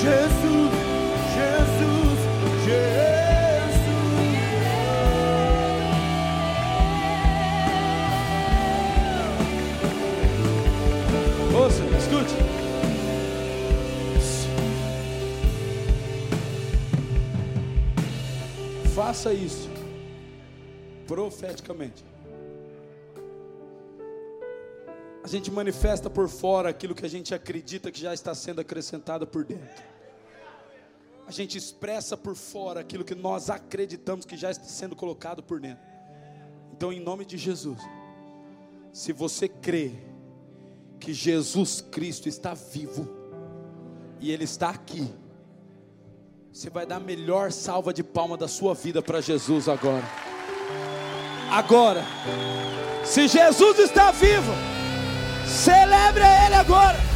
Jesus, 0.00 0.70
Jesus, 1.34 2.18
Jesus. 2.64 3.18
Ouça, 11.56 11.82
escute. 11.98 12.36
Faça 18.94 19.32
isso 19.32 19.68
profeticamente. 21.08 22.04
A 25.28 25.30
gente 25.30 25.50
manifesta 25.50 26.08
por 26.08 26.26
fora 26.26 26.70
aquilo 26.70 26.94
que 26.94 27.04
a 27.04 27.08
gente 27.08 27.34
acredita 27.34 27.90
que 27.90 28.00
já 28.00 28.14
está 28.14 28.34
sendo 28.34 28.62
acrescentado 28.62 29.26
por 29.26 29.44
dentro. 29.44 29.84
A 31.26 31.30
gente 31.30 31.58
expressa 31.58 32.16
por 32.16 32.34
fora 32.34 32.80
aquilo 32.80 33.04
que 33.04 33.14
nós 33.14 33.50
acreditamos 33.50 34.24
que 34.24 34.38
já 34.38 34.50
está 34.50 34.64
sendo 34.64 34.96
colocado 34.96 35.42
por 35.42 35.60
dentro. 35.60 35.84
Então, 36.72 36.90
em 36.90 36.98
nome 36.98 37.26
de 37.26 37.36
Jesus, 37.36 37.78
se 38.90 39.12
você 39.12 39.48
crê 39.48 39.92
que 40.98 41.12
Jesus 41.12 41.82
Cristo 41.82 42.26
está 42.26 42.54
vivo 42.54 43.06
e 44.20 44.32
Ele 44.32 44.44
está 44.44 44.70
aqui, 44.70 45.12
você 46.50 46.70
vai 46.70 46.86
dar 46.86 46.96
a 46.96 47.00
melhor 47.00 47.52
salva 47.52 47.92
de 47.92 48.02
palma 48.02 48.38
da 48.38 48.48
sua 48.48 48.72
vida 48.72 49.02
para 49.02 49.20
Jesus 49.20 49.68
agora. 49.68 50.06
Agora, 51.50 52.02
se 53.04 53.28
Jesus 53.28 53.78
está 53.78 54.10
vivo, 54.10 54.77
Celebre 55.48 56.24
Ele 56.46 56.54
agora. 56.54 57.07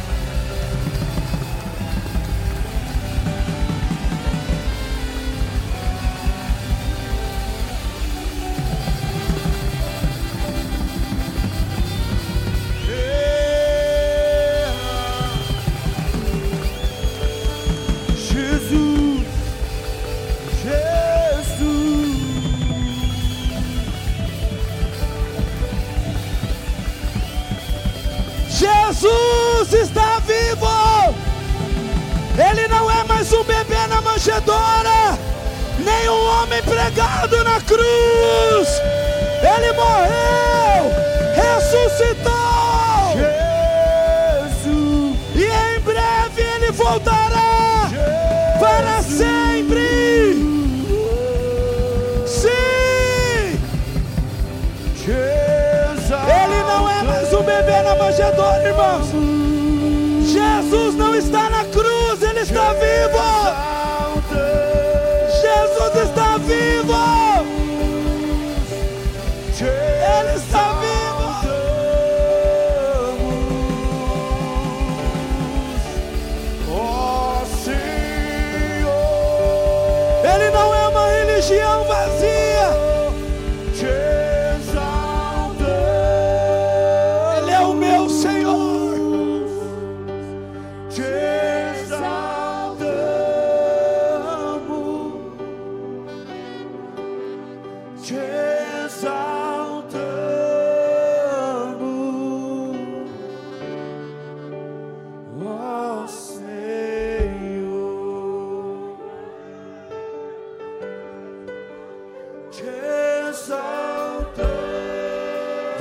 Pregado 36.65 37.43
na 37.43 37.59
cruz. 37.61 38.81
Ele 39.41 39.71
morreu, 39.73 40.91
ressuscitou. 41.35 42.33
Jesus. 44.53 45.17
E 45.35 45.43
em 45.43 45.79
breve 45.81 46.41
ele 46.41 46.71
voltará 46.71 47.89
para 48.59 49.01
sempre. 49.01 50.35
Sim. 52.25 52.49
Ele 55.05 56.63
não 56.63 56.89
é 56.89 57.03
mais 57.03 57.33
um 57.33 57.43
bebê 57.43 57.81
na 57.81 57.95
manjedoura, 57.95 58.63
irmãos. 58.63 59.42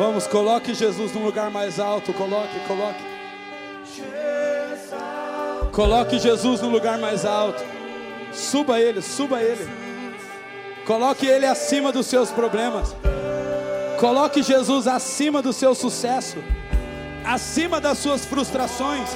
Vamos, 0.04 0.26
coloque 0.26 0.74
Jesus 0.74 1.12
num 1.12 1.24
lugar 1.24 1.48
mais 1.48 1.78
alto. 1.78 2.12
Coloque, 2.12 2.58
coloque. 2.66 3.04
Coloque 5.70 6.18
Jesus 6.18 6.60
no 6.60 6.68
lugar 6.68 6.98
mais 6.98 7.24
alto. 7.24 7.62
Suba 8.32 8.80
ele, 8.80 9.00
suba 9.00 9.40
ele. 9.40 9.64
Coloque 10.84 11.24
ele 11.24 11.46
acima 11.46 11.92
dos 11.92 12.06
seus 12.06 12.32
problemas. 12.32 12.96
Coloque 14.00 14.42
Jesus 14.42 14.88
acima 14.88 15.40
do 15.40 15.52
seu 15.52 15.72
sucesso, 15.72 16.38
acima 17.24 17.80
das 17.80 17.98
suas 17.98 18.24
frustrações. 18.24 19.08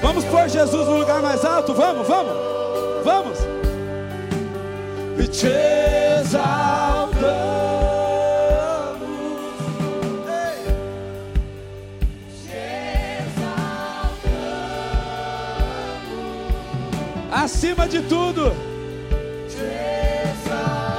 Vamos 0.00 0.24
pôr 0.26 0.48
Jesus 0.48 0.86
no 0.86 0.98
lugar 0.98 1.20
mais 1.20 1.44
alto? 1.44 1.74
Vamos, 1.74 2.06
vamos, 2.06 2.36
vamos. 3.02 3.38
e 5.18 5.26
te. 5.26 6.65
Acima 17.66 17.88
de 17.88 18.00
tudo, 18.02 18.54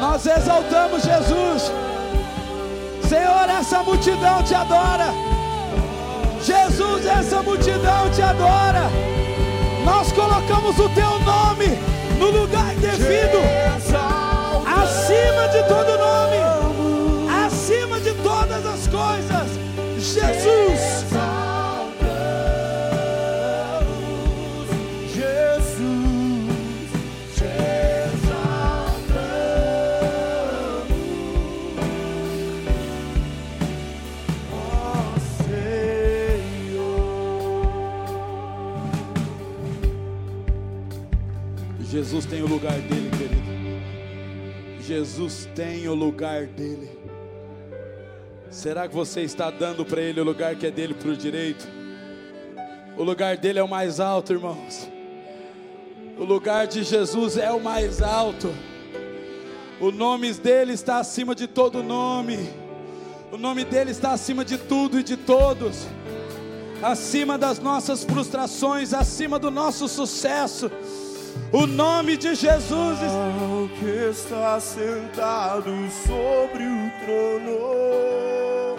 nós 0.01 0.25
exaltamos 0.25 1.01
Jesus. 1.01 1.71
Senhor, 3.07 3.49
essa 3.49 3.81
multidão 3.83 4.43
te 4.43 4.53
adora. 4.53 5.13
Jesus, 6.43 7.05
essa 7.05 7.41
multidão 7.41 8.09
te 8.11 8.21
adora. 8.21 8.89
Nós 9.85 10.11
colocamos 10.11 10.77
o 10.77 10.89
teu 10.89 11.19
nome 11.19 11.67
no 12.19 12.31
lugar 12.31 12.75
devido, 12.75 13.39
acima 14.65 15.47
de 15.47 15.63
todo 15.69 15.97
nome, 15.97 16.66
Jesus 42.17 42.25
tem 42.25 42.41
o 42.41 42.47
lugar 42.47 42.79
dele, 42.79 43.11
querido. 43.11 44.81
Jesus 44.81 45.47
tem 45.53 45.87
o 45.87 45.93
lugar 45.93 46.47
dele. 46.47 46.89
Será 48.49 48.87
que 48.87 48.95
você 48.95 49.21
está 49.21 49.51
dando 49.51 49.85
para 49.85 50.01
ele 50.01 50.19
o 50.19 50.23
lugar 50.23 50.55
que 50.55 50.65
é 50.65 50.71
dele 50.71 50.95
para 50.95 51.09
o 51.09 51.15
direito? 51.15 51.67
O 52.97 53.03
lugar 53.03 53.37
dele 53.37 53.59
é 53.59 53.63
o 53.63 53.67
mais 53.67 53.99
alto, 53.99 54.33
irmãos. 54.33 54.89
O 56.17 56.23
lugar 56.23 56.65
de 56.65 56.81
Jesus 56.81 57.37
é 57.37 57.51
o 57.51 57.59
mais 57.59 58.01
alto. 58.01 58.51
O 59.79 59.91
nome 59.91 60.33
dele 60.33 60.73
está 60.73 60.97
acima 60.97 61.35
de 61.35 61.45
todo 61.45 61.83
nome. 61.83 62.49
O 63.31 63.37
nome 63.37 63.63
dele 63.63 63.91
está 63.91 64.13
acima 64.13 64.43
de 64.43 64.57
tudo 64.57 64.99
e 64.99 65.03
de 65.03 65.17
todos. 65.17 65.85
Acima 66.81 67.37
das 67.37 67.59
nossas 67.59 68.03
frustrações, 68.03 68.91
acima 68.91 69.37
do 69.37 69.51
nosso 69.51 69.87
sucesso. 69.87 70.71
O 71.51 71.65
nome 71.65 72.17
de 72.17 72.35
Jesus 72.35 72.99
Ao 73.01 73.69
que 73.79 74.09
está 74.09 74.59
sentado 74.59 75.71
sobre 76.05 76.63
o 76.63 76.91
trono, 77.03 78.77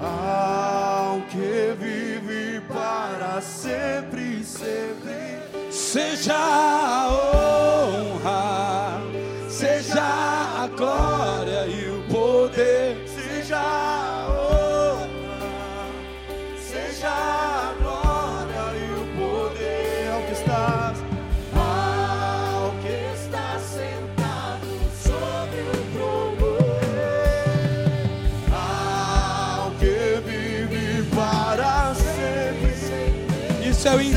ao 0.00 1.20
que 1.28 1.74
vive 1.78 2.60
para 2.68 3.40
sempre, 3.40 4.42
sempre. 4.44 5.38
Seja 5.70 6.34
a 6.34 7.08
honra, 7.90 9.00
seja 9.48 10.02
a 10.02 10.68
glória 10.76 11.66
e 11.66 11.90
o 11.90 12.02
poder. 12.12 12.96
Seja 13.06 13.58
a 13.58 14.26
honra, 14.30 15.06
seja 16.58 17.08
a 17.08 17.74
glória 17.78 17.83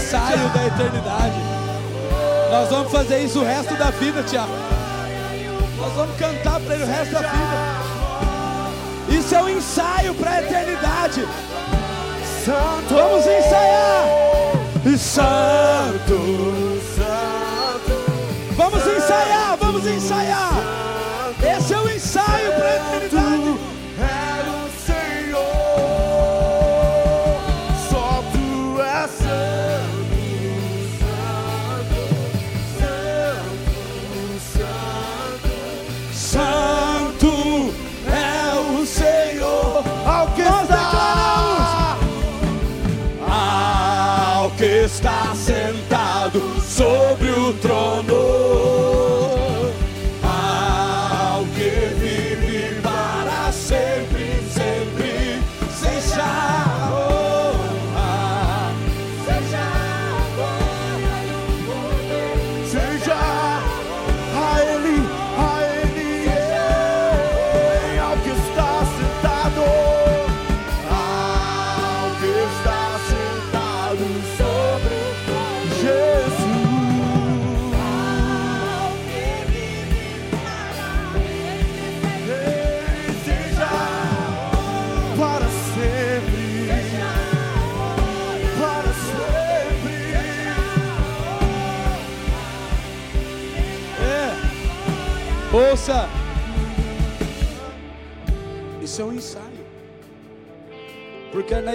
ensaio 0.08 0.50
da 0.50 0.66
eternidade. 0.66 1.36
Nós 2.50 2.70
vamos 2.70 2.90
fazer 2.90 3.20
isso 3.20 3.42
o 3.42 3.44
resto 3.44 3.76
da 3.76 3.92
vida, 3.92 4.24
Tiago. 4.24 4.54
Nós 5.78 5.92
vamos 5.94 6.16
cantar 6.16 6.62
para 6.62 6.76
ele 6.76 6.86
o 6.86 6.88
resto 6.88 7.12
da 7.14 7.20
vida. 7.20 7.58
Isso 9.10 9.36
é 9.36 9.44
um 9.44 9.50
ensaio 9.50 10.16
para 10.16 10.32
a 10.32 10.42
eternidade. 10.42 11.28
Santo, 12.46 12.94
Vamos 12.94 13.26
ensaiar. 13.26 14.06
Santo, 14.98 16.80
Santo. 16.96 17.92
Vamos 18.56 18.88
ensaiar, 18.88 19.58
vamos 19.60 19.86
ensaiar. 19.86 20.57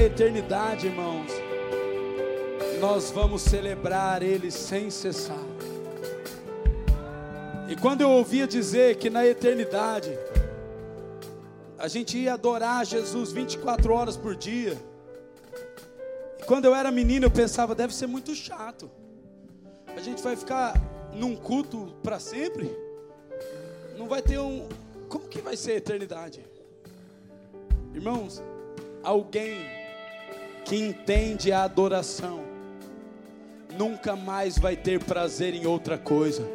Eternidade, 0.04 0.86
irmãos, 0.86 1.30
nós 2.80 3.10
vamos 3.10 3.42
celebrar 3.42 4.22
Ele 4.22 4.50
sem 4.50 4.90
cessar. 4.90 5.36
E 7.68 7.76
quando 7.76 8.00
eu 8.00 8.10
ouvia 8.10 8.46
dizer 8.46 8.96
que 8.96 9.08
na 9.08 9.24
eternidade 9.24 10.18
a 11.78 11.88
gente 11.88 12.18
ia 12.18 12.34
adorar 12.34 12.84
Jesus 12.84 13.32
24 13.32 13.92
horas 13.92 14.16
por 14.16 14.36
dia. 14.36 14.76
E 16.38 16.44
quando 16.44 16.64
eu 16.64 16.74
era 16.74 16.90
menino 16.90 17.26
eu 17.26 17.30
pensava, 17.30 17.74
deve 17.74 17.94
ser 17.94 18.06
muito 18.06 18.34
chato. 18.34 18.90
A 19.96 20.00
gente 20.00 20.22
vai 20.22 20.36
ficar 20.36 20.74
num 21.12 21.36
culto 21.36 21.94
para 22.02 22.18
sempre? 22.18 22.70
Não 23.96 24.08
vai 24.08 24.22
ter 24.22 24.38
um. 24.38 24.68
Como 25.08 25.28
que 25.28 25.40
vai 25.40 25.56
ser 25.56 25.72
a 25.72 25.76
eternidade? 25.76 26.44
Irmãos, 27.94 28.42
alguém 29.02 29.81
que 30.72 30.78
entende 30.78 31.52
a 31.52 31.64
adoração 31.64 32.40
nunca 33.76 34.16
mais 34.16 34.56
vai 34.56 34.74
ter 34.74 35.04
prazer 35.04 35.52
em 35.52 35.66
outra 35.66 35.98
coisa. 35.98 36.48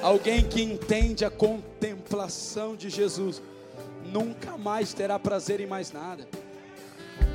Alguém 0.00 0.44
que 0.44 0.62
entende 0.62 1.24
a 1.24 1.30
contemplação 1.30 2.76
de 2.76 2.88
Jesus 2.88 3.42
nunca 4.12 4.56
mais 4.56 4.94
terá 4.94 5.18
prazer 5.18 5.60
em 5.60 5.66
mais 5.66 5.90
nada. 5.90 6.24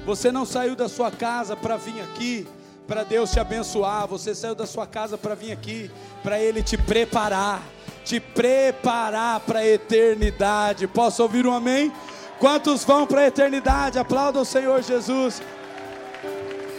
Você 0.06 0.32
não 0.32 0.46
saiu 0.46 0.78
da 0.78 0.88
sua 0.88 1.12
casa 1.12 1.58
para 1.58 1.76
vir 1.76 2.00
aqui 2.00 2.48
para 2.88 3.04
Deus 3.04 3.32
te 3.32 3.42
abençoar. 3.42 4.08
Você 4.08 4.34
saiu 4.34 4.56
da 4.56 4.66
sua 4.66 4.88
casa 4.88 5.18
para 5.18 5.36
vir 5.36 5.52
aqui 5.52 5.92
para 6.24 6.40
Ele 6.40 6.64
te 6.64 6.78
preparar, 6.78 7.62
te 8.06 8.22
preparar 8.22 9.42
para 9.42 9.60
a 9.60 9.68
eternidade. 9.68 10.88
Posso 10.88 11.22
ouvir 11.22 11.46
um 11.46 11.54
amém? 11.54 11.92
Quantos 12.40 12.86
vão 12.86 13.06
para 13.06 13.22
a 13.22 13.28
eternidade? 13.28 14.00
Aplauda 14.00 14.40
o 14.40 14.46
Senhor 14.46 14.82
Jesus. 14.82 15.42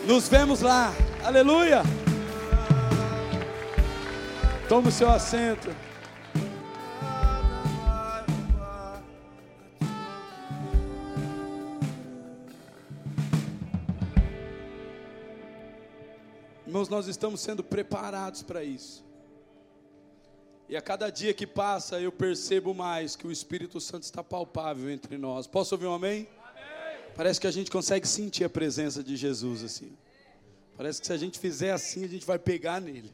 Nos 0.07 0.29
vemos 0.29 0.61
lá. 0.61 0.95
Aleluia. 1.25 1.83
Tome 4.69 4.87
o 4.87 4.93
seu 4.93 5.11
assento. 5.11 5.69
Irmãos, 16.65 16.89
nós 16.89 17.09
estamos 17.09 17.41
sendo 17.41 17.65
preparados 17.65 18.45
para 18.45 18.63
isso. 18.63 19.05
E 20.69 20.77
a 20.77 20.83
cada 20.83 21.11
dia 21.11 21.35
que 21.35 21.49
passa, 21.49 22.01
eu 22.01 22.13
percebo 22.13 22.73
mais 22.73 23.17
que 23.17 23.27
o 23.27 23.33
Espírito 23.33 23.81
Santo 23.81 24.05
está 24.05 24.23
palpável 24.23 24.89
entre 24.89 25.19
nós. 25.19 25.49
Posso 25.49 25.75
ouvir 25.75 25.87
um 25.87 25.95
amém? 25.95 26.29
Parece 27.17 27.41
que 27.41 27.47
a 27.47 27.51
gente 27.51 27.71
consegue 27.71 28.07
sentir 28.07 28.45
a 28.45 28.49
presença 28.49 29.03
de 29.03 29.17
Jesus 29.17 29.65
assim. 29.65 29.97
Parece 30.77 31.01
que 31.01 31.07
se 31.07 31.13
a 31.15 31.17
gente 31.17 31.39
fizer 31.39 31.73
assim, 31.73 32.05
a 32.05 32.09
gente 32.09 32.27
vai 32.27 32.39
pegar 32.39 32.79
nele. 32.79 33.11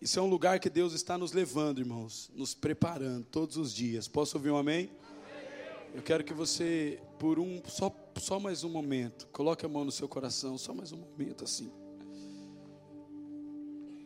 Isso 0.00 0.16
é 0.16 0.22
um 0.22 0.28
lugar 0.28 0.60
que 0.60 0.70
Deus 0.70 0.92
está 0.92 1.18
nos 1.18 1.32
levando, 1.32 1.80
irmãos, 1.80 2.30
nos 2.32 2.54
preparando 2.54 3.26
todos 3.26 3.56
os 3.56 3.74
dias. 3.74 4.06
Posso 4.06 4.36
ouvir 4.36 4.52
um 4.52 4.56
amém? 4.56 4.88
Eu 5.92 6.02
quero 6.02 6.22
que 6.22 6.32
você, 6.32 7.00
por 7.18 7.40
um, 7.40 7.60
só, 7.66 7.92
só 8.16 8.38
mais 8.38 8.62
um 8.62 8.68
momento, 8.68 9.26
coloque 9.32 9.66
a 9.66 9.68
mão 9.68 9.84
no 9.84 9.90
seu 9.90 10.06
coração, 10.06 10.56
só 10.56 10.72
mais 10.72 10.92
um 10.92 10.98
momento 10.98 11.42
assim. 11.42 11.72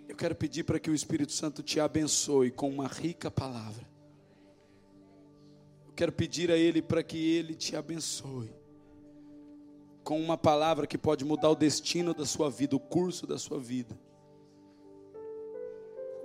Eu 0.08 0.16
quero 0.16 0.34
pedir 0.34 0.64
para 0.64 0.80
que 0.80 0.88
o 0.88 0.94
Espírito 0.94 1.32
Santo 1.32 1.62
te 1.62 1.78
abençoe 1.78 2.50
com 2.50 2.70
uma 2.70 2.88
rica 2.88 3.30
palavra. 3.30 3.86
Eu 5.86 5.92
quero 5.92 6.12
pedir 6.12 6.50
a 6.50 6.56
Ele 6.56 6.80
para 6.80 7.02
que 7.02 7.18
Ele 7.18 7.54
te 7.54 7.76
abençoe 7.76 8.61
com 10.02 10.20
uma 10.20 10.36
palavra 10.36 10.86
que 10.86 10.98
pode 10.98 11.24
mudar 11.24 11.50
o 11.50 11.54
destino 11.54 12.12
da 12.12 12.26
sua 12.26 12.50
vida, 12.50 12.76
o 12.76 12.80
curso 12.80 13.26
da 13.26 13.38
sua 13.38 13.58
vida. 13.58 13.98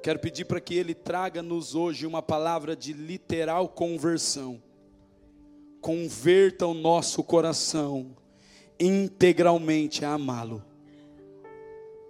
Quero 0.01 0.19
pedir 0.19 0.46
para 0.46 0.62
que 0.62 0.75
Ele 0.75 0.93
traga-nos 0.93 1.75
hoje 1.75 2.05
uma 2.05 2.22
palavra 2.22 2.75
de 2.75 2.93
literal 2.93 3.67
conversão. 3.67 4.62
Converta 5.81 6.65
o 6.65 6.74
nosso 6.74 7.24
coração 7.24 8.15
integralmente 8.79 10.05
a 10.05 10.13
amá-lo. 10.13 10.63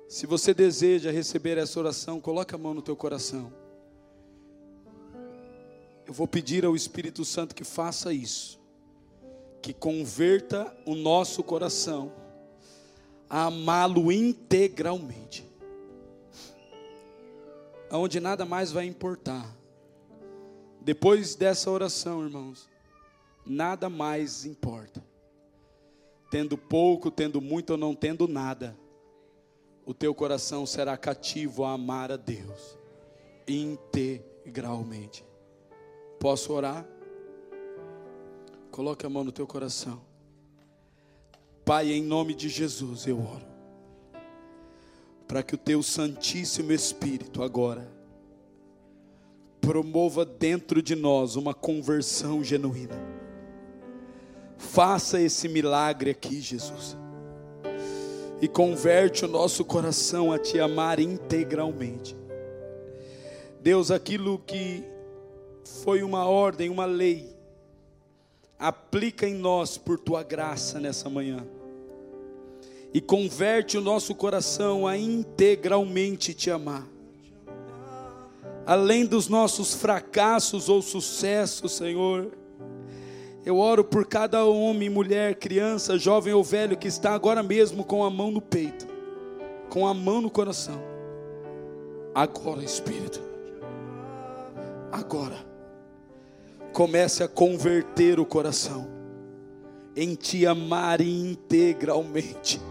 Se 0.07 0.25
você 0.25 0.53
deseja 0.53 1.11
receber 1.11 1.57
essa 1.57 1.79
oração, 1.79 2.21
coloque 2.21 2.55
a 2.55 2.57
mão 2.57 2.73
no 2.73 2.81
teu 2.81 2.95
coração. 2.95 3.51
Eu 6.05 6.13
vou 6.13 6.27
pedir 6.27 6.65
ao 6.65 6.75
Espírito 6.75 7.25
Santo 7.25 7.53
que 7.53 7.65
faça 7.65 8.13
isso. 8.13 8.57
Que 9.67 9.73
converta 9.73 10.73
o 10.85 10.95
nosso 10.95 11.43
coração 11.43 12.13
a 13.29 13.47
amá-lo 13.47 14.13
integralmente. 14.13 15.45
Aonde 17.89 18.21
nada 18.21 18.45
mais 18.45 18.71
vai 18.71 18.85
importar. 18.85 19.45
Depois 20.79 21.35
dessa 21.35 21.69
oração, 21.69 22.23
irmãos, 22.23 22.69
nada 23.45 23.89
mais 23.89 24.45
importa. 24.45 25.03
Tendo 26.31 26.57
pouco, 26.57 27.11
tendo 27.11 27.41
muito 27.41 27.71
ou 27.71 27.77
não 27.77 27.93
tendo 27.93 28.25
nada 28.25 28.73
o 29.85 29.93
teu 29.93 30.15
coração 30.15 30.65
será 30.65 30.95
cativo 30.95 31.65
a 31.65 31.73
amar 31.73 32.09
a 32.09 32.15
Deus 32.15 32.77
integralmente. 33.45 35.25
Posso 36.21 36.53
orar? 36.53 36.87
Coloque 38.77 39.07
a 39.07 39.09
mão 39.09 39.23
no 39.23 39.31
teu 39.31 39.47
coração. 39.47 39.99
Pai, 41.65 41.91
em 41.91 42.03
nome 42.03 42.35
de 42.35 42.47
Jesus 42.47 43.07
eu 43.07 43.17
oro. 43.17 43.47
Para 45.27 45.41
que 45.41 45.55
o 45.55 45.57
teu 45.57 45.81
Santíssimo 45.81 46.71
Espírito 46.71 47.41
agora 47.41 47.91
promova 49.59 50.23
dentro 50.23 50.79
de 50.79 50.95
nós 50.95 51.35
uma 51.35 51.55
conversão 51.55 52.43
genuína. 52.43 52.93
Faça 54.59 55.19
esse 55.19 55.49
milagre 55.49 56.11
aqui, 56.11 56.39
Jesus. 56.39 56.95
E 58.39 58.47
converte 58.47 59.25
o 59.25 59.27
nosso 59.27 59.65
coração 59.65 60.31
a 60.31 60.37
te 60.37 60.59
amar 60.59 60.99
integralmente. 60.99 62.15
Deus, 63.59 63.89
aquilo 63.89 64.37
que 64.37 64.83
foi 65.83 66.03
uma 66.03 66.27
ordem, 66.27 66.69
uma 66.69 66.85
lei, 66.85 67.36
aplica 68.59 69.27
em 69.27 69.35
nós 69.35 69.77
por 69.77 69.99
tua 69.99 70.23
graça 70.23 70.79
nessa 70.79 71.09
manhã. 71.09 71.45
E 72.93 73.01
converte 73.01 73.77
o 73.77 73.81
nosso 73.81 74.15
coração 74.15 74.87
a 74.87 74.97
integralmente 74.97 76.33
te 76.33 76.49
amar. 76.49 76.87
Além 78.65 79.05
dos 79.05 79.27
nossos 79.27 79.73
fracassos 79.73 80.67
ou 80.67 80.81
sucessos, 80.81 81.73
Senhor, 81.73 82.31
eu 83.45 83.59
oro 83.59 83.83
por 83.83 84.05
cada 84.05 84.43
homem, 84.43 84.89
mulher, 84.89 85.35
criança, 85.35 85.97
jovem 85.97 86.33
ou 86.33 86.43
velho 86.43 86.75
que 86.75 86.87
está 86.87 87.13
agora 87.13 87.41
mesmo 87.41 87.83
com 87.83 88.03
a 88.03 88.09
mão 88.09 88.31
no 88.31 88.41
peito, 88.41 88.87
com 89.69 89.87
a 89.87 89.93
mão 89.93 90.19
no 90.19 90.29
coração. 90.29 90.81
Agora, 92.13 92.63
Espírito, 92.63 93.21
agora 94.91 95.46
comece 96.77 97.23
a 97.23 97.27
converter 97.27 98.19
o 98.19 98.25
coração 98.25 98.87
em 99.95 100.13
te 100.13 100.45
amar 100.45 101.01
integralmente, 101.01 102.61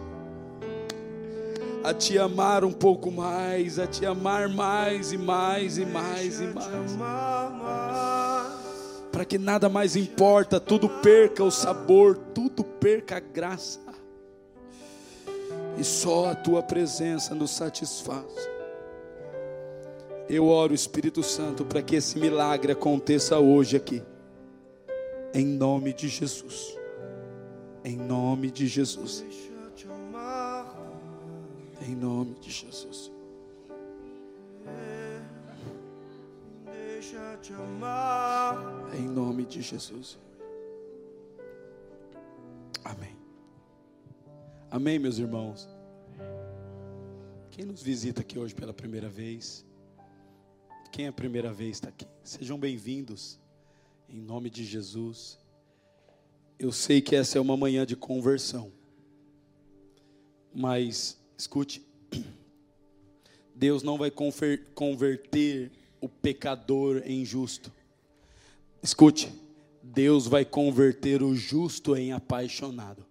a 1.83 1.93
te 1.93 2.17
amar 2.17 2.65
um 2.65 2.71
pouco 2.71 3.11
mais, 3.11 3.81
a 3.81 3.87
te 3.89 4.07
amar 4.07 4.49
mais 4.49 5.11
e 5.11 5.19
mais 5.19 5.77
e 5.77 5.85
mais 5.85 6.39
e 6.39 6.47
mais, 6.47 6.97
para 9.11 9.25
que 9.25 9.39
nada 9.39 9.69
mais 9.69 9.97
importa, 9.97 10.61
tudo 10.61 10.89
perca 10.89 11.43
o 11.43 11.51
sabor, 11.51 12.17
tudo 12.33 12.63
perca 12.63 13.17
a 13.17 13.21
graça, 13.21 13.81
e 15.77 15.83
só 15.83 16.31
a 16.31 16.35
tua 16.37 16.63
presença 16.63 17.35
nos 17.35 17.51
satisfaz. 17.51 18.56
Eu 20.29 20.49
oro, 20.49 20.75
Espírito 20.75 21.23
Santo, 21.23 21.65
para 21.65 21.81
que 21.81 21.95
esse 21.95 22.19
milagre 22.19 22.73
aconteça 22.73 23.39
hoje 23.39 23.77
aqui. 23.77 24.03
Em 25.33 25.47
nome 25.47 25.93
de 25.93 26.09
Jesus. 26.09 26.77
Em 27.85 27.97
nome 27.97 28.51
de 28.51 28.67
Jesus. 28.67 29.25
Em 31.81 31.95
nome 31.95 32.35
de 32.41 32.51
Jesus. 32.51 33.13
Em 38.99 39.09
nome 39.09 39.45
de 39.45 39.63
Jesus. 39.63 40.19
Amém. 42.83 43.17
Amém, 44.71 44.99
meus 44.99 45.19
irmãos. 45.19 45.69
Quem 47.51 47.65
nos 47.65 47.83
visita 47.83 48.23
aqui 48.23 48.39
hoje 48.39 48.55
pela 48.55 48.73
primeira 48.73 49.09
vez? 49.09 49.66
Quem 50.97 51.05
é 51.05 51.09
a 51.09 51.13
primeira 51.13 51.53
vez 51.53 51.77
está 51.77 51.91
aqui? 51.91 52.07
Sejam 52.25 52.59
bem-vindos, 52.59 53.39
em 54.09 54.19
nome 54.19 54.49
de 54.49 54.65
Jesus. 54.65 55.39
Eu 56.59 56.73
sei 56.73 57.03
que 57.03 57.15
essa 57.15 57.37
é 57.37 57.41
uma 57.41 57.55
manhã 57.55 57.85
de 57.85 57.95
conversão, 57.95 58.73
mas 60.55 61.19
escute, 61.37 61.85
Deus 63.55 63.83
não 63.83 63.99
vai 63.99 64.11
converter 64.75 65.71
o 66.01 66.09
pecador 66.09 67.03
em 67.05 67.27
justo. 67.27 67.71
Escute, 68.83 69.31
Deus 69.83 70.27
vai 70.27 70.47
converter 70.47 71.23
o 71.23 71.35
justo 71.35 71.95
em 71.95 72.15
apaixonado. 72.15 73.05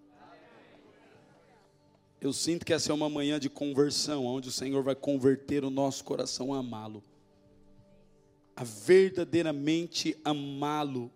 Eu 2.20 2.34
sinto 2.34 2.66
que 2.66 2.74
essa 2.74 2.92
é 2.92 2.96
uma 2.96 3.12
manhã 3.12 3.40
de 3.40 3.48
conversão, 3.48 4.26
onde 4.26 4.50
o 4.50 4.52
Senhor 4.52 4.82
vai 4.82 4.96
converter 4.96 5.64
o 5.64 5.70
nosso 5.70 6.04
coração 6.04 6.52
a 6.52 6.58
amá-lo 6.58 7.04
a 8.56 8.64
verdadeiramente 8.64 10.18
amá-lo, 10.24 11.12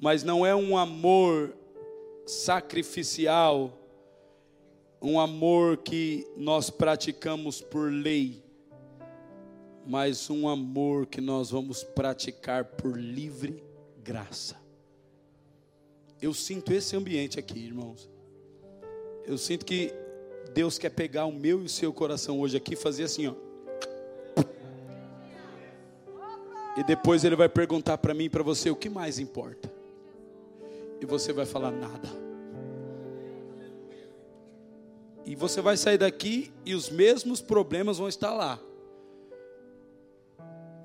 mas 0.00 0.22
não 0.22 0.46
é 0.46 0.54
um 0.54 0.76
amor 0.76 1.56
sacrificial, 2.24 3.78
um 5.00 5.18
amor 5.18 5.78
que 5.78 6.26
nós 6.36 6.70
praticamos 6.70 7.60
por 7.60 7.90
lei, 7.90 8.42
mas 9.84 10.30
um 10.30 10.48
amor 10.48 11.06
que 11.06 11.20
nós 11.20 11.50
vamos 11.50 11.82
praticar 11.82 12.64
por 12.64 12.96
livre 12.96 13.62
graça. 14.02 14.56
Eu 16.20 16.32
sinto 16.32 16.72
esse 16.72 16.94
ambiente 16.94 17.40
aqui, 17.40 17.58
irmãos. 17.58 18.08
Eu 19.26 19.36
sinto 19.36 19.64
que 19.64 19.92
Deus 20.54 20.78
quer 20.78 20.90
pegar 20.90 21.26
o 21.26 21.32
meu 21.32 21.60
e 21.62 21.64
o 21.64 21.68
seu 21.68 21.92
coração 21.92 22.40
hoje 22.40 22.56
aqui 22.56 22.74
e 22.74 22.76
fazer 22.76 23.04
assim, 23.04 23.26
ó. 23.26 23.34
E 26.76 26.82
depois 26.82 27.24
ele 27.24 27.36
vai 27.36 27.48
perguntar 27.48 27.98
para 27.98 28.14
mim 28.14 28.24
e 28.24 28.30
para 28.30 28.42
você 28.42 28.70
o 28.70 28.76
que 28.76 28.88
mais 28.88 29.18
importa. 29.18 29.72
E 31.00 31.06
você 31.06 31.32
vai 31.32 31.44
falar 31.44 31.70
nada. 31.70 32.08
E 35.24 35.36
você 35.36 35.60
vai 35.60 35.76
sair 35.76 35.98
daqui 35.98 36.52
e 36.64 36.74
os 36.74 36.90
mesmos 36.90 37.40
problemas 37.40 37.98
vão 37.98 38.08
estar 38.08 38.32
lá. 38.32 38.58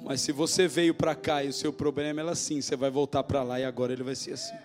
Mas 0.04 0.22
se 0.22 0.32
você 0.32 0.68
veio 0.68 0.94
para 0.94 1.16
cá 1.16 1.44
e 1.44 1.50
o 1.50 1.54
seu 1.54 1.74
problema 1.74 2.22
é 2.22 2.30
assim, 2.30 2.62
você 2.62 2.76
vai 2.76 2.90
voltar 2.90 3.24
para 3.24 3.44
lá 3.44 3.60
e 3.60 3.66
agora 3.66 3.94
ele 3.94 4.04
vai 4.04 4.16
ser 4.16 4.34
assim. 4.34 4.56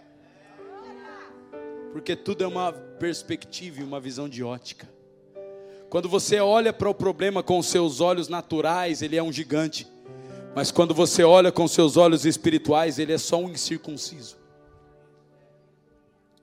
Porque 1.92 2.14
tudo 2.16 2.44
é 2.44 2.46
uma 2.46 2.72
perspectiva 2.72 3.80
e 3.80 3.84
uma 3.84 4.00
visão 4.00 4.28
de 4.28 4.42
ótica. 4.42 4.88
Quando 5.90 6.08
você 6.08 6.40
olha 6.40 6.72
para 6.72 6.88
o 6.88 6.94
problema 6.94 7.42
com 7.42 7.58
os 7.58 7.66
seus 7.66 8.00
olhos 8.00 8.28
naturais, 8.28 9.02
ele 9.02 9.16
é 9.16 9.22
um 9.22 9.32
gigante. 9.32 9.86
Mas 10.54 10.70
quando 10.70 10.94
você 10.94 11.24
olha 11.24 11.50
com 11.50 11.66
seus 11.66 11.96
olhos 11.96 12.26
espirituais, 12.26 12.98
ele 12.98 13.12
é 13.12 13.18
só 13.18 13.38
um 13.38 13.50
incircunciso. 13.50 14.36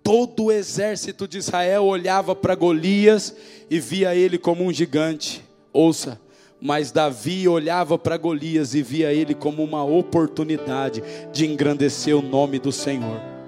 Todo 0.03 0.45
o 0.45 0.51
exército 0.51 1.27
de 1.27 1.37
Israel 1.37 1.85
olhava 1.85 2.35
para 2.35 2.55
Golias 2.55 3.35
e 3.69 3.79
via 3.79 4.15
ele 4.15 4.39
como 4.39 4.63
um 4.63 4.73
gigante. 4.73 5.43
Ouça, 5.71 6.19
mas 6.59 6.91
Davi 6.91 7.47
olhava 7.47 7.97
para 7.97 8.17
Golias 8.17 8.73
e 8.73 8.81
via 8.81 9.13
ele 9.13 9.35
como 9.35 9.63
uma 9.63 9.83
oportunidade 9.83 11.03
de 11.31 11.45
engrandecer 11.45 12.17
o 12.17 12.23
nome 12.23 12.57
do 12.57 12.71
Senhor. 12.71 13.38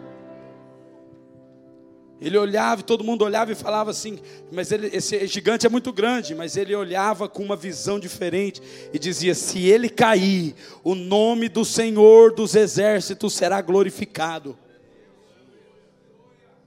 Ele 2.22 2.38
olhava 2.38 2.82
e 2.82 2.84
todo 2.84 3.04
mundo 3.04 3.26
olhava 3.26 3.52
e 3.52 3.56
falava 3.56 3.90
assim, 3.90 4.20
mas 4.52 4.72
ele, 4.72 4.96
esse 4.96 5.26
gigante 5.26 5.66
é 5.66 5.70
muito 5.70 5.92
grande, 5.92 6.36
mas 6.36 6.56
ele 6.56 6.76
olhava 6.76 7.28
com 7.28 7.44
uma 7.44 7.56
visão 7.56 8.00
diferente 8.00 8.62
e 8.94 9.00
dizia: 9.00 9.34
se 9.34 9.68
ele 9.68 9.90
cair, 9.90 10.54
o 10.84 10.94
nome 10.94 11.50
do 11.50 11.66
Senhor 11.66 12.32
dos 12.32 12.54
exércitos 12.54 13.34
será 13.34 13.60
glorificado. 13.60 14.56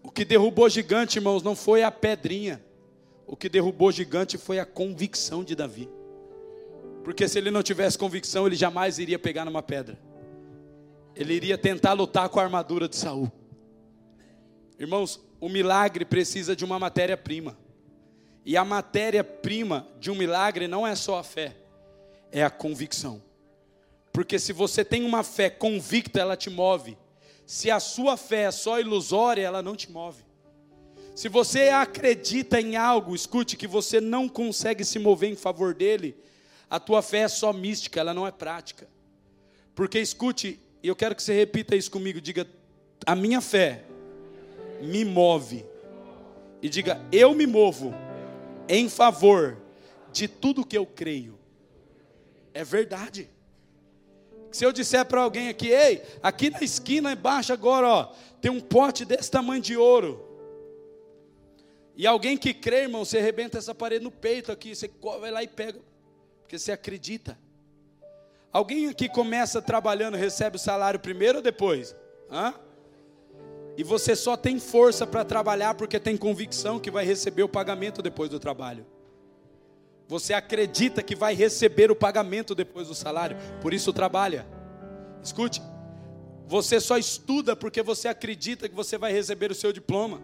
O 0.03 0.11
que 0.11 0.25
derrubou 0.25 0.69
gigante, 0.69 1.19
irmãos, 1.19 1.45
não 1.45 1.55
foi 1.55 1.85
a 1.85 1.91
pedrinha, 1.91 2.61
o 3.25 3.37
que 3.37 3.49
derrubou 3.49 3.93
gigante 3.93 4.37
foi 4.37 4.59
a 4.59 4.67
convicção 4.67 5.45
de 5.45 5.55
Davi. 5.55 5.89
Porque 7.05 7.29
se 7.29 7.39
ele 7.39 7.53
não 7.53 7.63
tivesse 7.63 7.97
convicção, 7.97 8.45
ele 8.45 8.57
jamais 8.57 8.99
iria 8.99 9.21
pegar 9.21 9.45
numa 9.45 9.63
pedra. 9.63 9.97
Ele 11.15 11.33
iria 11.33 11.57
tentar 11.57 11.93
lutar 11.93 12.29
com 12.29 12.41
a 12.41 12.43
armadura 12.43 12.89
de 12.89 12.97
Saul. 12.97 13.31
Irmãos, 14.79 15.21
o 15.45 15.49
milagre 15.51 16.07
precisa 16.07 16.57
de 16.57 16.65
uma 16.65 16.79
matéria-prima. 16.79 17.55
E 18.47 18.57
a 18.57 18.65
matéria-prima 18.65 19.87
de 20.01 20.11
um 20.11 20.15
milagre 20.15 20.67
não 20.67 20.87
é 20.87 20.95
só 20.95 21.19
a 21.19 21.23
fé, 21.23 21.55
é 22.33 22.43
a 22.43 22.49
convicção. 22.49 23.23
Porque 24.11 24.39
se 24.39 24.55
você 24.55 24.83
tem 24.83 25.05
uma 25.05 25.23
fé 25.23 25.51
convicta, 25.51 26.19
ela 26.19 26.35
te 26.35 26.49
move. 26.49 26.97
Se 27.45 27.71
a 27.71 27.79
sua 27.79 28.17
fé 28.17 28.45
é 28.45 28.51
só 28.51 28.81
ilusória, 28.81 29.43
ela 29.43 29.61
não 29.61 29.77
te 29.77 29.93
move. 29.93 30.25
Se 31.15 31.29
você 31.29 31.69
acredita 31.69 32.59
em 32.59 32.77
algo, 32.77 33.15
escute 33.15 33.55
que 33.55 33.67
você 33.67 34.01
não 34.01 34.31
consegue 34.31 34.83
se 34.83 34.99
mover 34.99 35.31
em 35.31 35.37
favor 35.37 35.75
dele, 35.75 36.17
a 36.71 36.81
tua 36.81 37.03
fé 37.03 37.19
é 37.19 37.29
só 37.29 37.53
mística, 37.53 38.01
ela 38.01 38.15
não 38.15 38.27
é 38.27 38.33
prática. 38.33 38.89
Porque 39.75 39.99
escute, 39.99 40.59
eu 40.83 40.97
quero 40.97 41.15
que 41.15 41.23
você 41.23 41.35
repita 41.35 41.77
isso 41.77 41.91
comigo, 41.91 42.19
diga: 42.19 42.49
a 43.05 43.15
minha 43.15 43.43
fé 43.43 43.85
me 44.85 45.05
move. 45.05 45.65
E 46.63 46.69
diga: 46.69 47.01
Eu 47.11 47.35
me 47.35 47.47
movo 47.47 47.95
em 48.69 48.89
favor 48.89 49.59
de 50.13 50.29
tudo 50.29 50.65
que 50.65 50.79
eu 50.79 50.87
creio. 50.87 51.39
É 52.53 52.63
verdade. 52.63 53.29
Se 54.53 54.65
eu 54.65 54.73
disser 54.73 55.05
para 55.05 55.21
alguém 55.21 55.49
aqui, 55.49 55.69
ei, 55.69 56.03
aqui 56.23 56.49
na 56.49 56.61
esquina 56.61 57.13
embaixo 57.13 57.53
agora, 57.53 57.89
ó, 57.89 58.13
tem 58.41 58.51
um 58.51 58.61
pote 58.61 59.05
desse 59.05 59.29
tamanho 59.29 59.61
de 59.61 59.77
ouro. 59.77 60.25
E 61.97 62.07
alguém 62.07 62.37
que 62.37 62.55
crê, 62.55 62.83
irmão, 62.83 63.05
você 63.05 63.19
arrebenta 63.19 63.59
essa 63.59 63.75
parede 63.75 64.05
no 64.05 64.13
peito 64.13 64.53
aqui, 64.53 64.75
você 64.75 64.89
vai 65.21 65.31
lá 65.33 65.43
e 65.43 65.49
pega, 65.49 65.81
porque 66.41 66.57
você 66.57 66.71
acredita. 66.71 67.37
Alguém 68.53 68.89
aqui 68.89 69.09
começa 69.09 69.61
trabalhando, 69.61 70.17
recebe 70.17 70.55
o 70.57 70.61
salário 70.61 71.01
primeiro 71.01 71.39
ou 71.39 71.43
depois? 71.43 71.97
Hã? 72.31 72.55
E 73.77 73.83
você 73.83 74.15
só 74.15 74.37
tem 74.37 74.59
força 74.61 75.07
para 75.07 75.25
trabalhar 75.25 75.75
porque 75.75 75.99
tem 75.99 76.17
convicção 76.17 76.79
que 76.79 76.91
vai 76.91 77.05
receber 77.05 77.43
o 77.43 77.49
pagamento 77.49 78.01
depois 78.01 78.31
do 78.31 78.39
trabalho. 78.39 78.87
Você 80.07 80.35
acredita 80.35 81.03
que 81.03 81.17
vai 81.17 81.35
receber 81.35 81.91
o 81.91 81.97
pagamento 81.97 82.55
depois 82.55 82.89
do 82.89 82.95
salário, 82.95 83.37
por 83.61 83.73
isso 83.73 83.93
trabalha. 83.93 84.47
Escute, 85.23 85.63
você 86.47 86.79
só 86.79 86.99
estuda 86.99 87.57
porque 87.57 87.83
você 87.83 88.07
acredita 88.07 88.69
que 88.69 88.75
você 88.75 88.99
vai 88.99 89.13
receber 89.13 89.51
o 89.51 89.55
seu 89.55 89.73
diploma. 89.73 90.21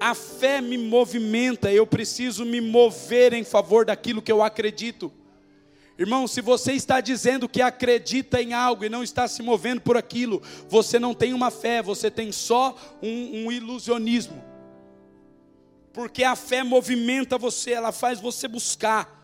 A 0.00 0.14
fé 0.14 0.60
me 0.60 0.76
movimenta, 0.76 1.72
eu 1.72 1.86
preciso 1.86 2.44
me 2.44 2.60
mover 2.60 3.32
em 3.32 3.44
favor 3.44 3.84
daquilo 3.84 4.20
que 4.20 4.32
eu 4.32 4.42
acredito. 4.42 5.12
Irmão, 5.98 6.26
se 6.26 6.40
você 6.40 6.72
está 6.72 7.00
dizendo 7.00 7.48
que 7.48 7.60
acredita 7.60 8.40
em 8.40 8.54
algo 8.54 8.84
e 8.84 8.88
não 8.88 9.02
está 9.02 9.28
se 9.28 9.42
movendo 9.42 9.80
por 9.80 9.96
aquilo, 9.96 10.42
você 10.68 10.98
não 10.98 11.14
tem 11.14 11.34
uma 11.34 11.50
fé, 11.50 11.82
você 11.82 12.10
tem 12.10 12.32
só 12.32 12.76
um, 13.02 13.44
um 13.44 13.52
ilusionismo. 13.52 14.42
Porque 15.92 16.24
a 16.24 16.34
fé 16.34 16.62
movimenta 16.62 17.36
você, 17.36 17.72
ela 17.72 17.92
faz 17.92 18.18
você 18.18 18.48
buscar. 18.48 19.20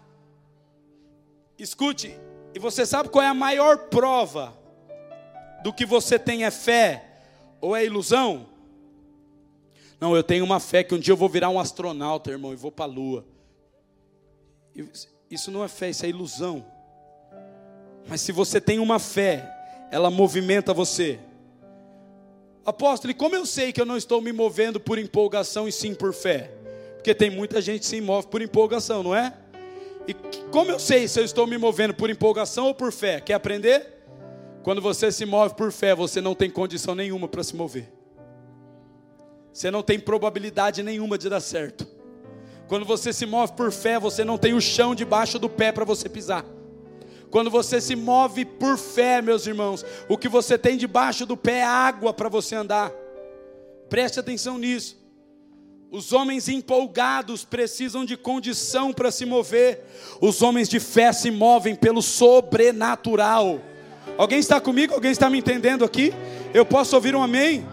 Escute, 1.59 2.15
e 2.55 2.59
você 2.59 2.85
sabe 2.85 3.09
qual 3.09 3.25
é 3.25 3.29
a 3.29 3.35
maior 3.35 3.89
prova 3.89 4.57
do 5.63 5.73
que 5.73 5.87
você 5.87 6.19
tem 6.19 6.45
é 6.45 6.51
fé 6.51 7.23
ou 7.61 7.75
é 7.75 7.85
ilusão? 7.85 8.47
Não, 10.01 10.15
eu 10.15 10.23
tenho 10.23 10.45
uma 10.45 10.61
fé 10.61 10.85
que 10.85 10.95
um 10.95 10.99
dia 10.99 11.13
eu 11.13 11.17
vou 11.17 11.29
virar 11.29 11.49
um 11.49 11.59
astronauta, 11.59 12.31
irmão, 12.31 12.53
e 12.53 12.57
vou 12.57 12.71
para 12.71 12.85
a 12.85 12.89
lua. 12.89 13.25
Isso 15.31 15.51
não 15.51 15.63
é 15.63 15.69
fé, 15.69 15.91
isso 15.91 16.07
é 16.07 16.09
ilusão. 16.09 16.65
Mas 18.09 18.21
se 18.21 18.33
você 18.33 18.61
tem 18.61 18.79
uma 18.79 18.99
fé, 18.99 19.49
ela 19.91 20.11
movimenta 20.11 20.73
você. 20.73 21.19
Apóstolo, 22.65 23.15
como 23.15 23.35
eu 23.35 23.47
sei 23.47 23.73
que 23.73 23.81
eu 23.81 23.87
não 23.87 23.97
estou 23.97 24.21
me 24.21 24.33
movendo 24.33 24.79
por 24.81 24.99
empolgação 24.99 25.69
e 25.69 25.73
sim 25.73 25.95
por 25.95 26.13
fé? 26.13 26.51
Porque 26.97 27.15
tem 27.15 27.31
muita 27.31 27.61
gente 27.61 27.81
que 27.81 27.87
se 27.87 28.01
move 28.01 28.29
por 28.29 28.43
empolgação, 28.43 29.03
não 29.03 29.15
é? 29.15 29.35
E 30.07 30.15
como 30.51 30.71
eu 30.71 30.79
sei 30.79 31.07
se 31.07 31.21
eu 31.21 31.25
estou 31.25 31.47
me 31.47 31.59
movendo 31.59 31.95
por 31.95 32.11
empolgação 32.11 32.67
ou 32.67 32.75
por 32.75 32.93
fé? 32.93 33.21
Quer 33.21 33.35
aprender? 33.35 33.99
Quando 34.63 34.81
você 34.81 35.13
se 35.13 35.25
move 35.25 35.55
por 35.55 35.71
fé, 35.71 35.95
você 35.95 36.21
não 36.21 36.35
tem 36.35 36.51
condição 36.51 36.95
nenhuma 36.95 37.29
para 37.29 37.45
se 37.45 37.55
mover. 37.55 37.93
Você 39.53 39.71
não 39.71 39.83
tem 39.83 39.99
probabilidade 39.99 40.83
nenhuma 40.83 41.19
de 41.19 41.29
dar 41.29 41.41
certo. 41.41 41.87
Quando 42.69 42.85
você 42.85 43.13
se 43.13 43.25
move 43.25 43.55
por 43.55 43.73
fé, 43.73 43.99
você 43.99 44.25
não 44.25 44.37
tem 44.37 44.53
o 44.53 44.61
chão 44.61 44.95
debaixo 44.95 45.39
do 45.39 45.49
pé 45.49 45.73
para 45.73 45.87
você 45.87 46.09
pisar. 46.09 46.45
Quando 47.31 47.51
você 47.51 47.81
se 47.81 47.97
move 47.97 48.45
por 48.45 48.77
fé, 48.77 49.23
meus 49.23 49.47
irmãos, 49.47 49.85
o 50.09 50.19
que 50.19 50.29
você 50.29 50.59
tem 50.59 50.77
debaixo 50.77 51.25
do 51.25 51.37
pé 51.37 51.61
é 51.61 51.65
água 51.65 52.13
para 52.13 52.29
você 52.29 52.55
andar. 52.55 52.93
Preste 53.89 54.21
atenção 54.21 54.59
nisso. 54.59 54.99
Os 55.91 56.13
homens 56.13 56.49
empolgados 56.49 57.45
precisam 57.45 58.05
de 58.05 58.17
condição 58.17 58.93
para 58.93 59.11
se 59.11 59.25
mover. 59.25 59.83
Os 60.21 60.43
homens 60.43 60.69
de 60.69 60.79
fé 60.79 61.11
se 61.13 61.31
movem 61.31 61.75
pelo 61.75 62.03
sobrenatural. 62.03 63.61
Alguém 64.19 64.39
está 64.39 64.61
comigo? 64.61 64.93
Alguém 64.93 65.11
está 65.11 65.31
me 65.31 65.39
entendendo 65.39 65.85
aqui? 65.87 66.13
Eu 66.53 66.67
posso 66.67 66.95
ouvir 66.95 67.17
um 67.17 67.23
amém? 67.23 67.67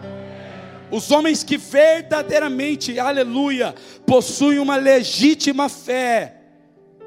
Os 0.90 1.10
homens 1.10 1.42
que 1.42 1.56
verdadeiramente, 1.56 2.98
aleluia, 2.98 3.74
possuem 4.06 4.58
uma 4.58 4.76
legítima 4.76 5.68
fé, 5.68 6.36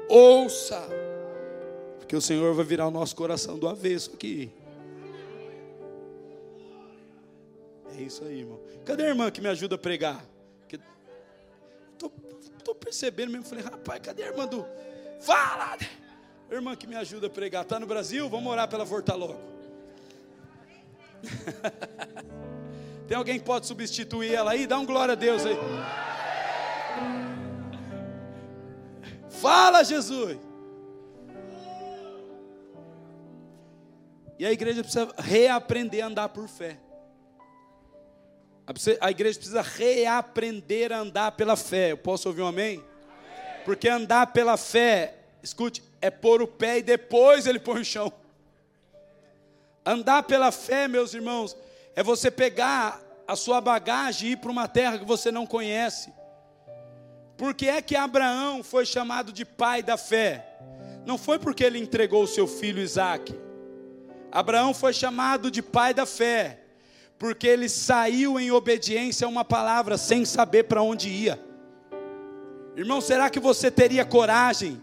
ouça, 0.08 0.80
porque 1.98 2.14
o 2.14 2.20
Senhor 2.20 2.54
vai 2.54 2.64
virar 2.64 2.88
o 2.88 2.90
nosso 2.90 3.16
coração 3.16 3.58
do 3.58 3.68
avesso 3.68 4.12
aqui. 4.14 4.50
É 7.96 8.02
isso 8.02 8.24
aí, 8.24 8.40
irmão. 8.40 8.60
Cadê 8.84 9.04
a 9.04 9.08
irmã 9.08 9.30
que 9.30 9.40
me 9.40 9.48
ajuda 9.48 9.76
a 9.76 9.78
pregar? 9.78 10.24
Estou 12.60 12.74
percebendo 12.74 13.32
mesmo. 13.32 13.46
Falei, 13.46 13.64
rapaz, 13.64 14.00
cadê 14.00 14.22
a 14.22 14.26
irmã 14.28 14.46
do. 14.46 14.64
Fala! 15.20 15.76
Irmã 16.50 16.76
que 16.76 16.86
me 16.86 16.94
ajuda 16.96 17.26
a 17.26 17.30
pregar. 17.30 17.62
Está 17.62 17.80
no 17.80 17.86
Brasil? 17.86 18.28
Vamos 18.28 18.50
orar 18.50 18.68
pela 18.68 18.84
voltar 18.84 19.14
logo. 19.14 19.40
Tem 23.10 23.16
alguém 23.16 23.40
que 23.40 23.44
pode 23.44 23.66
substituir 23.66 24.32
ela 24.32 24.52
aí? 24.52 24.68
Dá 24.68 24.78
um 24.78 24.86
glória 24.86 25.14
a 25.14 25.16
Deus 25.16 25.44
aí. 25.44 25.58
Fala, 29.28 29.82
Jesus. 29.82 30.38
E 34.38 34.46
a 34.46 34.52
igreja 34.52 34.84
precisa 34.84 35.12
reaprender 35.18 36.04
a 36.04 36.06
andar 36.06 36.28
por 36.28 36.46
fé. 36.46 36.78
A 39.00 39.10
igreja 39.10 39.40
precisa 39.40 39.60
reaprender 39.60 40.92
a 40.92 40.98
andar 40.98 41.32
pela 41.32 41.56
fé. 41.56 41.90
Eu 41.90 41.98
posso 41.98 42.28
ouvir 42.28 42.42
um 42.42 42.46
amém? 42.46 42.80
Porque 43.64 43.88
andar 43.88 44.28
pela 44.28 44.56
fé, 44.56 45.16
escute, 45.42 45.82
é 46.00 46.12
pôr 46.12 46.40
o 46.42 46.46
pé 46.46 46.78
e 46.78 46.82
depois 46.84 47.48
ele 47.48 47.58
põe 47.58 47.80
o 47.80 47.84
chão. 47.84 48.12
Andar 49.84 50.22
pela 50.22 50.52
fé, 50.52 50.86
meus 50.86 51.12
irmãos, 51.12 51.56
é 52.00 52.02
você 52.02 52.30
pegar 52.30 52.98
a 53.28 53.36
sua 53.36 53.60
bagagem 53.60 54.30
e 54.30 54.32
ir 54.32 54.36
para 54.36 54.50
uma 54.50 54.66
terra 54.66 54.96
que 54.96 55.04
você 55.04 55.30
não 55.30 55.44
conhece. 55.44 56.10
Por 57.36 57.52
que 57.52 57.68
é 57.68 57.82
que 57.82 57.94
Abraão 57.94 58.62
foi 58.62 58.86
chamado 58.86 59.30
de 59.30 59.44
pai 59.44 59.82
da 59.82 59.98
fé? 59.98 60.46
Não 61.04 61.18
foi 61.18 61.38
porque 61.38 61.62
ele 61.62 61.78
entregou 61.78 62.22
o 62.22 62.26
seu 62.26 62.46
filho 62.46 62.80
Isaac. 62.80 63.38
Abraão 64.32 64.72
foi 64.72 64.94
chamado 64.94 65.50
de 65.50 65.60
pai 65.60 65.92
da 65.92 66.06
fé, 66.06 66.60
porque 67.18 67.46
ele 67.46 67.68
saiu 67.68 68.40
em 68.40 68.50
obediência 68.50 69.26
a 69.26 69.28
uma 69.28 69.44
palavra 69.44 69.98
sem 69.98 70.24
saber 70.24 70.62
para 70.62 70.80
onde 70.80 71.10
ia. 71.10 71.38
Irmão, 72.74 73.02
será 73.02 73.28
que 73.28 73.38
você 73.38 73.70
teria 73.70 74.06
coragem 74.06 74.80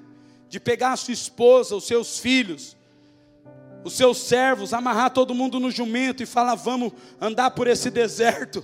de 0.47 0.59
pegar 0.59 0.91
a 0.91 0.97
sua 0.97 1.15
esposa, 1.15 1.75
os 1.75 1.87
seus 1.87 2.19
filhos, 2.19 2.76
os 3.83 3.93
seus 3.93 4.17
servos, 4.17 4.73
amarrar 4.73 5.11
todo 5.11 5.35
mundo 5.35 5.59
no 5.59 5.71
jumento 5.71 6.21
e 6.21 6.25
falar: 6.25 6.55
vamos 6.55 6.91
andar 7.19 7.51
por 7.51 7.67
esse 7.67 7.89
deserto, 7.89 8.63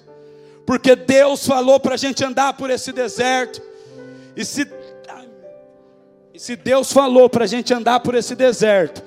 porque 0.65 0.95
Deus 0.95 1.45
falou 1.45 1.79
para 1.79 1.95
a 1.95 1.97
gente 1.97 2.23
andar 2.23 2.53
por 2.53 2.69
esse 2.69 2.91
deserto, 2.91 3.61
e 4.35 4.43
se, 4.43 4.67
e 6.33 6.39
se 6.39 6.55
Deus 6.55 6.91
falou 6.91 7.29
para 7.29 7.43
a 7.45 7.47
gente 7.47 7.73
andar 7.73 7.99
por 7.99 8.15
esse 8.15 8.35
deserto, 8.35 9.03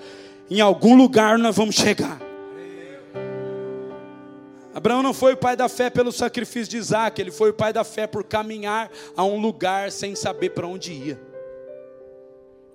em 0.51 0.61
algum 0.61 0.97
lugar 0.97 1.39
nós 1.39 1.55
vamos 1.57 1.75
chegar. 1.75 2.27
Abraão 4.77 5.03
não 5.03 5.15
foi 5.15 5.33
o 5.33 5.37
pai 5.39 5.57
da 5.57 5.71
fé 5.71 5.89
pelo 5.89 6.13
sacrifício 6.13 6.69
de 6.69 6.77
Isaac, 6.77 7.19
ele 7.19 7.31
foi 7.31 7.49
o 7.49 7.55
pai 7.55 7.73
da 7.73 7.83
fé 7.83 8.07
por 8.07 8.23
caminhar 8.23 8.91
a 9.17 9.25
um 9.25 9.41
lugar 9.41 9.91
sem 9.91 10.15
saber 10.15 10.51
para 10.51 10.67
onde 10.67 10.93
ia. 10.93 11.26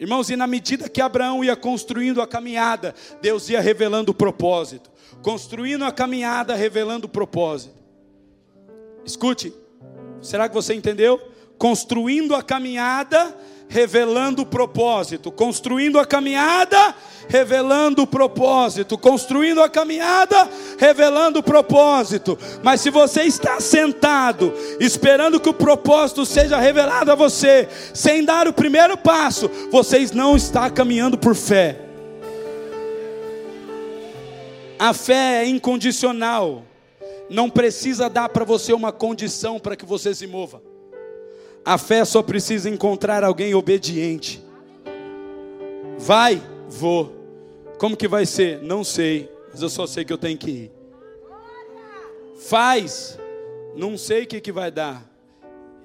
Irmãos, 0.02 0.32
e 0.32 0.36
na 0.36 0.48
medida 0.48 0.90
que 0.90 1.00
Abraão 1.00 1.44
ia 1.44 1.56
construindo 1.56 2.24
a 2.24 2.28
caminhada, 2.28 2.96
Deus 3.22 3.48
ia 3.50 3.62
revelando 3.62 4.12
o 4.12 4.16
propósito. 4.16 4.90
Construindo 5.22 5.86
a 5.86 5.92
caminhada, 5.92 6.56
revelando 6.56 7.06
o 7.06 7.10
propósito. 7.10 7.76
Escute, 9.06 9.54
será 10.20 10.50
que 10.50 10.56
você 10.56 10.74
entendeu? 10.74 11.22
Construindo 11.56 12.34
a 12.34 12.42
caminhada, 12.42 13.38
revelando 13.72 14.42
o 14.42 14.46
propósito, 14.46 15.32
construindo 15.32 15.98
a 15.98 16.06
caminhada, 16.06 16.94
revelando 17.30 18.02
o 18.02 18.08
propósito, 18.08 18.98
construindo 18.98 19.62
a 19.62 19.70
caminhada, 19.70 20.50
revelando 20.78 21.40
o 21.40 21.44
propósito. 21.44 22.38
Mas 22.62 22.82
se 22.82 22.90
você 22.90 23.24
está 23.24 23.62
sentado, 23.62 24.54
esperando 24.78 25.40
que 25.40 25.48
o 25.48 25.54
propósito 25.54 26.26
seja 26.26 26.58
revelado 26.58 27.14
a 27.14 27.16
você, 27.16 27.70
sem 27.94 28.26
dar 28.26 28.46
o 28.46 28.52
primeiro 28.52 28.98
passo, 28.98 29.50
vocês 29.72 30.12
não 30.12 30.36
está 30.36 30.70
caminhando 30.70 31.18
por 31.18 31.34
fé. 31.34 31.80
A 34.78 34.94
fé 34.94 35.46
é 35.46 35.48
incondicional. 35.48 36.66
Não 37.30 37.50
precisa 37.50 38.10
dar 38.10 38.28
para 38.28 38.44
você 38.44 38.74
uma 38.74 38.92
condição 38.92 39.58
para 39.58 39.78
que 39.78 39.86
você 39.86 40.14
se 40.14 40.28
mova. 40.28 40.71
A 41.63 41.78
fé 41.78 42.04
só 42.04 42.24
precisa 42.24 42.69
encontrar 42.69 43.24
alguém 43.24 43.54
obediente. 43.54 44.43
Vai, 45.97 46.41
vou. 46.67 47.15
Como 47.78 47.95
que 47.95 48.08
vai 48.08 48.26
ser? 48.26 48.62
Não 48.62 48.84
sei, 48.84 49.30
mas 49.52 49.62
eu 49.62 49.69
só 49.69 49.86
sei 49.86 50.04
que 50.04 50.12
eu 50.12 50.17
tenho 50.17 50.38
que 50.38 50.50
ir. 50.50 50.71
Faz, 52.39 53.19
não 53.76 53.97
sei 53.97 54.24
o 54.24 54.28
que, 54.28 54.41
que 54.41 54.52
vai 54.52 54.71
dar. 54.71 55.04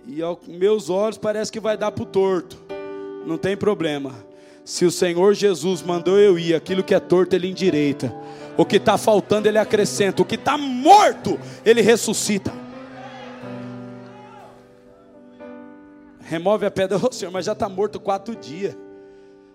E 0.07 0.23
aos 0.23 0.39
meus 0.47 0.89
olhos 0.89 1.19
parece 1.19 1.53
que 1.53 1.61
vai 1.61 1.77
dar 1.77 1.93
para 1.93 2.03
o 2.03 2.07
torto. 2.07 2.57
Não 3.27 3.37
tem 3.37 3.57
problema. 3.57 4.15
Se 4.65 4.85
o 4.85 4.91
Senhor 4.91 5.35
Jesus 5.35 5.83
mandou 5.83 6.19
eu 6.19 6.39
ir, 6.39 6.55
aquilo 6.55 6.83
que 6.83 6.95
é 6.95 7.01
torto 7.01 7.37
ele 7.37 7.49
endireita. 7.49 8.15
O 8.57 8.65
que 8.65 8.77
está 8.77 8.97
faltando 8.97 9.49
ele 9.49 9.59
acrescenta. 9.59 10.23
O 10.23 10.25
que 10.25 10.37
está 10.37 10.57
morto 10.57 11.39
ele 11.65 11.83
ressuscita. 11.83 12.53
Remove 16.27 16.67
a 16.67 16.71
pedra, 16.71 16.99
oh, 17.03 17.13
Senhor, 17.13 17.31
mas 17.31 17.47
já 17.47 17.53
está 17.53 17.69
morto 17.69 18.01
quatro 18.01 18.35
dias. 18.35 18.77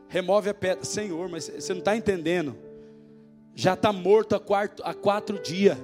Remove 0.08 0.50
a 0.50 0.54
pedra, 0.54 0.84
Senhor, 0.84 1.30
mas 1.30 1.50
você 1.50 1.74
não 1.74 1.80
está 1.80 1.96
entendendo. 1.96 2.56
Já 3.54 3.74
está 3.74 3.92
morto 3.92 4.36
há 4.36 4.40
quatro, 4.40 4.84
há 4.86 4.94
quatro 4.94 5.40
dias. 5.40 5.78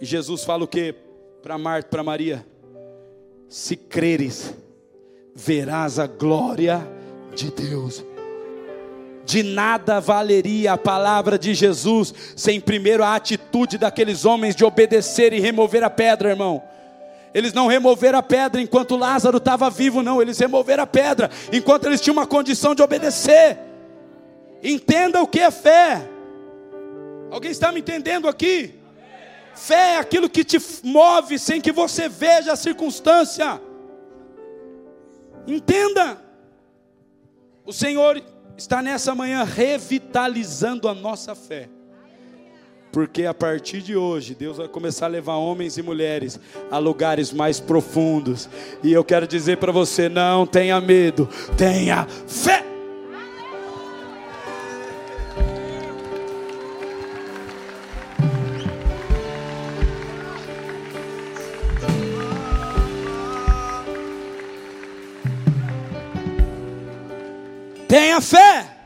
E 0.00 0.04
Jesus 0.04 0.44
fala 0.44 0.64
o 0.64 0.68
que 0.68 0.94
para 1.42 1.58
Marta, 1.58 1.88
para 1.88 2.02
Maria? 2.02 2.46
Se 3.48 3.76
creres, 3.76 4.54
verás 5.34 5.98
a 5.98 6.06
glória 6.06 6.86
de 7.34 7.50
Deus. 7.50 8.04
De 9.24 9.42
nada 9.42 10.00
valeria 10.00 10.72
a 10.72 10.78
palavra 10.78 11.38
de 11.38 11.52
Jesus 11.52 12.14
sem 12.34 12.60
primeiro 12.60 13.04
a 13.04 13.14
atitude 13.14 13.76
daqueles 13.76 14.24
homens 14.24 14.56
de 14.56 14.64
obedecer 14.64 15.34
e 15.34 15.40
remover 15.40 15.84
a 15.84 15.90
pedra, 15.90 16.30
irmão. 16.30 16.62
Eles 17.34 17.52
não 17.52 17.66
removeram 17.66 18.18
a 18.18 18.22
pedra 18.22 18.60
enquanto 18.60 18.96
Lázaro 18.96 19.38
estava 19.38 19.68
vivo, 19.68 20.02
não. 20.02 20.20
Eles 20.20 20.38
removeram 20.38 20.82
a 20.82 20.86
pedra 20.86 21.30
enquanto 21.52 21.86
eles 21.86 22.00
tinham 22.00 22.14
uma 22.14 22.26
condição 22.26 22.74
de 22.74 22.82
obedecer. 22.82 23.58
Entenda 24.62 25.22
o 25.22 25.26
que 25.26 25.40
é 25.40 25.50
fé. 25.50 26.08
Alguém 27.30 27.50
está 27.50 27.70
me 27.70 27.80
entendendo 27.80 28.26
aqui? 28.28 28.74
Fé 29.54 29.94
é 29.94 29.98
aquilo 29.98 30.30
que 30.30 30.44
te 30.44 30.58
move 30.82 31.38
sem 31.38 31.60
que 31.60 31.72
você 31.72 32.08
veja 32.08 32.52
a 32.52 32.56
circunstância. 32.56 33.60
Entenda. 35.46 36.22
O 37.64 37.72
Senhor 37.72 38.22
está 38.56 38.80
nessa 38.80 39.14
manhã 39.14 39.44
revitalizando 39.44 40.88
a 40.88 40.94
nossa 40.94 41.34
fé. 41.34 41.68
Porque 42.90 43.24
a 43.24 43.34
partir 43.34 43.82
de 43.82 43.96
hoje, 43.96 44.34
Deus 44.34 44.56
vai 44.56 44.68
começar 44.68 45.06
a 45.06 45.08
levar 45.08 45.36
homens 45.36 45.76
e 45.76 45.82
mulheres 45.82 46.40
a 46.70 46.78
lugares 46.78 47.32
mais 47.32 47.60
profundos. 47.60 48.48
E 48.82 48.92
eu 48.92 49.04
quero 49.04 49.26
dizer 49.26 49.58
para 49.58 49.72
você: 49.72 50.08
não 50.08 50.46
tenha 50.46 50.80
medo, 50.80 51.28
tenha 51.56 52.06
fé. 52.26 52.64
Tenha 67.88 68.20
fé. 68.20 68.77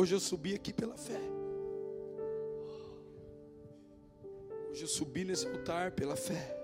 Hoje 0.00 0.14
eu 0.14 0.20
subi 0.20 0.54
aqui 0.54 0.72
pela 0.72 0.96
fé. 0.96 1.20
Hoje 4.70 4.82
eu 4.82 4.88
subi 4.88 5.24
nesse 5.24 5.46
altar 5.46 5.90
pela 5.92 6.16
fé. 6.16 6.56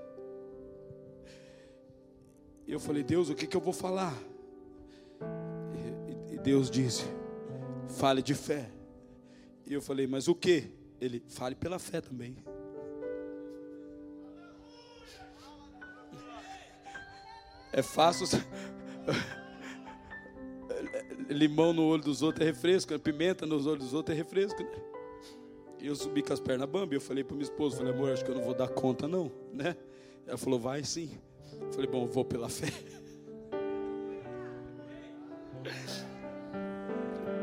E 2.66 2.72
eu 2.72 2.80
falei, 2.80 3.02
Deus, 3.02 3.28
o 3.28 3.34
que, 3.34 3.46
que 3.46 3.54
eu 3.54 3.60
vou 3.60 3.74
falar? 3.74 4.14
E, 6.30 6.36
e 6.36 6.38
Deus 6.38 6.70
disse, 6.70 7.04
fale 7.98 8.22
de 8.22 8.32
fé. 8.32 8.70
E 9.66 9.74
eu 9.74 9.82
falei, 9.82 10.06
mas 10.06 10.28
o 10.28 10.34
que? 10.34 10.72
Ele, 10.98 11.22
fale 11.28 11.54
pela 11.54 11.78
fé 11.78 12.00
também. 12.00 12.38
É 17.70 17.82
fácil. 17.82 18.26
Limão 21.28 21.72
no 21.72 21.84
olho 21.84 22.02
dos 22.02 22.22
outros 22.22 22.46
é 22.46 22.50
refresco, 22.50 22.92
né? 22.92 22.98
pimenta 22.98 23.44
nos 23.46 23.66
olhos 23.66 23.84
dos 23.84 23.94
outros 23.94 24.16
é 24.16 24.18
refresco. 24.18 24.62
Né? 24.62 24.70
E 25.80 25.86
eu 25.86 25.94
subi 25.94 26.22
com 26.22 26.32
as 26.32 26.40
pernas 26.40 26.68
bamba. 26.68 26.94
Eu 26.94 27.00
falei 27.00 27.22
para 27.22 27.34
minha 27.34 27.44
esposa, 27.44 27.76
falei, 27.76 27.92
amor, 27.92 28.12
acho 28.12 28.24
que 28.24 28.30
eu 28.30 28.34
não 28.34 28.42
vou 28.42 28.54
dar 28.54 28.68
conta 28.68 29.06
não, 29.06 29.30
né? 29.52 29.76
Ela 30.26 30.36
falou, 30.36 30.58
vai 30.58 30.82
sim. 30.82 31.10
Falei, 31.72 31.88
bom, 31.88 32.06
vou 32.06 32.24
pela 32.24 32.48
fé. 32.48 32.72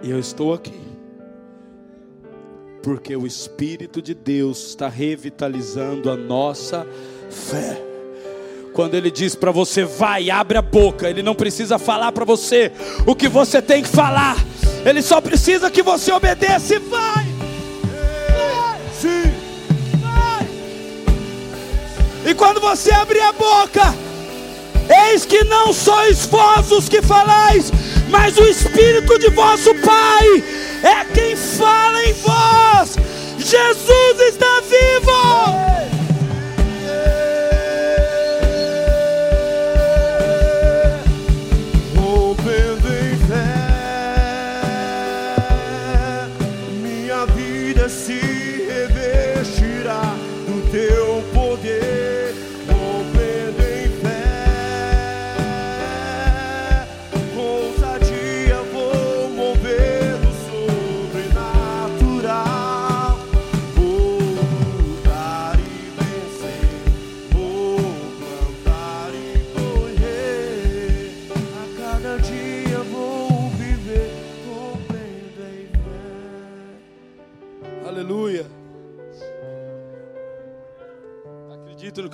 E 0.02 0.10
eu 0.10 0.20
estou 0.20 0.54
aqui. 0.54 0.78
Porque 2.84 3.16
o 3.16 3.26
Espírito 3.26 4.02
de 4.02 4.14
Deus 4.14 4.68
está 4.68 4.90
revitalizando 4.90 6.12
a 6.12 6.18
nossa 6.18 6.86
fé. 7.30 7.93
Quando 8.74 8.96
Ele 8.96 9.12
diz 9.12 9.36
para 9.36 9.52
você, 9.52 9.86
vai, 9.86 10.30
abre 10.32 10.58
a 10.58 10.62
boca, 10.62 11.10
Ele 11.10 11.22
não 11.22 11.36
precisa 11.36 11.78
falar 11.78 12.12
para 12.12 12.26
você 12.26 12.72
o 13.06 13.16
que 13.16 13.30
você 13.30 13.62
tem 13.62 13.84
que 13.84 13.90
falar, 13.90 14.36
Ele 14.84 15.02
só 15.02 15.22
precisa 15.22 15.70
que 15.70 15.84
você 15.84 16.12
obedeça 16.12 16.76
e 16.76 16.80
vai. 16.80 17.26
vai. 17.26 18.80
Sim. 19.00 19.32
Vai. 20.02 20.48
E 22.26 22.34
quando 22.34 22.60
você 22.60 22.92
abrir 22.92 23.22
a 23.22 23.32
boca, 23.32 23.94
Eis 24.90 25.26
que 25.26 25.44
não 25.46 25.72
sois 25.72 26.26
vós 26.26 26.72
os 26.72 26.90
que 26.90 27.02
falais, 27.02 27.72
mas 28.10 28.38
o 28.38 28.44
Espírito 28.44 29.18
de 29.18 29.30
vosso 29.30 29.74
Pai 29.76 30.44
é 30.84 31.06
quem 31.14 31.36
fala 31.36 32.04
em 32.04 32.14
vós. 32.14 32.96
Jesus 33.38 34.20
está 34.20 34.62
vivo. 34.62 35.73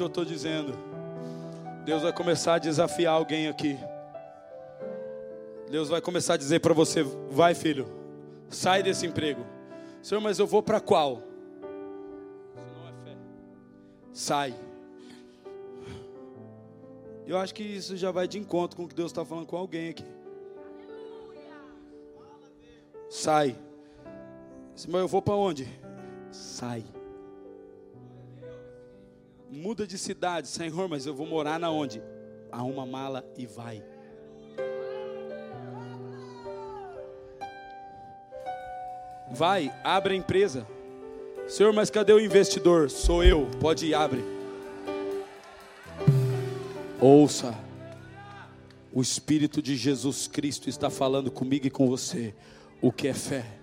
Eu 0.09 0.11
estou 0.11 0.25
dizendo. 0.25 0.73
Deus 1.85 2.01
vai 2.01 2.11
começar 2.11 2.55
a 2.55 2.59
desafiar 2.59 3.13
alguém 3.13 3.47
aqui. 3.47 3.77
Deus 5.69 5.87
vai 5.87 6.01
começar 6.01 6.33
a 6.33 6.37
dizer 6.37 6.59
para 6.59 6.73
você: 6.73 7.03
vai, 7.03 7.53
filho, 7.53 7.87
sai 8.49 8.81
desse 8.81 9.05
emprego. 9.05 9.45
Senhor, 10.01 10.19
mas 10.19 10.39
eu 10.39 10.47
vou 10.47 10.63
para 10.63 10.79
qual? 10.79 11.21
Isso 12.55 12.75
não 12.75 12.87
é 12.87 12.91
fé. 13.03 13.17
Sai. 14.11 14.55
Eu 17.27 17.37
acho 17.37 17.53
que 17.53 17.61
isso 17.61 17.95
já 17.95 18.09
vai 18.09 18.27
de 18.27 18.39
encontro 18.39 18.75
com 18.75 18.85
o 18.85 18.87
que 18.87 18.95
Deus 18.95 19.11
está 19.11 19.23
falando 19.23 19.45
com 19.45 19.55
alguém 19.55 19.89
aqui. 19.89 20.05
Sai. 23.09 23.55
Mas 24.87 25.01
eu 25.01 25.07
vou 25.07 25.21
para 25.21 25.35
onde? 25.35 25.67
Sai. 26.31 26.83
Muda 29.51 29.87
de 29.87 29.97
cidade, 29.97 30.47
Senhor, 30.47 30.87
mas 30.87 31.05
eu 31.05 31.13
vou 31.13 31.25
morar 31.25 31.59
na 31.59 31.71
onde? 31.71 32.01
Arruma 32.51 32.85
mala 32.85 33.25
e 33.35 33.45
vai. 33.45 33.83
Vai, 39.31 39.73
abre 39.83 40.13
a 40.13 40.17
empresa. 40.17 40.67
Senhor, 41.47 41.73
mas 41.73 41.89
cadê 41.89 42.13
o 42.13 42.19
investidor? 42.19 42.91
Sou 42.91 43.23
eu. 43.23 43.47
Pode 43.59 43.87
ir, 43.87 43.93
abre. 43.95 44.23
Ouça. 46.99 47.57
O 48.93 49.01
Espírito 49.01 49.61
de 49.61 49.75
Jesus 49.75 50.27
Cristo 50.27 50.69
está 50.69 50.89
falando 50.89 51.31
comigo 51.31 51.65
e 51.65 51.71
com 51.71 51.87
você. 51.87 52.35
O 52.81 52.91
que 52.91 53.07
é 53.07 53.13
fé? 53.13 53.58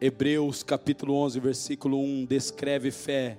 Hebreus 0.00 0.62
capítulo 0.62 1.14
11, 1.14 1.40
versículo 1.40 2.00
1 2.00 2.24
descreve 2.24 2.90
fé 2.90 3.38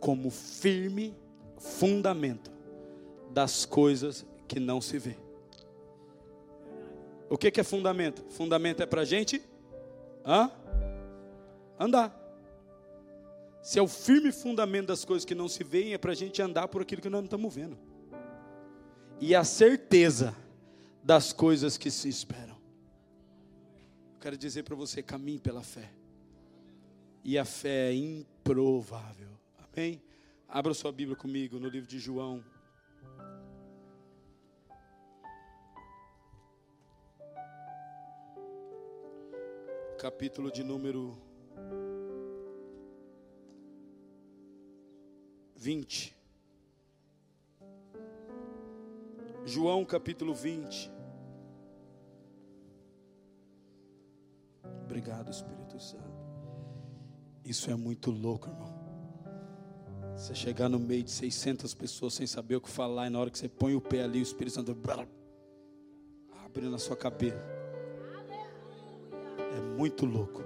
como 0.00 0.28
firme 0.30 1.14
fundamento 1.56 2.50
das 3.30 3.64
coisas 3.64 4.26
que 4.48 4.58
não 4.58 4.80
se 4.80 4.98
vê. 4.98 5.16
O 7.28 7.38
que, 7.38 7.60
é 7.60 7.62
fundamento? 7.62 8.24
Fundamento 8.30 8.82
é 8.82 8.86
para 8.86 9.02
a 9.02 9.04
gente 9.04 9.40
hã? 10.26 10.50
andar. 11.78 12.18
Se 13.62 13.78
é 13.78 13.82
o 13.82 13.86
firme 13.86 14.32
fundamento 14.32 14.88
das 14.88 15.04
coisas 15.04 15.24
que 15.24 15.34
não 15.34 15.48
se 15.48 15.62
veem, 15.62 15.94
é 15.94 15.98
para 15.98 16.10
a 16.10 16.14
gente 16.14 16.42
andar 16.42 16.66
por 16.66 16.82
aquilo 16.82 17.00
que 17.00 17.08
nós 17.08 17.20
não 17.20 17.26
estamos 17.26 17.54
vendo. 17.54 17.78
E 19.20 19.32
a 19.34 19.44
certeza 19.44 20.34
das 21.04 21.32
coisas 21.32 21.76
que 21.76 21.90
se 21.90 22.08
esperam. 22.08 22.56
Quero 24.20 24.36
dizer 24.36 24.64
para 24.64 24.74
você: 24.74 25.02
caminhe 25.02 25.38
pela 25.38 25.62
fé. 25.62 25.99
E 27.22 27.38
a 27.38 27.44
fé 27.44 27.90
é 27.90 27.94
improvável. 27.94 29.28
Amém? 29.58 30.02
Abra 30.48 30.72
sua 30.74 30.90
Bíblia 30.90 31.16
comigo 31.16 31.58
no 31.58 31.68
livro 31.68 31.88
de 31.88 31.98
João. 31.98 32.42
Capítulo 39.98 40.50
de 40.50 40.64
número 40.64 41.16
20. 45.56 46.16
João 49.44 49.84
capítulo 49.84 50.34
20. 50.34 50.90
Obrigado, 54.84 55.30
Espírito 55.30 55.78
Santo. 55.78 56.29
Isso 57.44 57.70
é 57.70 57.74
muito 57.74 58.10
louco, 58.10 58.48
irmão. 58.48 58.80
Você 60.16 60.34
chegar 60.34 60.68
no 60.68 60.78
meio 60.78 61.02
de 61.02 61.10
600 61.10 61.72
pessoas 61.74 62.14
sem 62.14 62.26
saber 62.26 62.56
o 62.56 62.60
que 62.60 62.68
falar, 62.68 63.06
e 63.06 63.10
na 63.10 63.18
hora 63.18 63.30
que 63.30 63.38
você 63.38 63.48
põe 63.48 63.74
o 63.74 63.80
pé 63.80 64.02
ali, 64.02 64.18
o 64.18 64.22
Espírito 64.22 64.54
Santo 64.54 64.76
abre 66.44 66.68
na 66.68 66.78
sua 66.78 66.96
cabeça. 66.96 67.42
É 69.56 69.60
muito 69.76 70.04
louco. 70.04 70.42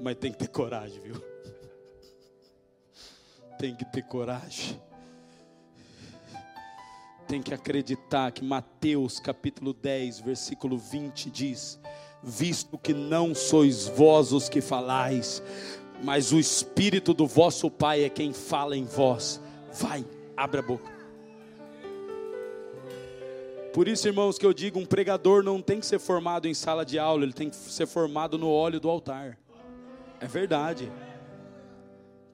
Mas 0.00 0.16
tem 0.16 0.30
que 0.30 0.38
ter 0.38 0.48
coragem, 0.48 1.00
viu? 1.00 1.16
Tem 3.58 3.74
que 3.74 3.84
ter 3.84 4.02
coragem. 4.02 4.80
Tem 7.26 7.42
que 7.42 7.52
acreditar 7.52 8.30
que 8.32 8.44
Mateus 8.44 9.18
capítulo 9.18 9.72
10, 9.72 10.20
versículo 10.20 10.78
20 10.78 11.30
diz: 11.30 11.80
Visto 12.22 12.76
que 12.76 12.92
não 12.92 13.34
sois 13.34 13.86
vós 13.86 14.32
os 14.32 14.48
que 14.48 14.60
falais, 14.60 15.42
mas 16.02 16.32
o 16.32 16.38
Espírito 16.38 17.14
do 17.14 17.26
vosso 17.26 17.70
Pai 17.70 18.04
é 18.04 18.08
quem 18.08 18.32
fala 18.32 18.76
em 18.76 18.84
vós. 18.84 19.40
Vai, 19.72 20.04
abre 20.36 20.60
a 20.60 20.62
boca. 20.62 20.98
Por 23.72 23.86
isso, 23.86 24.08
irmãos, 24.08 24.38
que 24.38 24.46
eu 24.46 24.52
digo: 24.52 24.78
um 24.78 24.86
pregador 24.86 25.42
não 25.42 25.62
tem 25.62 25.78
que 25.78 25.86
ser 25.86 25.98
formado 25.98 26.48
em 26.48 26.54
sala 26.54 26.84
de 26.84 26.98
aula, 26.98 27.22
ele 27.22 27.32
tem 27.32 27.48
que 27.48 27.56
ser 27.56 27.86
formado 27.86 28.36
no 28.36 28.50
óleo 28.50 28.80
do 28.80 28.90
altar. 28.90 29.38
É 30.20 30.26
verdade. 30.26 30.90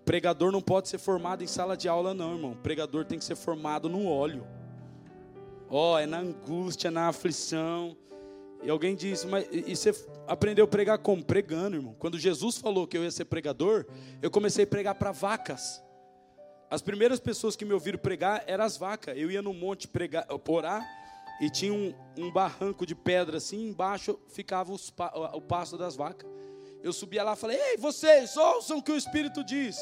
Pregador 0.04 0.52
não 0.52 0.60
pode 0.60 0.88
ser 0.88 0.98
formado 0.98 1.42
em 1.42 1.46
sala 1.46 1.76
de 1.76 1.88
aula, 1.88 2.14
não, 2.14 2.34
irmão. 2.34 2.56
Pregador 2.62 3.04
tem 3.04 3.18
que 3.18 3.24
ser 3.24 3.36
formado 3.36 3.88
no 3.88 4.06
óleo. 4.06 4.46
Ó, 5.68 5.94
oh, 5.94 5.98
é 5.98 6.06
na 6.06 6.18
angústia, 6.18 6.90
na 6.90 7.08
aflição. 7.08 7.96
E 8.64 8.70
alguém 8.70 8.96
disse, 8.96 9.26
mas 9.26 9.46
e 9.52 9.76
você 9.76 9.92
aprendeu 10.26 10.64
a 10.64 10.68
pregar 10.68 10.98
como? 10.98 11.22
Pregando, 11.22 11.76
irmão. 11.76 11.94
Quando 11.98 12.18
Jesus 12.18 12.56
falou 12.56 12.86
que 12.86 12.96
eu 12.96 13.04
ia 13.04 13.10
ser 13.10 13.26
pregador, 13.26 13.84
eu 14.22 14.30
comecei 14.30 14.64
a 14.64 14.66
pregar 14.66 14.94
para 14.94 15.12
vacas. 15.12 15.82
As 16.70 16.80
primeiras 16.80 17.20
pessoas 17.20 17.54
que 17.54 17.64
me 17.64 17.74
ouviram 17.74 17.98
pregar 17.98 18.42
eram 18.46 18.64
as 18.64 18.78
vacas. 18.78 19.16
Eu 19.18 19.30
ia 19.30 19.42
no 19.42 19.52
monte 19.52 19.86
pregar, 19.86 20.26
orar, 20.48 20.82
e 21.40 21.50
tinha 21.50 21.72
um, 21.72 21.94
um 22.16 22.30
barranco 22.30 22.86
de 22.86 22.94
pedra 22.94 23.36
assim, 23.36 23.68
embaixo 23.68 24.18
ficava 24.28 24.72
os, 24.72 24.92
o 25.34 25.40
pasto 25.40 25.76
das 25.76 25.94
vacas. 25.94 26.28
Eu 26.82 26.92
subia 26.92 27.22
lá 27.22 27.34
e 27.34 27.36
falei: 27.36 27.58
Ei, 27.58 27.76
vocês, 27.76 28.36
ouçam 28.36 28.78
o 28.78 28.82
que 28.82 28.92
o 28.92 28.96
Espírito 28.96 29.44
diz. 29.44 29.76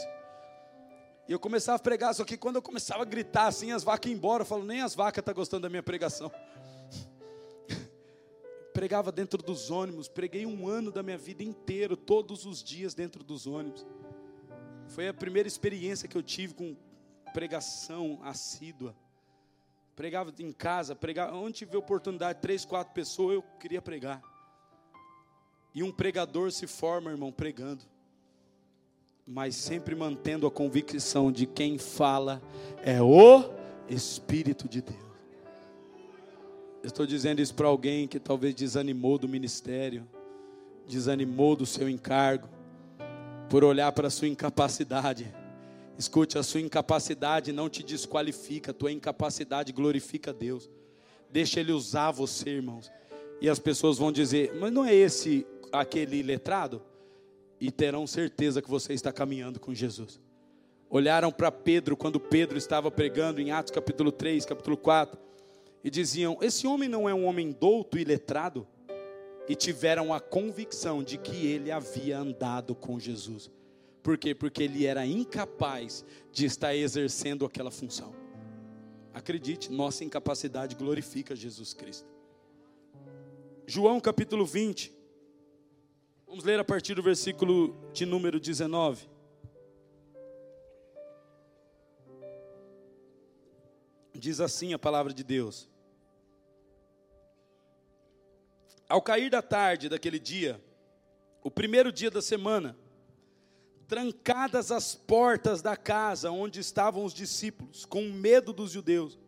E 1.29 1.33
eu 1.33 1.39
começava 1.39 1.77
a 1.77 1.79
pregar, 1.79 2.15
só 2.15 2.25
que 2.25 2.37
quando 2.37 2.57
eu 2.57 2.63
começava 2.63 3.03
a 3.03 3.07
gritar 3.07 3.47
assim, 3.47 3.71
as 3.71 3.85
vacas 3.85 4.11
iam 4.11 4.17
embora. 4.17 4.43
Eu 4.43 4.47
falo: 4.47 4.65
Nem 4.65 4.83
as 4.83 4.95
vacas 4.95 5.21
estão 5.21 5.35
tá 5.35 5.39
gostando 5.39 5.63
da 5.63 5.69
minha 5.69 5.83
pregação. 5.83 6.33
Pregava 8.83 9.13
dentro 9.13 9.41
dos 9.41 9.71
ônibus, 9.71 10.09
preguei 10.09 10.45
um 10.45 10.67
ano 10.67 10.91
da 10.91 11.05
minha 11.05 11.17
vida 11.17 11.45
inteiro, 11.45 11.97
todos 11.97 12.45
os 12.45 12.61
dias 12.65 12.95
dentro 12.95 13.23
dos 13.23 13.47
ônibus. 13.47 13.87
Foi 14.89 15.07
a 15.07 15.15
primeira 15.15 15.47
experiência 15.47 16.09
que 16.09 16.19
eu 16.19 16.23
tive 16.23 16.55
com 16.55 16.77
pregação 17.33 18.19
assídua. 18.25 18.93
Pregava 19.95 20.35
em 20.37 20.51
casa, 20.51 20.97
pregava, 20.97 21.33
onde 21.37 21.59
tive 21.59 21.77
oportunidade, 21.77 22.41
três, 22.41 22.65
quatro 22.65 22.93
pessoas, 22.93 23.37
eu 23.37 23.43
queria 23.61 23.81
pregar. 23.81 24.21
E 25.73 25.85
um 25.85 25.93
pregador 25.93 26.51
se 26.51 26.67
forma, 26.67 27.13
irmão, 27.13 27.31
pregando, 27.31 27.85
mas 29.25 29.55
sempre 29.55 29.95
mantendo 29.95 30.45
a 30.45 30.51
convicção 30.51 31.31
de 31.31 31.47
quem 31.47 31.79
fala 31.79 32.43
é 32.83 33.01
o 33.01 33.49
Espírito 33.89 34.69
de 34.69 34.83
Deus. 34.83 35.12
Estou 36.85 37.07
dizendo 37.07 37.41
isso 37.41 37.55
para 37.55 37.69
alguém 37.69 38.09
que 38.09 38.19
talvez 38.19 38.55
desanimou 38.55 39.17
do 39.17 39.29
ministério, 39.29 40.07
desanimou 40.87 41.55
do 41.55 41.65
seu 41.65 41.89
encargo, 41.89 42.49
por 43.49 43.63
olhar 43.63 43.93
para 43.93 44.09
a 44.09 44.11
sua 44.11 44.29
incapacidade. 44.29 45.33
Escute, 45.97 46.39
a 46.39 46.43
sua 46.43 46.61
incapacidade 46.61 47.53
não 47.53 47.69
te 47.69 47.83
desqualifica, 47.83 48.73
a 48.73 48.75
tua 48.75 48.91
incapacidade 48.91 49.73
glorifica 49.73 50.33
Deus. 50.33 50.69
Deixa 51.31 51.61
Ele 51.61 51.71
usar 51.71 52.11
você, 52.11 52.51
irmãos. 52.51 52.91
E 53.41 53.49
as 53.49 53.59
pessoas 53.59 53.99
vão 53.99 54.11
dizer, 54.11 54.55
mas 54.59 54.73
não 54.73 54.85
é 54.85 54.95
esse 54.95 55.47
aquele 55.71 56.23
letrado 56.23 56.83
e 57.61 57.71
terão 57.71 58.07
certeza 58.07 58.61
que 58.61 58.69
você 58.69 58.93
está 58.93 59.13
caminhando 59.13 59.61
com 59.61 59.73
Jesus. 59.73 60.21
Olharam 60.91 61.31
para 61.31 61.53
Pedro 61.53 61.97
quando 61.97 62.19
Pedro 62.19 62.59
estava 62.59 62.91
pregando 62.91 63.41
em 63.41 63.53
Atos 63.53 63.71
capítulo 63.71 64.11
3, 64.11 64.45
capítulo 64.45 64.77
4, 64.77 65.19
e 65.83 65.91
diziam: 65.91 66.39
Esse 66.41 66.67
homem 66.67 66.89
não 66.89 67.09
é 67.09 67.15
um 67.15 67.27
homem 67.27 67.53
douto 67.53 67.99
e 67.99 68.05
letrado? 68.05 68.67
E 69.49 69.55
tiveram 69.55 70.15
a 70.15 70.21
convicção 70.21 71.03
de 71.03 71.19
que 71.19 71.47
ele 71.47 71.71
havia 71.71 72.19
andado 72.19 72.75
com 72.75 72.99
Jesus. 72.99 73.51
Por 74.03 74.17
quê? 74.17 74.35
Porque 74.35 74.63
ele 74.63 74.87
era 74.87 75.05
incapaz 75.05 76.05
de 76.33 76.47
estar 76.47 76.75
exercendo 76.75 77.45
aquela 77.45 77.71
função. 77.71 78.15
Acredite, 79.13 79.71
nossa 79.71 80.05
incapacidade 80.05 80.75
glorifica 80.75 81.37
Jesus 81.37 81.75
Cristo. 81.75 82.09
João 83.67 84.01
capítulo 84.01 84.47
20, 84.47 84.93
Vamos 86.33 86.47
ler 86.47 86.59
a 86.59 86.65
partir 86.65 86.95
do 86.95 87.03
versículo 87.03 87.77
de 87.93 88.07
número 88.07 88.41
19. 88.41 89.07
Diz 94.15 94.41
assim 94.41 94.73
a 94.73 94.79
palavra 94.79 95.13
de 95.13 95.23
Deus: 95.23 95.69
Ao 98.93 99.01
cair 99.01 99.31
da 99.31 99.41
tarde 99.41 99.89
daquele 99.89 100.19
dia, 100.19 100.63
o 101.43 101.51
primeiro 101.51 101.91
dia 101.91 102.11
da 102.11 102.21
semana, 102.21 102.77
trancadas 103.89 104.71
as 104.71 104.95
portas 104.95 105.63
da 105.63 105.75
casa 105.79 106.31
onde 106.31 106.61
estavam 106.61 107.03
os 107.03 107.15
discípulos, 107.15 107.87
com 107.87 108.03
medo 108.11 108.53
dos 108.53 108.71
judeus, 108.71 109.19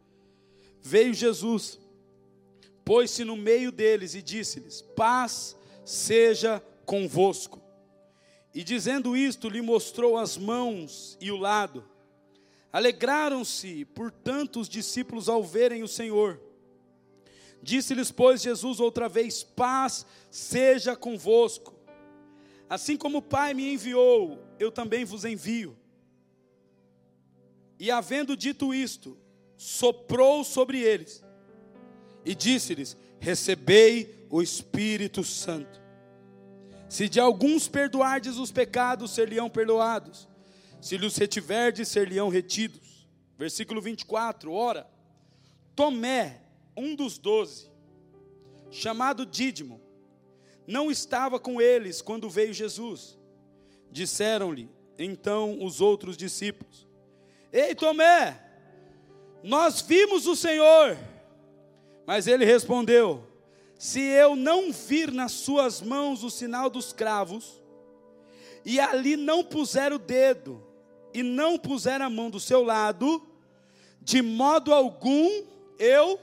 veio 0.83 1.15
Jesus, 1.15 1.81
pôs-se 2.85 3.25
no 3.25 3.39
meio 3.39 3.73
deles 3.73 4.15
e 4.15 4.21
disse-lhes: 4.21 4.83
Paz 4.83 5.57
seja 5.83 6.63
convosco. 6.85 7.59
E 8.53 8.63
dizendo 8.63 9.17
isto, 9.17 9.49
lhe 9.49 9.63
mostrou 9.63 10.19
as 10.19 10.37
mãos 10.37 11.17
e 11.23 11.31
o 11.33 11.39
lado. 11.39 11.89
Alegraram-se, 12.71 13.87
portanto, 13.87 14.61
os 14.61 14.69
discípulos 14.69 15.27
ao 15.27 15.43
verem 15.43 15.83
o 15.83 15.89
Senhor. 15.89 16.39
Disse-lhes, 17.65 18.13
pois, 18.13 18.43
Jesus 18.43 18.79
outra 18.79 19.09
vez: 19.09 19.43
Paz 19.43 20.05
seja 20.31 20.95
convosco. 20.95 21.75
Assim 22.69 22.95
como 22.95 23.19
o 23.19 23.23
Pai 23.23 23.55
me 23.55 23.73
enviou, 23.73 24.39
eu 24.59 24.71
também 24.71 25.05
vos 25.05 25.25
envio. 25.25 25.75
E 27.79 27.91
havendo 27.91 28.37
dito 28.37 28.75
isto, 28.75 29.17
soprou 29.57 30.45
sobre 30.45 30.79
eles 30.79 31.25
e 32.23 32.35
disse-lhes: 32.35 32.99
Recebei 33.19 34.27
o 34.29 34.43
Espírito 34.43 35.25
Santo. 35.25 35.83
Se 36.87 37.09
de 37.09 37.19
alguns 37.19 37.67
perdoardes 37.67 38.37
os 38.37 38.53
pecados, 38.53 39.13
ser-lhe-ão 39.13 39.49
perdoados. 39.49 40.29
Se 40.83 40.99
lhes 40.99 41.17
retiverdes, 41.17 41.89
ser-lhe-ão 41.89 42.29
retidos. 42.29 43.09
Versículo 43.39 43.81
24, 43.81 44.53
ora, 44.53 44.87
Tomé, 45.75 46.44
um 46.77 46.95
dos 46.95 47.19
doze, 47.19 47.71
chamado 48.71 49.25
Dídimo, 49.25 49.81
não 50.67 50.91
estava 50.91 51.39
com 51.39 51.61
eles 51.61 52.01
quando 52.01 52.31
veio 52.31 52.53
Jesus. 52.53 53.19
Disseram-lhe 53.91 54.69
então 54.99 55.63
os 55.63 55.81
outros 55.81 56.17
discípulos: 56.17 56.87
Ei, 57.53 57.75
Tomé, 57.75 58.41
nós 59.43 59.81
vimos 59.81 60.27
o 60.27 60.35
Senhor. 60.35 60.97
Mas 62.07 62.27
ele 62.27 62.45
respondeu: 62.45 63.27
Se 63.79 64.01
eu 64.01 64.35
não 64.35 64.73
vir 64.73 65.13
nas 65.13 65.33
suas 65.33 65.81
mãos 65.81 66.25
o 66.25 66.31
sinal 66.31 66.69
dos 66.69 66.93
cravos, 66.93 67.63
e 68.65 68.81
ali 68.81 69.17
não 69.17 69.45
puser 69.45 69.93
o 69.93 69.99
dedo, 69.99 70.63
e 71.13 71.23
não 71.23 71.59
puser 71.59 72.01
a 72.01 72.11
mão 72.11 72.31
do 72.31 72.41
seu 72.41 72.63
lado, 72.63 73.23
de 74.01 74.21
modo 74.23 74.73
algum 74.73 75.45
eu 75.79 76.19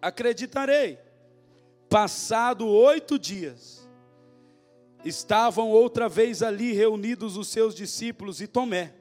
acreditarei. 0.00 0.98
Passado 1.88 2.66
oito 2.66 3.18
dias, 3.18 3.88
estavam 5.04 5.70
outra 5.70 6.08
vez 6.08 6.42
ali 6.42 6.72
reunidos 6.72 7.36
os 7.36 7.48
seus 7.48 7.74
discípulos 7.74 8.40
e 8.40 8.46
Tomé 8.46 8.92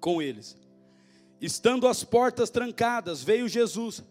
com 0.00 0.22
eles. 0.22 0.56
Estando 1.40 1.86
as 1.86 2.04
portas 2.04 2.50
trancadas, 2.50 3.22
veio 3.22 3.48
Jesus, 3.48 4.02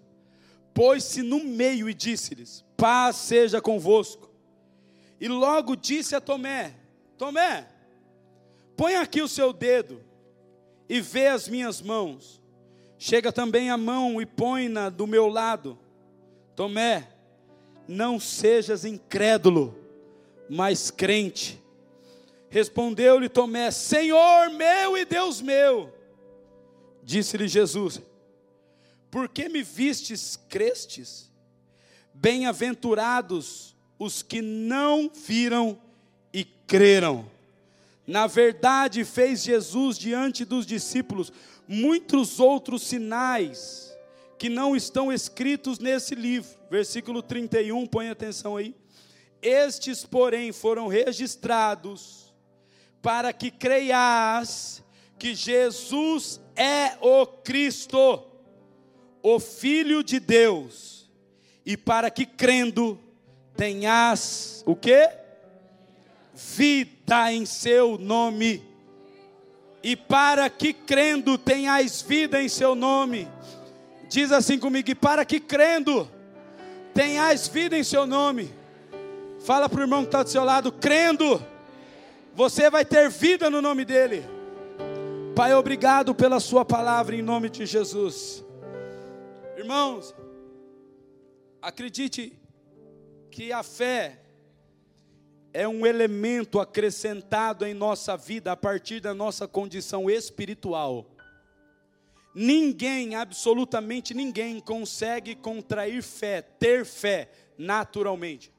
pôs-se 0.74 1.22
no 1.22 1.44
meio 1.44 1.90
e 1.90 1.94
disse-lhes: 1.94 2.64
Paz 2.76 3.16
seja 3.16 3.62
convosco. 3.62 4.30
E 5.20 5.28
logo 5.28 5.76
disse 5.76 6.16
a 6.16 6.22
Tomé: 6.22 6.76
Tomé, 7.18 7.68
põe 8.76 8.96
aqui 8.96 9.22
o 9.22 9.28
seu 9.28 9.52
dedo 9.52 10.02
e 10.88 11.02
vê 11.02 11.28
as 11.28 11.48
minhas 11.48 11.82
mãos. 11.82 12.42
Chega 13.00 13.32
também 13.32 13.70
a 13.70 13.78
mão 13.78 14.22
e 14.22 14.26
põe-na 14.26 14.90
do 14.90 15.06
meu 15.06 15.28
lado. 15.28 15.78
Tomé, 16.58 17.08
não 17.88 18.20
sejas 18.20 18.84
incrédulo, 18.84 19.78
mas 20.50 20.90
crente. 20.90 21.62
Respondeu-lhe 22.50 23.30
Tomé: 23.30 23.70
Senhor 23.70 24.50
meu 24.50 24.98
e 24.98 25.06
Deus 25.06 25.40
meu. 25.40 25.94
Disse-lhe 27.04 27.48
Jesus: 27.48 28.02
Por 29.12 29.30
que 29.30 29.48
me 29.48 29.62
vistes, 29.62 30.36
crestes? 30.50 31.32
Bem-aventurados 32.12 33.76
os 34.00 34.24
que 34.24 34.42
não 34.42 35.12
viram 35.14 35.80
e 36.34 36.44
creram. 36.44 37.30
Na 38.08 38.26
verdade, 38.26 39.06
fez 39.06 39.44
Jesus 39.44 39.96
diante 39.96 40.44
dos 40.44 40.66
discípulos 40.66 41.32
muitos 41.68 42.40
outros 42.40 42.82
sinais 42.82 43.96
que 44.38 44.50
não 44.50 44.76
estão 44.76 45.12
escritos 45.12 45.80
nesse 45.80 46.16
livro. 46.16 46.50
Versículo 46.70 47.22
31, 47.22 47.86
põe 47.88 48.10
atenção 48.10 48.58
aí. 48.58 48.76
Estes, 49.42 50.06
porém, 50.06 50.52
foram 50.52 50.88
registrados 50.88 52.34
para 53.02 53.32
que 53.32 53.50
creias 53.50 54.84
que 55.18 55.34
Jesus 55.34 56.40
é 56.56 56.98
o 57.02 57.26
Cristo, 57.26 58.24
o 59.24 59.40
Filho 59.40 60.04
de 60.04 60.20
Deus, 60.20 61.10
e 61.66 61.76
para 61.76 62.10
que 62.10 62.26
crendo 62.26 63.00
tenhas 63.56 64.64
o 64.66 64.76
que? 64.76 65.10
Vida 66.34 67.34
em 67.34 67.46
seu 67.46 67.98
nome 67.98 68.68
e 69.84 69.96
para 69.96 70.50
que 70.50 70.74
crendo 70.74 71.38
tenhais 71.38 72.02
vida 72.02 72.42
em 72.42 72.50
seu 72.50 72.76
nome. 72.76 73.28
Diz 74.10 74.32
assim 74.32 74.58
comigo, 74.58 74.96
para 74.96 75.26
que 75.26 75.40
crendo 75.40 76.10
tenhais 76.94 77.48
vida 77.48 77.78
em 77.78 77.84
seu 77.84 78.06
nome. 78.06 78.52
Fala 79.40 79.70
para 79.70 79.80
o 79.80 79.84
irmão 79.84 80.02
que 80.02 80.08
está 80.08 80.24
do 80.24 80.30
seu 80.30 80.44
lado, 80.44 80.72
crendo, 80.72 81.44
você 82.34 82.70
vai 82.70 82.84
ter 82.84 83.10
vida 83.10 83.50
no 83.50 83.62
nome 83.62 83.86
dele. 83.86 84.26
Pai, 85.36 85.54
obrigado 85.54 86.16
pela 86.16 86.40
sua 86.40 86.66
palavra 86.66 87.16
em 87.16 87.22
nome 87.22 87.50
de 87.50 87.66
Jesus. 87.66 88.44
Irmãos, 89.56 90.16
acredite 91.62 92.34
que 93.30 93.52
a 93.52 93.62
fé 93.62 94.20
é 95.54 95.68
um 95.68 95.86
elemento 95.86 96.60
acrescentado 96.60 97.66
em 97.66 97.74
nossa 97.74 98.16
vida 98.16 98.52
a 98.52 98.58
partir 98.58 99.00
da 99.00 99.14
nossa 99.14 99.48
condição 99.48 100.10
espiritual. 100.10 101.06
Ninguém, 102.40 103.16
absolutamente 103.16 104.14
ninguém, 104.14 104.60
consegue 104.60 105.34
contrair 105.34 106.04
fé, 106.04 106.44
ter 106.44 106.86
fé 106.86 107.32
naturalmente. 107.58 108.54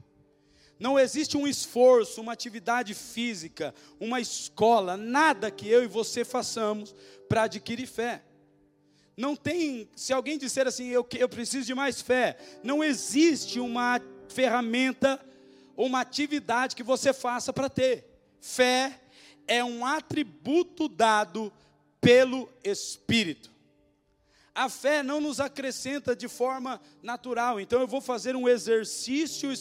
Não 0.80 0.98
existe 0.98 1.36
um 1.36 1.46
esforço, 1.46 2.20
uma 2.20 2.32
atividade 2.32 2.92
física, 2.92 3.72
uma 4.00 4.20
escola, 4.20 4.96
nada 4.96 5.48
que 5.48 5.68
eu 5.68 5.84
e 5.84 5.86
você 5.86 6.24
façamos 6.24 6.92
para 7.28 7.44
adquirir 7.44 7.86
fé. 7.86 8.24
Não 9.16 9.36
tem, 9.36 9.88
se 9.94 10.12
alguém 10.12 10.38
disser 10.38 10.66
assim, 10.66 10.88
eu, 10.88 11.06
eu 11.16 11.28
preciso 11.28 11.64
de 11.64 11.74
mais 11.74 12.00
fé, 12.00 12.36
não 12.64 12.82
existe 12.82 13.60
uma 13.60 14.00
ferramenta 14.28 15.20
uma 15.76 16.00
atividade 16.00 16.74
que 16.74 16.82
você 16.82 17.12
faça 17.12 17.52
para 17.52 17.70
ter. 17.70 18.04
Fé 18.40 19.00
é 19.46 19.62
um 19.62 19.86
atributo 19.86 20.88
dado 20.88 21.52
pelo 22.00 22.50
Espírito. 22.64 23.57
A 24.58 24.68
fé 24.68 25.04
não 25.04 25.20
nos 25.20 25.38
acrescenta 25.38 26.16
de 26.16 26.26
forma 26.26 26.80
natural, 27.00 27.60
então 27.60 27.80
eu 27.80 27.86
vou 27.86 28.00
fazer 28.00 28.34
um 28.34 28.48
exercício 28.48 29.52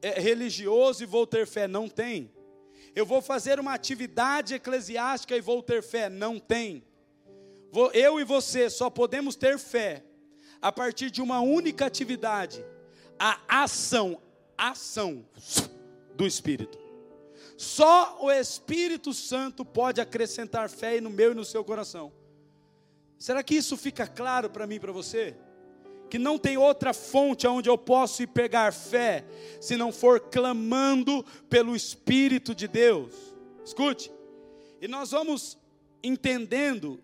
é, 0.00 0.18
religioso 0.18 1.02
e 1.02 1.06
vou 1.06 1.26
ter 1.26 1.46
fé. 1.46 1.68
Não 1.68 1.86
tem. 1.86 2.32
Eu 2.96 3.04
vou 3.04 3.20
fazer 3.20 3.60
uma 3.60 3.74
atividade 3.74 4.54
eclesiástica 4.54 5.36
e 5.36 5.42
vou 5.42 5.62
ter 5.62 5.82
fé. 5.82 6.08
Não 6.08 6.38
tem. 6.38 6.82
Eu 7.92 8.18
e 8.18 8.24
você 8.24 8.70
só 8.70 8.88
podemos 8.88 9.36
ter 9.36 9.58
fé 9.58 10.02
a 10.62 10.72
partir 10.72 11.10
de 11.10 11.20
uma 11.20 11.40
única 11.40 11.84
atividade: 11.84 12.64
a 13.18 13.38
ação 13.46 14.18
ação 14.56 15.26
do 16.14 16.26
Espírito. 16.26 16.78
Só 17.58 18.16
o 18.22 18.30
Espírito 18.30 19.12
Santo 19.12 19.62
pode 19.62 20.00
acrescentar 20.00 20.70
fé 20.70 21.02
no 21.02 21.10
meu 21.10 21.32
e 21.32 21.34
no 21.34 21.44
seu 21.44 21.62
coração. 21.62 22.10
Será 23.18 23.42
que 23.42 23.56
isso 23.56 23.76
fica 23.76 24.06
claro 24.06 24.48
para 24.48 24.66
mim 24.66 24.76
e 24.76 24.80
para 24.80 24.92
você? 24.92 25.36
Que 26.08 26.18
não 26.18 26.38
tem 26.38 26.56
outra 26.56 26.94
fonte 26.94 27.46
onde 27.46 27.68
eu 27.68 27.76
posso 27.76 28.22
ir 28.22 28.28
pegar 28.28 28.72
fé, 28.72 29.24
se 29.60 29.76
não 29.76 29.90
for 29.92 30.20
clamando 30.20 31.24
pelo 31.50 31.74
Espírito 31.74 32.54
de 32.54 32.68
Deus. 32.68 33.12
Escute, 33.64 34.12
e 34.80 34.86
nós 34.86 35.10
vamos 35.10 35.58
entendendo 36.02 37.02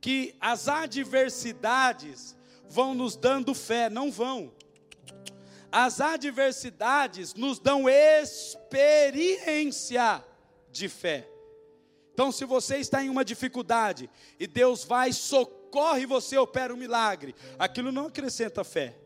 que 0.00 0.36
as 0.40 0.68
adversidades 0.68 2.36
vão 2.68 2.94
nos 2.94 3.16
dando 3.16 3.52
fé, 3.52 3.90
não 3.90 4.12
vão. 4.12 4.52
As 5.70 6.00
adversidades 6.00 7.34
nos 7.34 7.58
dão 7.58 7.86
experiência 7.88 8.64
de 10.70 10.88
fé. 10.88 11.28
Então, 12.18 12.32
se 12.32 12.44
você 12.44 12.78
está 12.78 13.00
em 13.00 13.08
uma 13.08 13.24
dificuldade 13.24 14.10
e 14.40 14.46
Deus 14.48 14.82
vai, 14.82 15.12
socorre 15.12 16.04
você, 16.04 16.36
opera 16.36 16.74
um 16.74 16.76
milagre, 16.76 17.32
aquilo 17.56 17.92
não 17.92 18.08
acrescenta 18.08 18.64
fé. 18.64 18.98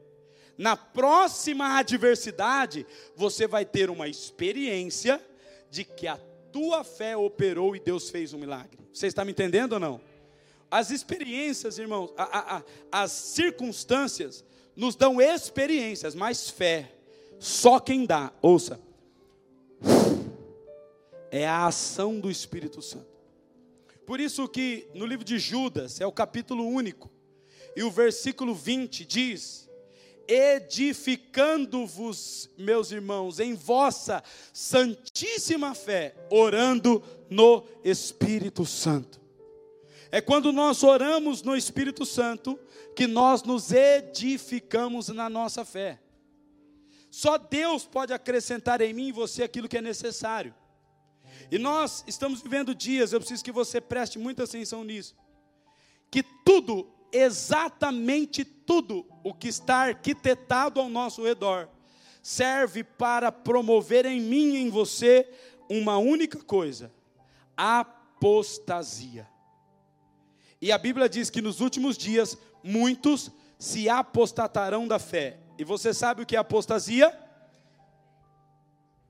Na 0.56 0.78
próxima 0.78 1.76
adversidade, 1.76 2.86
você 3.14 3.46
vai 3.46 3.66
ter 3.66 3.90
uma 3.90 4.08
experiência 4.08 5.20
de 5.70 5.84
que 5.84 6.06
a 6.06 6.18
tua 6.50 6.84
fé 6.84 7.14
operou 7.14 7.76
e 7.76 7.80
Deus 7.80 8.08
fez 8.08 8.32
um 8.32 8.38
milagre. 8.38 8.78
Você 8.90 9.08
está 9.08 9.26
me 9.26 9.32
entendendo 9.32 9.74
ou 9.74 9.78
não? 9.78 10.00
As 10.70 10.90
experiências, 10.90 11.76
irmãos, 11.76 12.14
a, 12.16 12.22
a, 12.22 12.56
a, 12.56 12.62
as 13.02 13.12
circunstâncias, 13.12 14.42
nos 14.74 14.96
dão 14.96 15.20
experiências, 15.20 16.14
mas 16.14 16.48
fé, 16.48 16.90
só 17.38 17.78
quem 17.78 18.06
dá, 18.06 18.32
ouça, 18.40 18.80
é 21.30 21.46
a 21.46 21.66
ação 21.66 22.20
do 22.20 22.30
Espírito 22.30 22.82
Santo. 22.82 23.11
Por 24.12 24.20
isso 24.20 24.46
que 24.46 24.86
no 24.92 25.06
livro 25.06 25.24
de 25.24 25.38
Judas, 25.38 25.98
é 25.98 26.06
o 26.06 26.12
capítulo 26.12 26.68
único, 26.68 27.10
e 27.74 27.82
o 27.82 27.90
versículo 27.90 28.54
20 28.54 29.06
diz: 29.06 29.70
edificando-vos, 30.28 32.50
meus 32.58 32.92
irmãos, 32.92 33.40
em 33.40 33.54
vossa 33.54 34.22
santíssima 34.52 35.74
fé, 35.74 36.14
orando 36.30 37.02
no 37.30 37.64
Espírito 37.82 38.66
Santo. 38.66 39.18
É 40.10 40.20
quando 40.20 40.52
nós 40.52 40.82
oramos 40.82 41.42
no 41.42 41.56
Espírito 41.56 42.04
Santo 42.04 42.60
que 42.94 43.06
nós 43.06 43.42
nos 43.44 43.72
edificamos 43.72 45.08
na 45.08 45.30
nossa 45.30 45.64
fé. 45.64 45.98
Só 47.10 47.38
Deus 47.38 47.86
pode 47.86 48.12
acrescentar 48.12 48.82
em 48.82 48.92
mim 48.92 49.08
e 49.08 49.12
você 49.12 49.42
aquilo 49.42 49.70
que 49.70 49.78
é 49.78 49.80
necessário. 49.80 50.54
E 51.50 51.58
nós 51.58 52.04
estamos 52.06 52.40
vivendo 52.40 52.74
dias, 52.74 53.12
eu 53.12 53.20
preciso 53.20 53.44
que 53.44 53.52
você 53.52 53.80
preste 53.80 54.18
muita 54.18 54.44
atenção 54.44 54.84
nisso. 54.84 55.14
Que 56.10 56.22
tudo, 56.22 56.88
exatamente 57.12 58.44
tudo, 58.44 59.06
o 59.22 59.32
que 59.32 59.48
está 59.48 59.82
arquitetado 59.82 60.80
ao 60.80 60.88
nosso 60.88 61.24
redor, 61.24 61.68
serve 62.22 62.84
para 62.84 63.32
promover 63.32 64.06
em 64.06 64.20
mim 64.20 64.54
e 64.54 64.58
em 64.58 64.70
você 64.70 65.28
uma 65.68 65.98
única 65.98 66.38
coisa: 66.38 66.92
apostasia. 67.56 69.28
E 70.60 70.70
a 70.70 70.78
Bíblia 70.78 71.08
diz 71.08 71.28
que 71.28 71.42
nos 71.42 71.60
últimos 71.60 71.98
dias 71.98 72.38
muitos 72.62 73.30
se 73.58 73.88
apostatarão 73.88 74.86
da 74.86 74.98
fé. 74.98 75.38
E 75.58 75.64
você 75.64 75.92
sabe 75.92 76.22
o 76.22 76.26
que 76.26 76.36
é 76.36 76.38
apostasia? 76.38 77.16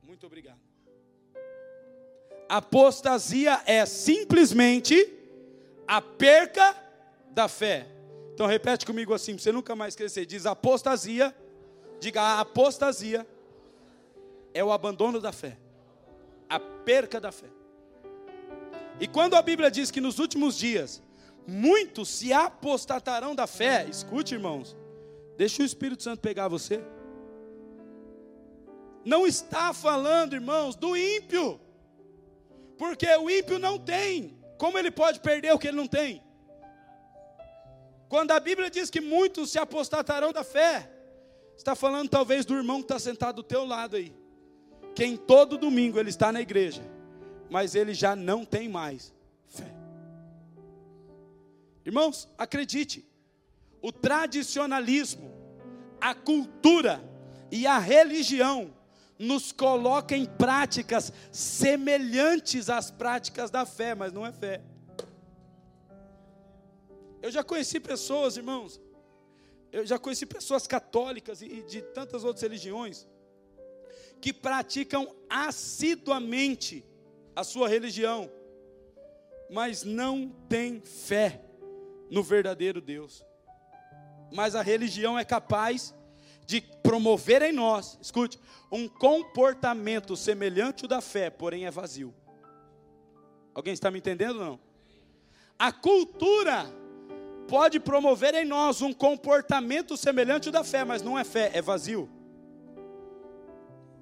Muito 0.03 0.27
obrigado. 0.27 0.61
Apostasia 2.53 3.63
é 3.65 3.87
simplesmente 3.87 5.11
a 5.89 6.03
perca 6.03 6.77
da 7.31 7.49
fé. 7.49 7.87
Então 8.35 8.47
repete 8.47 8.85
comigo 8.85 9.15
assim, 9.15 9.33
para 9.33 9.43
você 9.43 9.53
nunca 9.53 9.75
mais 9.75 9.93
esquecer. 9.95 10.27
Diz 10.27 10.45
apostasia. 10.45 11.35
Diga 11.99 12.41
apostasia 12.41 13.27
é 14.53 14.63
o 14.63 14.71
abandono 14.71 15.19
da 15.19 15.33
fé. 15.33 15.57
A 16.47 16.61
perca 16.61 17.19
da 17.19 17.33
fé. 17.33 17.47
E 19.01 19.09
quando 19.09 19.35
a 19.35 19.41
Bíblia 19.41 19.71
diz 19.71 19.91
que 19.91 19.99
nos 19.99 20.19
últimos 20.19 20.55
dias 20.55 21.03
muitos 21.47 22.11
se 22.11 22.35
apostatarão 22.35 23.35
da 23.35 23.47
fé, 23.47 23.87
escute, 23.89 24.35
irmãos. 24.35 24.77
Deixa 25.39 25.63
o 25.63 25.65
Espírito 25.65 26.03
Santo 26.03 26.21
pegar 26.21 26.49
você. 26.49 26.85
Não 29.07 29.27
está 29.27 29.73
falando, 29.73 30.35
irmãos, 30.35 30.77
do 30.77 30.95
ímpio. 30.95 31.59
Porque 32.83 33.07
o 33.15 33.31
ímpio 33.31 33.61
não 33.61 33.79
tem. 33.79 34.37
Como 34.59 34.77
ele 34.77 34.91
pode 34.91 35.21
perder 35.21 35.53
o 35.55 35.59
que 35.59 35.69
ele 35.69 35.77
não 35.77 35.87
tem? 35.87 36.21
Quando 38.09 38.33
a 38.33 38.41
Bíblia 38.41 38.69
diz 38.69 38.91
que 38.91 39.01
muitos 39.01 39.53
se 39.53 39.59
apostatarão 39.61 40.33
da 40.33 40.43
fé, 40.43 40.91
está 41.57 41.77
falando 41.77 42.09
talvez 42.09 42.45
do 42.45 42.57
irmão 42.57 42.79
que 42.79 42.87
está 42.87 42.99
sentado 42.99 43.37
do 43.37 43.45
teu 43.45 43.65
lado 43.65 43.95
aí. 43.95 44.13
Que 44.97 45.05
em 45.05 45.17
todo 45.17 45.57
domingo 45.57 45.97
ele 45.97 46.11
está 46.11 46.33
na 46.33 46.41
igreja, 46.41 46.83
mas 47.49 47.77
ele 47.77 47.95
já 47.95 48.17
não 48.17 48.45
tem 48.45 48.69
mais 48.69 49.15
fé. 49.47 49.73
Irmãos, 51.87 52.29
acredite, 52.37 53.09
o 53.81 53.93
tradicionalismo, 53.93 55.33
a 56.01 56.17
cultura 56.17 57.01
e 57.49 57.65
a 57.65 57.79
religião 57.79 58.75
nos 59.23 59.53
coloca 59.53 60.17
em 60.17 60.27
práticas 60.27 61.13
semelhantes 61.31 62.69
às 62.69 62.91
práticas 62.91 63.53
da 63.53 63.65
fé, 63.65 63.95
mas 63.95 64.13
não 64.13 64.27
é 64.27 64.33
fé. 64.33 64.61
Eu 67.23 67.31
já 67.31 67.45
conheci 67.45 67.79
pessoas, 67.79 68.37
irmãos, 68.37 68.81
eu 69.71 69.87
já 69.87 69.97
conheci 69.97 70.27
pessoas 70.27 70.67
católicas 70.67 71.41
e 71.41 71.63
de 71.63 71.83
tantas 71.83 72.25
outras 72.25 72.43
religiões 72.43 73.07
que 74.21 74.33
praticam 74.33 75.15
assiduamente 75.31 76.85
a 77.37 77.45
sua 77.45 77.69
religião, 77.69 78.29
mas 79.49 79.85
não 79.85 80.31
têm 80.49 80.81
fé 80.81 81.45
no 82.11 82.25
verdadeiro 82.25 82.81
Deus. 82.81 83.25
Mas 84.33 84.57
a 84.57 84.63
religião 84.63 85.17
é 85.17 85.25
capaz 85.25 85.95
de 86.47 86.61
promover 86.61 87.43
em 87.43 87.53
nós, 87.53 87.99
escute, 88.01 88.39
um 88.71 88.89
comportamento 88.89 90.17
semelhante 90.17 90.85
ao 90.85 90.89
da 90.89 91.01
fé, 91.01 91.31
porém 91.31 91.67
é 91.67 91.71
vazio. 91.71 92.15
Alguém 93.55 93.75
está 93.75 93.91
me 93.91 93.99
entendendo 93.99 94.39
ou 94.39 94.45
não? 94.45 94.61
A 95.59 95.71
cultura 95.71 96.67
pode 97.47 97.79
promover 97.79 98.35
em 98.35 98.45
nós 98.45 98.81
um 98.81 98.93
comportamento 98.93 99.97
semelhante 99.97 100.49
ao 100.49 100.53
da 100.53 100.65
fé, 100.65 100.85
mas 100.85 101.03
não 101.03 101.19
é 101.19 101.25
fé, 101.25 101.51
é 101.53 101.61
vazio. 101.61 102.09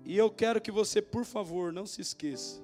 E 0.05 0.17
eu 0.17 0.31
quero 0.31 0.61
que 0.61 0.71
você, 0.71 1.03
por 1.03 1.25
favor, 1.25 1.73
não 1.73 1.87
se 1.87 2.01
esqueça. 2.01 2.63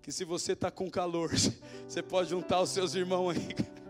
Que 0.00 0.12
se 0.12 0.24
você 0.24 0.52
está 0.52 0.70
com 0.70 0.90
calor, 0.90 1.30
você 1.86 2.02
pode 2.02 2.30
juntar 2.30 2.60
os 2.60 2.70
seus 2.70 2.94
irmãos 2.94 3.30
aí. 3.30 3.83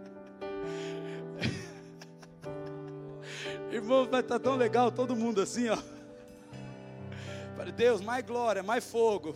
Irmão, 3.75 4.07
vai 4.07 4.21
estar 4.21 4.39
tá 4.39 4.45
tão 4.45 4.55
legal, 4.55 4.93
todo 4.93 5.17
mundo 5.17 5.41
assim, 5.41 5.69
ó. 5.69 5.77
Deus, 7.73 8.01
mais 8.01 8.25
glória, 8.25 8.63
mais 8.63 8.85
fogo. 8.85 9.35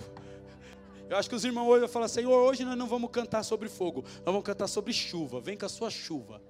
Eu 1.11 1.17
acho 1.17 1.29
que 1.29 1.35
os 1.35 1.45
irmãos 1.45 1.67
hoje 1.67 1.81
vão 1.81 1.89
falar, 1.89 2.07
Senhor, 2.07 2.33
hoje 2.33 2.65
nós 2.65 2.79
não 2.79 2.87
vamos 2.87 3.11
cantar 3.11 3.43
sobre 3.43 3.69
fogo, 3.69 4.03
nós 4.03 4.27
vamos 4.27 4.45
cantar 4.45 4.69
sobre 4.69 4.93
chuva. 4.93 5.41
Vem 5.41 5.57
com 5.57 5.67
a 5.67 5.69
sua 5.69 5.91
chuva. 5.91 6.41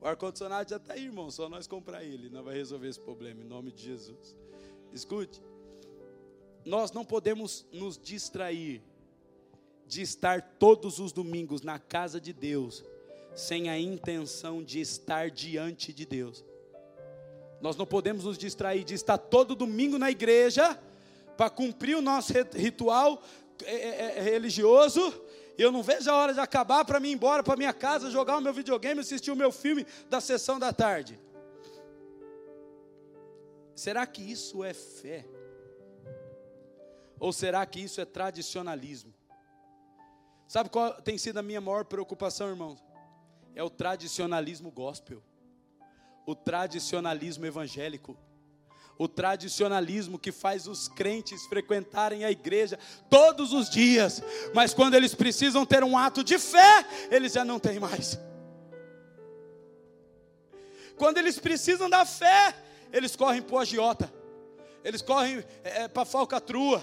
O 0.00 0.06
ar-condicionado 0.06 0.68
já 0.68 0.78
está 0.78 0.94
aí, 0.94 1.04
irmão, 1.04 1.30
só 1.30 1.48
nós 1.48 1.68
comprar 1.68 2.02
ele, 2.02 2.28
nós 2.28 2.44
vai 2.44 2.56
resolver 2.56 2.88
esse 2.88 3.00
problema, 3.00 3.40
em 3.40 3.46
nome 3.46 3.70
de 3.70 3.84
Jesus. 3.84 4.34
Escute, 4.92 5.40
nós 6.64 6.90
não 6.90 7.04
podemos 7.04 7.64
nos 7.70 7.96
distrair 7.96 8.82
de 9.86 10.02
estar 10.02 10.56
todos 10.58 10.98
os 10.98 11.12
domingos 11.12 11.62
na 11.62 11.78
casa 11.78 12.20
de 12.20 12.32
Deus, 12.32 12.84
sem 13.34 13.68
a 13.68 13.78
intenção 13.78 14.62
de 14.62 14.80
estar 14.80 15.30
diante 15.30 15.92
de 15.92 16.06
Deus. 16.06 16.44
Nós 17.60 17.76
não 17.76 17.86
podemos 17.86 18.24
nos 18.24 18.38
distrair 18.38 18.84
de 18.84 18.94
estar 18.94 19.18
todo 19.18 19.56
domingo 19.56 19.98
na 19.98 20.10
igreja 20.10 20.78
para 21.36 21.50
cumprir 21.50 21.96
o 21.96 22.02
nosso 22.02 22.32
ritual 22.54 23.22
é, 23.64 23.74
é, 23.74 24.18
é, 24.18 24.22
religioso. 24.22 25.00
Eu 25.56 25.72
não 25.72 25.82
vejo 25.82 26.10
a 26.10 26.14
hora 26.14 26.34
de 26.34 26.40
acabar 26.40 26.84
para 26.84 27.00
mim 27.00 27.10
ir 27.10 27.14
embora 27.14 27.42
para 27.42 27.56
minha 27.56 27.72
casa, 27.72 28.10
jogar 28.10 28.36
o 28.36 28.40
meu 28.40 28.52
videogame, 28.52 29.00
assistir 29.00 29.30
o 29.30 29.36
meu 29.36 29.50
filme 29.50 29.86
da 30.10 30.20
sessão 30.20 30.58
da 30.58 30.72
tarde. 30.72 31.18
Será 33.74 34.06
que 34.06 34.22
isso 34.22 34.62
é 34.62 34.72
fé? 34.72 35.26
Ou 37.18 37.32
será 37.32 37.64
que 37.64 37.80
isso 37.80 38.00
é 38.00 38.04
tradicionalismo? 38.04 39.14
Sabe 40.46 40.68
qual 40.68 41.00
tem 41.00 41.16
sido 41.16 41.38
a 41.38 41.42
minha 41.42 41.60
maior 41.60 41.84
preocupação, 41.84 42.48
irmãos? 42.48 42.93
É 43.54 43.62
o 43.62 43.70
tradicionalismo 43.70 44.70
gospel, 44.70 45.22
o 46.26 46.34
tradicionalismo 46.34 47.46
evangélico, 47.46 48.16
o 48.98 49.08
tradicionalismo 49.08 50.18
que 50.18 50.32
faz 50.32 50.66
os 50.66 50.88
crentes 50.88 51.46
frequentarem 51.46 52.24
a 52.24 52.30
igreja 52.30 52.78
todos 53.10 53.52
os 53.52 53.68
dias, 53.68 54.22
mas 54.54 54.72
quando 54.72 54.94
eles 54.94 55.14
precisam 55.14 55.66
ter 55.66 55.82
um 55.82 55.96
ato 55.96 56.22
de 56.22 56.38
fé, 56.38 56.86
eles 57.10 57.32
já 57.32 57.44
não 57.44 57.58
têm 57.58 57.78
mais. 57.78 58.18
Quando 60.96 61.18
eles 61.18 61.38
precisam 61.38 61.90
da 61.90 62.04
fé, 62.04 62.54
eles 62.92 63.16
correm 63.16 63.42
para 63.42 63.56
o 63.56 63.58
agiota, 63.58 64.12
eles 64.84 65.02
correm 65.02 65.44
é, 65.64 65.82
é 65.82 65.88
para 65.88 66.02
a 66.02 66.06
falcatrua, 66.06 66.82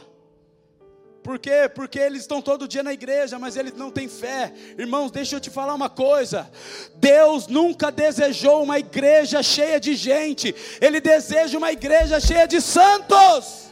por 1.24 1.38
quê? 1.38 1.70
Porque 1.74 2.00
eles 2.00 2.22
estão 2.22 2.42
todo 2.42 2.68
dia 2.68 2.82
na 2.82 2.94
igreja, 2.94 3.38
mas 3.38 3.56
eles 3.56 3.74
não 3.74 3.92
têm 3.92 4.08
fé. 4.08 4.52
Irmãos, 4.78 5.12
deixa 5.12 5.36
eu 5.36 5.40
te 5.40 5.52
falar 5.52 5.76
uma 5.76 5.90
coisa. 5.90 6.52
Deus 6.96 7.48
nunca 7.48 7.92
desejou 7.92 8.64
uma 8.64 8.80
igreja 8.80 9.44
cheia 9.44 9.80
de 9.80 9.96
gente. 9.96 10.56
Ele 10.82 11.00
deseja 11.00 11.58
uma 11.58 11.72
igreja 11.72 12.20
cheia 12.20 12.48
de 12.48 12.60
santos. 12.60 13.72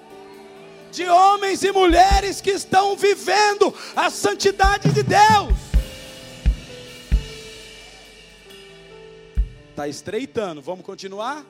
De 0.92 1.06
homens 1.06 1.64
e 1.64 1.72
mulheres 1.72 2.40
que 2.40 2.52
estão 2.52 2.96
vivendo 2.96 3.74
a 3.96 4.10
santidade 4.10 4.92
de 4.92 5.02
Deus. 5.02 5.58
Está 9.72 9.88
estreitando, 9.88 10.62
vamos 10.62 10.86
continuar? 10.86 11.46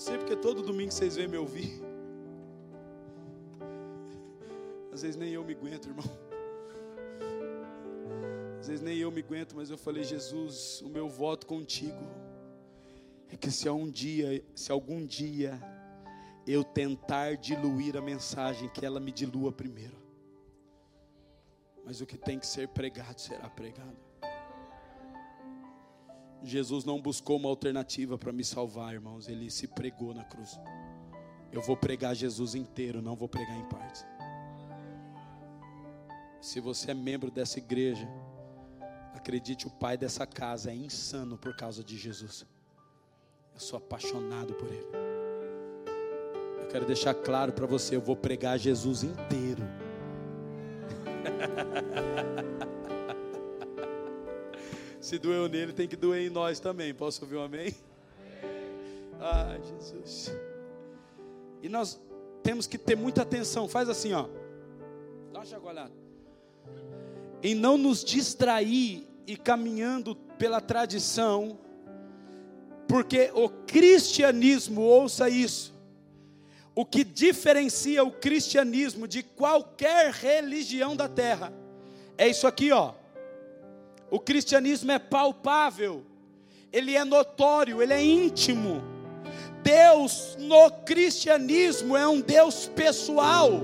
Sei 0.00 0.16
porque 0.16 0.34
todo 0.34 0.62
domingo 0.62 0.90
vocês 0.90 1.14
vêm 1.14 1.28
me 1.28 1.36
ouvir. 1.36 1.78
Às 4.90 5.02
vezes 5.02 5.16
nem 5.16 5.30
eu 5.30 5.44
me 5.44 5.52
aguento, 5.52 5.88
irmão. 5.88 6.04
Às 8.58 8.68
vezes 8.68 8.82
nem 8.82 8.96
eu 8.96 9.10
me 9.10 9.20
aguento, 9.20 9.54
mas 9.54 9.70
eu 9.70 9.76
falei, 9.76 10.02
Jesus, 10.02 10.80
o 10.82 10.88
meu 10.88 11.08
voto 11.08 11.46
contigo 11.46 12.02
é 13.28 13.36
que 13.36 13.50
se 13.50 13.68
algum 13.68 13.90
dia, 13.90 14.42
se 14.54 14.72
algum 14.72 15.04
dia 15.04 15.60
eu 16.46 16.64
tentar 16.64 17.36
diluir 17.36 17.96
a 17.96 18.00
mensagem, 18.00 18.68
que 18.70 18.84
ela 18.84 18.98
me 18.98 19.12
dilua 19.12 19.52
primeiro. 19.52 19.96
Mas 21.84 22.00
o 22.00 22.06
que 22.06 22.16
tem 22.16 22.38
que 22.38 22.46
ser 22.46 22.68
pregado 22.68 23.20
será 23.20 23.48
pregado. 23.50 24.09
Jesus 26.42 26.84
não 26.84 27.00
buscou 27.00 27.36
uma 27.36 27.48
alternativa 27.48 28.16
para 28.16 28.32
me 28.32 28.44
salvar, 28.44 28.94
irmãos. 28.94 29.28
Ele 29.28 29.50
se 29.50 29.66
pregou 29.66 30.14
na 30.14 30.24
cruz. 30.24 30.58
Eu 31.52 31.60
vou 31.60 31.76
pregar 31.76 32.14
Jesus 32.14 32.54
inteiro, 32.54 33.02
não 33.02 33.16
vou 33.16 33.28
pregar 33.28 33.58
em 33.58 33.64
partes. 33.64 34.06
Se 36.40 36.60
você 36.60 36.92
é 36.92 36.94
membro 36.94 37.30
dessa 37.30 37.58
igreja, 37.58 38.08
acredite, 39.14 39.66
o 39.66 39.70
pai 39.70 39.98
dessa 39.98 40.26
casa 40.26 40.70
é 40.70 40.74
insano 40.74 41.36
por 41.36 41.54
causa 41.54 41.84
de 41.84 41.98
Jesus. 41.98 42.46
Eu 43.52 43.60
sou 43.60 43.76
apaixonado 43.76 44.54
por 44.54 44.68
ele. 44.68 44.86
Eu 46.60 46.68
quero 46.68 46.86
deixar 46.86 47.14
claro 47.14 47.52
para 47.52 47.66
você, 47.66 47.96
eu 47.96 48.00
vou 48.00 48.16
pregar 48.16 48.58
Jesus 48.58 49.02
inteiro. 49.02 49.62
Se 55.10 55.18
doeu 55.18 55.48
nele, 55.48 55.72
tem 55.72 55.88
que 55.88 55.96
doer 55.96 56.24
em 56.24 56.30
nós 56.30 56.60
também. 56.60 56.94
Posso 56.94 57.24
ouvir 57.24 57.34
um 57.34 57.42
amém? 57.42 57.74
Ai, 59.18 59.56
Ai, 59.56 59.60
Jesus. 59.60 60.32
E 61.60 61.68
nós 61.68 62.00
temos 62.44 62.68
que 62.68 62.78
ter 62.78 62.94
muita 62.96 63.22
atenção. 63.22 63.66
Faz 63.66 63.88
assim, 63.88 64.12
ó. 64.12 64.28
Dá 65.32 65.40
uma 65.40 65.44
chacoalhada. 65.44 65.92
Em 67.42 67.56
não 67.56 67.76
nos 67.76 68.04
distrair 68.04 69.04
e 69.26 69.36
caminhando 69.36 70.14
pela 70.14 70.60
tradição, 70.60 71.58
porque 72.86 73.32
o 73.34 73.48
cristianismo, 73.48 74.80
ouça 74.80 75.28
isso, 75.28 75.74
o 76.72 76.86
que 76.86 77.02
diferencia 77.02 78.04
o 78.04 78.12
cristianismo 78.12 79.08
de 79.08 79.24
qualquer 79.24 80.12
religião 80.12 80.94
da 80.94 81.08
terra 81.08 81.52
é 82.16 82.28
isso 82.28 82.46
aqui, 82.46 82.70
ó. 82.70 82.99
O 84.10 84.18
cristianismo 84.18 84.90
é 84.90 84.98
palpável, 84.98 86.04
ele 86.72 86.96
é 86.96 87.04
notório, 87.04 87.82
ele 87.82 87.92
é 87.92 88.02
íntimo. 88.02 88.82
Deus 89.62 90.36
no 90.38 90.70
cristianismo 90.84 91.96
é 91.96 92.08
um 92.08 92.20
Deus 92.20 92.66
pessoal, 92.66 93.62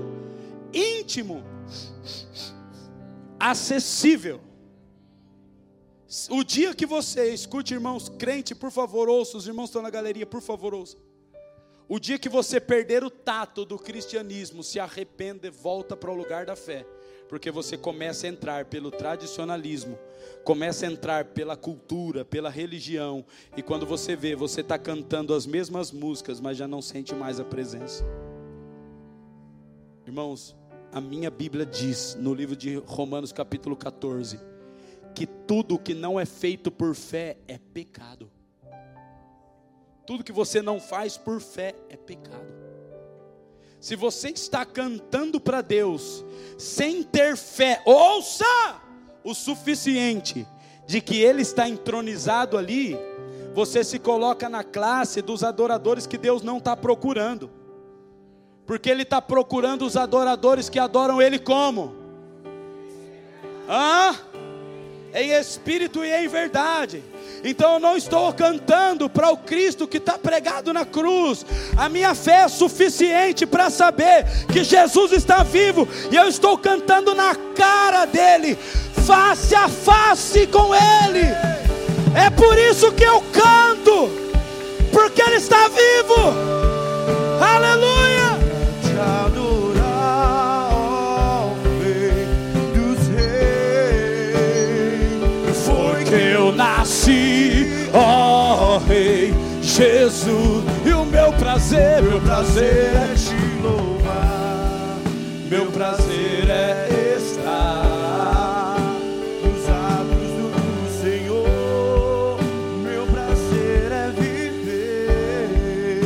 íntimo, 0.73 1.43
acessível. 3.39 4.41
O 6.29 6.43
dia 6.43 6.73
que 6.73 6.85
você 6.85 7.33
escute, 7.33 7.73
irmãos, 7.73 8.07
crente, 8.07 8.55
por 8.55 8.71
favor, 8.71 9.09
ouça, 9.09 9.37
os 9.37 9.47
irmãos 9.47 9.65
estão 9.65 9.81
na 9.81 9.89
galeria, 9.89 10.25
por 10.25 10.41
favor, 10.41 10.73
ouça. 10.73 10.97
O 11.89 11.99
dia 11.99 12.17
que 12.17 12.29
você 12.29 12.59
perder 12.59 13.03
o 13.03 13.09
tato 13.09 13.65
do 13.65 13.77
cristianismo, 13.77 14.63
se 14.63 14.79
arrependa 14.79 15.47
e 15.47 15.49
volta 15.49 15.95
para 15.95 16.11
o 16.11 16.15
lugar 16.15 16.45
da 16.45 16.55
fé, 16.55 16.85
porque 17.27 17.51
você 17.51 17.77
começa 17.77 18.25
a 18.25 18.29
entrar 18.29 18.65
pelo 18.65 18.89
tradicionalismo, 18.89 19.97
começa 20.43 20.85
a 20.85 20.91
entrar 20.91 21.25
pela 21.25 21.55
cultura, 21.55 22.23
pela 22.23 22.49
religião, 22.49 23.25
e 23.55 23.61
quando 23.61 23.85
você 23.85 24.15
vê, 24.15 24.35
você 24.35 24.61
está 24.61 24.77
cantando 24.77 25.33
as 25.33 25.45
mesmas 25.45 25.91
músicas, 25.91 26.39
mas 26.39 26.57
já 26.57 26.67
não 26.67 26.81
sente 26.81 27.13
mais 27.13 27.39
a 27.39 27.43
presença. 27.43 28.03
Irmãos, 30.05 30.55
a 30.91 31.01
minha 31.01 31.29
Bíblia 31.29 31.65
diz 31.65 32.15
no 32.15 32.33
livro 32.33 32.55
de 32.55 32.77
Romanos, 32.77 33.31
capítulo 33.31 33.75
14, 33.75 34.39
que 35.13 35.25
tudo 35.25 35.77
que 35.77 35.93
não 35.93 36.19
é 36.19 36.25
feito 36.25 36.71
por 36.71 36.95
fé 36.95 37.37
é 37.47 37.57
pecado. 37.57 38.31
Tudo 40.05 40.23
que 40.23 40.31
você 40.31 40.61
não 40.61 40.79
faz 40.79 41.17
por 41.17 41.41
fé 41.41 41.75
é 41.89 41.97
pecado. 41.97 42.66
Se 43.87 43.95
você 43.95 44.31
está 44.31 44.65
cantando 44.65 45.39
para 45.39 45.61
Deus 45.61 46.25
sem 46.57 47.03
ter 47.03 47.37
fé, 47.37 47.81
ouça 47.85 48.43
o 49.23 49.33
suficiente 49.33 50.45
de 50.85 50.99
que 50.99 51.21
Ele 51.21 51.41
está 51.41 51.69
entronizado 51.69 52.57
ali, 52.57 52.99
você 53.55 53.85
se 53.85 53.97
coloca 53.97 54.49
na 54.49 54.61
classe 54.61 55.21
dos 55.21 55.41
adoradores 55.41 56.05
que 56.05 56.17
Deus 56.17 56.41
não 56.41 56.57
está 56.57 56.75
procurando, 56.75 57.49
porque 58.65 58.89
Ele 58.89 59.03
está 59.03 59.21
procurando 59.21 59.85
os 59.85 59.95
adoradores 59.95 60.67
que 60.67 60.79
adoram 60.79 61.21
Ele 61.21 61.39
como? 61.39 61.95
Hã? 63.69 64.17
Em 65.13 65.31
espírito 65.31 66.03
e 66.03 66.11
em 66.11 66.27
verdade. 66.27 67.01
Então 67.43 67.73
eu 67.73 67.79
não 67.79 67.95
estou 67.95 68.31
cantando 68.33 69.09
para 69.09 69.31
o 69.31 69.37
Cristo 69.37 69.87
que 69.87 69.97
está 69.97 70.17
pregado 70.17 70.73
na 70.73 70.85
cruz. 70.85 71.45
A 71.75 71.89
minha 71.89 72.13
fé 72.15 72.43
é 72.43 72.47
suficiente 72.47 73.45
para 73.45 73.69
saber 73.69 74.25
que 74.51 74.63
Jesus 74.63 75.11
está 75.11 75.43
vivo 75.43 75.87
e 76.11 76.15
eu 76.15 76.27
estou 76.27 76.57
cantando 76.57 77.13
na 77.13 77.35
cara 77.55 78.05
dele, 78.05 78.57
face 79.05 79.55
a 79.55 79.67
face 79.67 80.47
com 80.47 80.73
ele. 80.73 81.25
É 82.15 82.29
por 82.29 82.57
isso 82.57 82.91
que 82.93 83.03
eu 83.03 83.21
canto, 83.31 84.09
porque 84.91 85.21
ele 85.21 85.35
está 85.35 85.67
vivo. 85.67 86.76
Jesus, 99.77 100.65
e 100.87 100.91
o 100.91 101.05
meu 101.05 101.31
prazer, 101.33 102.01
meu 102.01 102.19
prazer 102.19 102.95
é 102.95 103.13
te 103.13 103.61
louvar. 103.61 104.97
Meu 105.47 105.71
prazer 105.71 106.49
é 106.49 107.15
estar 107.15 108.75
nos 109.43 109.69
atos 109.69 110.31
do 110.41 110.49
Senhor. 110.99 112.39
Meu 112.81 113.05
prazer 113.05 113.91
é 113.91 114.09
viver 114.09 116.01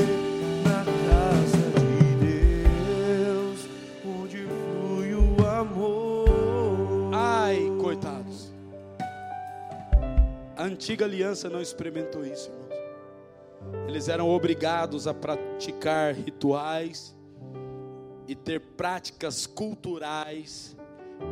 na 0.66 0.84
casa 1.08 1.72
de 1.80 2.04
Deus, 2.26 3.70
onde 4.06 4.46
flui 4.48 5.16
o 5.16 5.48
amor. 5.48 7.10
Ai, 7.14 7.72
coitados. 7.80 8.52
A 10.58 10.64
antiga 10.66 11.06
aliança 11.06 11.50
não 11.50 11.62
experimentou 11.62 12.26
isso. 12.26 12.61
Eles 13.92 14.08
eram 14.08 14.30
obrigados 14.30 15.06
a 15.06 15.14
praticar 15.14 16.14
rituais 16.14 17.14
e 18.26 18.34
ter 18.34 18.62
práticas 18.62 19.46
culturais 19.46 20.78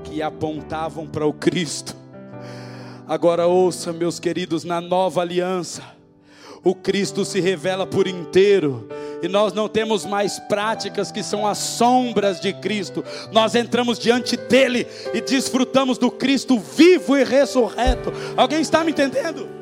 que 0.04 0.22
apontavam 0.22 1.08
para 1.08 1.26
o 1.26 1.32
Cristo. 1.32 1.96
Agora 3.08 3.48
ouça, 3.48 3.94
meus 3.94 4.20
queridos, 4.20 4.66
na 4.66 4.82
nova 4.82 5.22
aliança, 5.22 5.82
o 6.62 6.76
Cristo 6.76 7.24
se 7.24 7.40
revela 7.40 7.88
por 7.88 8.08
inteiro. 8.08 8.90
E 9.24 9.30
nós 9.30 9.54
não 9.54 9.70
temos 9.70 10.04
mais 10.04 10.38
práticas 10.38 11.14
que 11.14 11.24
são 11.24 11.48
as 11.48 11.60
sombras 11.60 12.42
de 12.42 12.52
Cristo. 12.52 13.06
Nós 13.32 13.56
entramos 13.56 13.98
diante 13.98 14.36
dele 14.36 14.86
e 15.14 15.22
desfrutamos 15.22 15.98
do 15.98 16.12
Cristo 16.12 16.60
vivo 16.60 17.16
e 17.16 17.24
ressurreto. 17.24 18.12
Alguém 18.36 18.60
está 18.60 18.84
me 18.84 18.92
entendendo? 18.92 19.59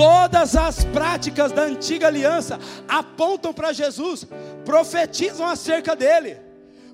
Todas 0.00 0.56
as 0.56 0.82
práticas 0.82 1.52
da 1.52 1.64
antiga 1.64 2.06
aliança 2.06 2.58
apontam 2.88 3.52
para 3.52 3.70
Jesus, 3.70 4.26
profetizam 4.64 5.46
acerca 5.46 5.94
dele. 5.94 6.38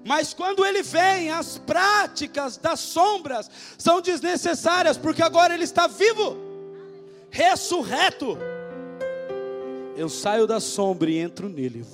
Mas 0.05 0.35
quando 0.35 0.67
ele 0.67 0.83
vem, 0.83 1.31
as 1.31 1.57
práticas 1.57 2.57
das 2.57 2.81
sombras 2.81 3.49
são 3.79 4.01
desnecessárias, 4.01 4.99
porque 4.99 5.23
agora 5.23 5.55
ele 5.55 5.63
está 5.63 5.87
vivo, 5.87 6.37
ressurreto. 7.31 8.37
Eu 9.97 10.09
saio 10.09 10.45
da 10.45 10.59
sombra 10.59 11.09
e 11.09 11.19
entro 11.19 11.49
nele. 11.49 11.87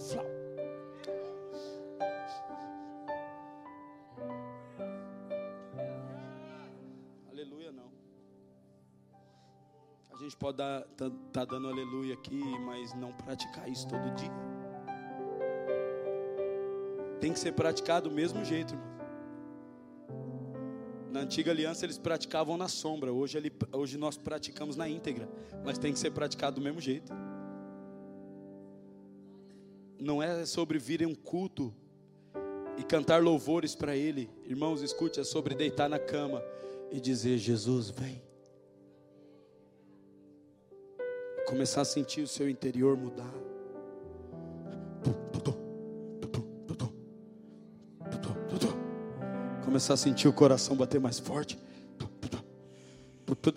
Gente 10.23 10.37
pode 10.37 10.62
estar 10.62 10.85
tá, 10.97 11.11
tá 11.33 11.45
dando 11.45 11.68
aleluia 11.68 12.14
aqui, 12.14 12.41
mas 12.61 12.95
não 12.95 13.12
praticar 13.12 13.68
isso 13.68 13.89
todo 13.89 14.14
dia. 14.14 14.31
Tem 17.20 17.33
que 17.33 17.39
ser 17.39 17.53
praticado 17.53 18.09
do 18.09 18.14
mesmo 18.14 18.45
jeito, 18.45 18.75
irmão. 18.75 18.93
Na 21.11 21.20
antiga 21.20 21.51
aliança 21.51 21.85
eles 21.85 21.99
praticavam 21.99 22.57
na 22.57 22.68
sombra, 22.68 23.12
hoje, 23.12 23.37
ele, 23.37 23.53
hoje 23.73 23.99
nós 23.99 24.16
praticamos 24.16 24.77
na 24.77 24.89
íntegra, 24.89 25.29
mas 25.64 25.77
tem 25.77 25.93
que 25.93 25.99
ser 25.99 26.11
praticado 26.11 26.57
do 26.57 26.62
mesmo 26.62 26.81
jeito. 26.81 27.12
Não 30.01 30.23
é 30.23 30.47
sobre 30.47 30.79
vir 30.79 31.03
em 31.03 31.07
um 31.07 31.14
culto 31.14 31.75
e 32.79 32.83
cantar 32.83 33.23
louvores 33.23 33.75
para 33.75 33.95
Ele, 33.95 34.31
irmãos, 34.45 34.83
escute, 34.83 35.20
é 35.20 35.25
sobre 35.25 35.55
deitar 35.55 35.89
na 35.89 35.99
cama 35.99 36.43
e 36.91 36.99
dizer: 37.01 37.39
Jesus, 37.39 37.91
vem. 37.91 38.32
Começar 41.47 41.82
a 41.82 41.84
sentir 41.84 42.22
o 42.22 42.26
seu 42.26 42.49
interior 42.49 42.97
mudar. 42.97 43.32
Começar 49.64 49.95
a 49.95 49.97
sentir 49.97 50.28
o 50.28 50.32
coração 50.32 50.76
bater 50.76 51.01
mais 51.01 51.18
forte. 51.18 51.59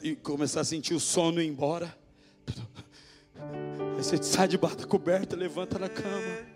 E 0.02 0.16
começar 0.16 0.62
a 0.62 0.64
sentir 0.64 0.94
o 0.94 1.00
sono 1.00 1.42
ir 1.42 1.48
embora. 1.48 1.96
Aí 3.98 4.04
você 4.04 4.22
sai 4.24 4.48
debaixo 4.48 4.78
da 4.78 4.86
coberta, 4.86 5.36
levanta 5.36 5.78
na 5.78 5.90
cama. 5.90 6.55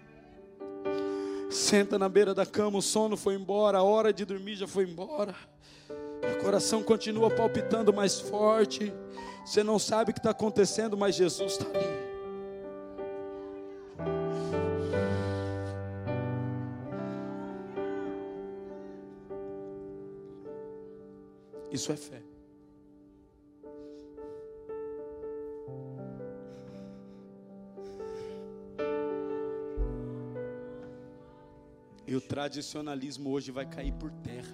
Senta 1.49 1.97
na 1.97 2.07
beira 2.07 2.33
da 2.33 2.45
cama, 2.45 2.77
o 2.77 2.81
sono 2.81 3.17
foi 3.17 3.33
embora, 3.33 3.79
a 3.79 3.83
hora 3.83 4.13
de 4.13 4.23
dormir 4.23 4.55
já 4.55 4.67
foi 4.67 4.83
embora. 4.83 5.35
O 5.89 6.43
coração 6.43 6.83
continua 6.83 7.31
palpitando 7.31 7.91
mais 7.91 8.19
forte. 8.19 8.93
Você 9.43 9.63
não 9.63 9.79
sabe 9.79 10.11
o 10.11 10.13
que 10.13 10.19
está 10.19 10.29
acontecendo, 10.29 10.95
mas 10.95 11.15
Jesus 11.15 11.53
está 11.53 11.65
ali. 11.65 12.09
Isso 21.71 21.91
é 21.91 21.95
fé. 21.95 22.28
Tradicionalismo 32.29 33.31
hoje 33.31 33.49
vai 33.51 33.65
cair 33.65 33.91
por 33.91 34.11
terra. 34.11 34.53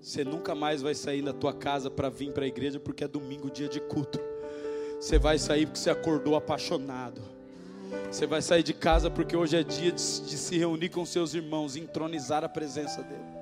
Você 0.00 0.22
nunca 0.22 0.54
mais 0.54 0.80
vai 0.80 0.94
sair 0.94 1.22
da 1.22 1.32
tua 1.32 1.52
casa 1.52 1.90
para 1.90 2.08
vir 2.08 2.32
para 2.32 2.44
a 2.44 2.46
igreja 2.46 2.78
porque 2.78 3.02
é 3.02 3.08
domingo, 3.08 3.50
dia 3.50 3.68
de 3.68 3.80
culto. 3.80 4.20
Você 5.00 5.18
vai 5.18 5.38
sair 5.38 5.66
porque 5.66 5.80
você 5.80 5.90
acordou 5.90 6.36
apaixonado. 6.36 7.20
Você 8.08 8.28
vai 8.28 8.40
sair 8.40 8.62
de 8.62 8.72
casa 8.72 9.10
porque 9.10 9.36
hoje 9.36 9.56
é 9.56 9.64
dia 9.64 9.90
de, 9.90 9.98
de 9.98 10.38
se 10.38 10.56
reunir 10.56 10.88
com 10.88 11.04
seus 11.04 11.34
irmãos, 11.34 11.74
entronizar 11.74 12.44
a 12.44 12.48
presença 12.48 13.02
dele. 13.02 13.38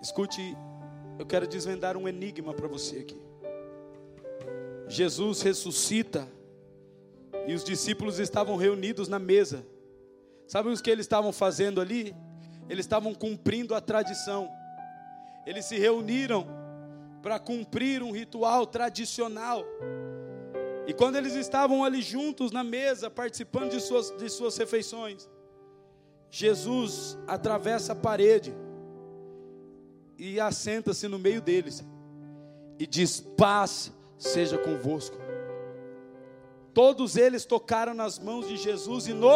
Escute, 0.00 0.56
eu 1.18 1.26
quero 1.26 1.48
desvendar 1.48 1.96
um 1.96 2.08
enigma 2.08 2.54
para 2.54 2.68
você 2.68 2.98
aqui. 2.98 3.20
Jesus 4.86 5.42
ressuscita 5.42 6.28
e 7.46 7.54
os 7.54 7.64
discípulos 7.64 8.18
estavam 8.18 8.56
reunidos 8.56 9.08
na 9.08 9.18
mesa. 9.18 9.66
Sabe 10.46 10.68
o 10.68 10.82
que 10.82 10.90
eles 10.90 11.04
estavam 11.04 11.32
fazendo 11.32 11.80
ali? 11.80 12.14
Eles 12.68 12.84
estavam 12.84 13.14
cumprindo 13.14 13.74
a 13.74 13.80
tradição. 13.80 14.48
Eles 15.46 15.64
se 15.64 15.78
reuniram 15.78 16.46
para 17.22 17.38
cumprir 17.38 18.02
um 18.02 18.10
ritual 18.10 18.66
tradicional. 18.66 19.64
E 20.86 20.92
quando 20.92 21.16
eles 21.16 21.34
estavam 21.34 21.82
ali 21.82 22.02
juntos 22.02 22.50
na 22.52 22.62
mesa, 22.62 23.10
participando 23.10 23.70
de 23.70 23.80
suas, 23.80 24.10
de 24.10 24.28
suas 24.28 24.56
refeições, 24.56 25.28
Jesus 26.30 27.18
atravessa 27.26 27.92
a 27.92 27.96
parede 27.96 28.54
e 30.18 30.38
assenta-se 30.40 31.08
no 31.08 31.18
meio 31.18 31.40
deles 31.40 31.84
e 32.78 32.86
diz: 32.86 33.20
Paz 33.20 33.92
seja 34.18 34.58
convosco. 34.58 35.23
Todos 36.74 37.16
eles 37.16 37.44
tocaram 37.44 37.94
nas 37.94 38.18
mãos 38.18 38.48
de 38.48 38.56
Jesus 38.56 39.06
e 39.06 39.12
no 39.12 39.30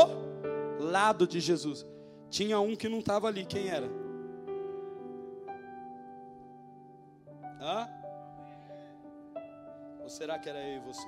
lado 0.81 1.25
de 1.25 1.39
Jesus. 1.39 1.87
Tinha 2.29 2.59
um 2.59 2.75
que 2.75 2.89
não 2.89 2.99
estava 2.99 3.29
ali, 3.29 3.47
quem 3.47 3.69
era? 3.69 3.89
Hã? 7.61 7.89
Ou 10.03 10.09
será 10.09 10.37
que 10.39 10.49
era 10.49 10.59
eu 10.59 10.79
e 10.79 10.81
você? 10.81 11.07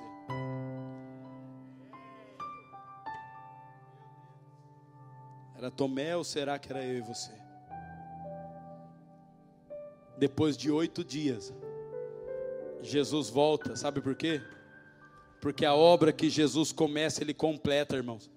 Era 5.55 5.69
Tomé 5.69 6.15
ou 6.15 6.23
será 6.23 6.57
que 6.57 6.71
era 6.71 6.83
eu 6.83 6.97
e 6.97 7.01
você? 7.01 7.31
Depois 10.17 10.55
de 10.55 10.71
oito 10.71 11.03
dias, 11.03 11.53
Jesus 12.81 13.29
volta, 13.29 13.75
sabe 13.75 14.01
por 14.01 14.15
quê? 14.15 14.41
Porque 15.41 15.65
a 15.65 15.73
obra 15.73 16.13
que 16.13 16.29
Jesus 16.29 16.71
começa, 16.71 17.23
Ele 17.23 17.33
completa, 17.33 17.95
irmãos. 17.95 18.29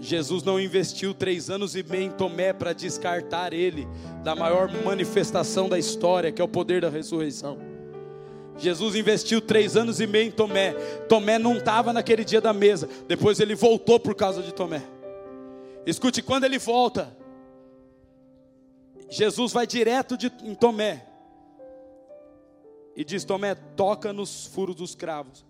Jesus 0.00 0.42
não 0.42 0.58
investiu 0.58 1.14
três 1.14 1.48
anos 1.48 1.76
e 1.76 1.82
meio 1.84 2.04
em 2.04 2.10
Tomé 2.10 2.52
para 2.52 2.72
descartar 2.72 3.52
ele 3.52 3.86
da 4.24 4.34
maior 4.34 4.72
manifestação 4.82 5.68
da 5.68 5.78
história, 5.78 6.32
que 6.32 6.40
é 6.40 6.44
o 6.44 6.48
poder 6.48 6.80
da 6.80 6.88
ressurreição. 6.88 7.58
Jesus 8.56 8.96
investiu 8.96 9.42
três 9.42 9.76
anos 9.76 10.00
e 10.00 10.06
meio 10.06 10.28
em 10.28 10.30
Tomé. 10.30 10.72
Tomé 11.06 11.38
não 11.38 11.58
estava 11.58 11.92
naquele 11.92 12.24
dia 12.24 12.40
da 12.40 12.52
mesa. 12.52 12.88
Depois 13.06 13.40
ele 13.40 13.54
voltou 13.54 14.00
por 14.00 14.14
causa 14.14 14.42
de 14.42 14.54
Tomé. 14.54 14.82
Escute, 15.86 16.22
quando 16.22 16.44
ele 16.44 16.58
volta, 16.58 17.14
Jesus 19.10 19.52
vai 19.52 19.66
direto 19.66 20.16
de, 20.16 20.32
em 20.42 20.54
Tomé 20.54 21.06
e 22.96 23.04
diz: 23.04 23.22
Tomé, 23.22 23.54
toca 23.54 24.14
nos 24.14 24.46
furos 24.46 24.74
dos 24.74 24.94
cravos 24.94 25.49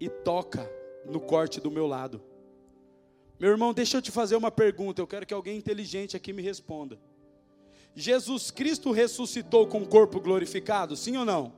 e 0.00 0.08
toca 0.08 0.70
no 1.04 1.20
corte 1.20 1.60
do 1.60 1.70
meu 1.70 1.86
lado. 1.86 2.22
Meu 3.38 3.50
irmão, 3.50 3.74
deixa 3.74 3.98
eu 3.98 4.02
te 4.02 4.10
fazer 4.10 4.36
uma 4.36 4.50
pergunta. 4.50 5.00
Eu 5.00 5.06
quero 5.06 5.26
que 5.26 5.34
alguém 5.34 5.58
inteligente 5.58 6.16
aqui 6.16 6.32
me 6.32 6.42
responda. 6.42 6.98
Jesus 7.94 8.50
Cristo 8.50 8.92
ressuscitou 8.92 9.66
com 9.66 9.82
o 9.82 9.88
corpo 9.88 10.20
glorificado? 10.20 10.96
Sim 10.96 11.16
ou 11.16 11.24
não? 11.24 11.52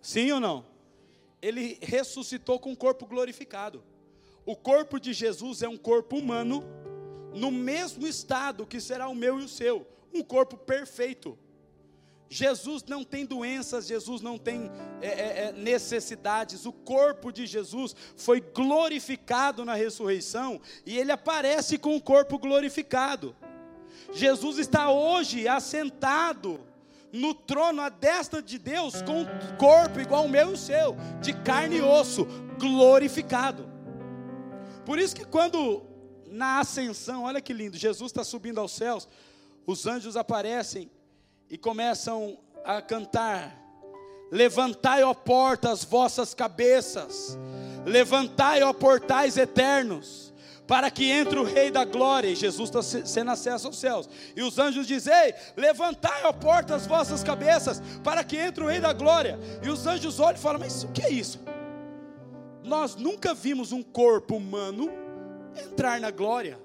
Sim 0.00 0.30
ou 0.32 0.40
não? 0.40 0.64
Ele 1.40 1.78
ressuscitou 1.80 2.58
com 2.58 2.72
o 2.72 2.76
corpo 2.76 3.06
glorificado. 3.06 3.82
O 4.44 4.56
corpo 4.56 4.98
de 4.98 5.12
Jesus 5.12 5.62
é 5.62 5.68
um 5.68 5.76
corpo 5.76 6.16
humano, 6.16 6.64
no 7.34 7.50
mesmo 7.50 8.06
estado 8.06 8.66
que 8.66 8.80
será 8.80 9.08
o 9.08 9.14
meu 9.14 9.40
e 9.40 9.44
o 9.44 9.48
seu, 9.48 9.86
um 10.12 10.22
corpo 10.22 10.56
perfeito. 10.56 11.38
Jesus 12.32 12.82
não 12.84 13.04
tem 13.04 13.26
doenças, 13.26 13.86
Jesus 13.86 14.22
não 14.22 14.38
tem 14.38 14.70
é, 15.02 15.06
é, 15.06 15.44
é, 15.48 15.52
necessidades. 15.52 16.64
O 16.64 16.72
corpo 16.72 17.30
de 17.30 17.44
Jesus 17.44 17.94
foi 18.16 18.40
glorificado 18.40 19.66
na 19.66 19.74
ressurreição 19.74 20.58
e 20.86 20.96
ele 20.96 21.12
aparece 21.12 21.76
com 21.76 21.94
o 21.94 22.00
corpo 22.00 22.38
glorificado. 22.38 23.36
Jesus 24.14 24.56
está 24.56 24.90
hoje 24.90 25.46
assentado 25.46 26.58
no 27.12 27.34
trono 27.34 27.82
à 27.82 27.90
destra 27.90 28.40
de 28.40 28.58
Deus 28.58 29.02
com 29.02 29.20
um 29.20 29.26
corpo 29.58 30.00
igual 30.00 30.22
ao 30.22 30.28
meu 30.28 30.52
e 30.52 30.54
o 30.54 30.56
seu, 30.56 30.96
de 31.20 31.34
carne 31.34 31.76
e 31.76 31.82
osso, 31.82 32.24
glorificado. 32.58 33.68
Por 34.86 34.98
isso 34.98 35.14
que 35.14 35.26
quando 35.26 35.82
na 36.28 36.60
ascensão, 36.60 37.24
olha 37.24 37.42
que 37.42 37.52
lindo, 37.52 37.76
Jesus 37.76 38.10
está 38.10 38.24
subindo 38.24 38.58
aos 38.58 38.72
céus, 38.72 39.06
os 39.66 39.86
anjos 39.86 40.16
aparecem 40.16 40.90
e 41.52 41.58
começam 41.58 42.38
a 42.64 42.80
cantar: 42.80 43.54
Levantai, 44.30 45.04
ó 45.04 45.12
portas, 45.12 45.70
as 45.70 45.84
vossas 45.84 46.32
cabeças, 46.32 47.38
levantai, 47.84 48.62
ó 48.62 48.72
portais 48.72 49.36
eternos, 49.36 50.32
para 50.66 50.90
que 50.90 51.10
entre 51.10 51.38
o 51.38 51.44
Rei 51.44 51.70
da 51.70 51.84
Glória. 51.84 52.28
E 52.28 52.34
Jesus 52.34 52.70
está 52.70 52.82
sendo 52.82 53.30
acesso 53.30 53.66
aos 53.66 53.78
céus. 53.78 54.08
E 54.34 54.42
os 54.42 54.58
anjos 54.58 54.86
dizem: 54.86 55.34
Levantai, 55.54 56.24
ó 56.24 56.32
portas, 56.32 56.82
as 56.82 56.86
vossas 56.86 57.22
cabeças, 57.22 57.82
para 58.02 58.24
que 58.24 58.38
entre 58.38 58.64
o 58.64 58.66
Rei 58.66 58.80
da 58.80 58.94
Glória. 58.94 59.38
E 59.62 59.68
os 59.68 59.86
anjos 59.86 60.18
olham 60.20 60.38
e 60.38 60.42
falam: 60.42 60.58
Mas 60.58 60.84
o 60.84 60.88
que 60.88 61.02
é 61.02 61.10
isso? 61.10 61.38
Nós 62.64 62.96
nunca 62.96 63.34
vimos 63.34 63.72
um 63.72 63.82
corpo 63.82 64.36
humano 64.36 64.90
entrar 65.54 66.00
na 66.00 66.10
glória. 66.10 66.58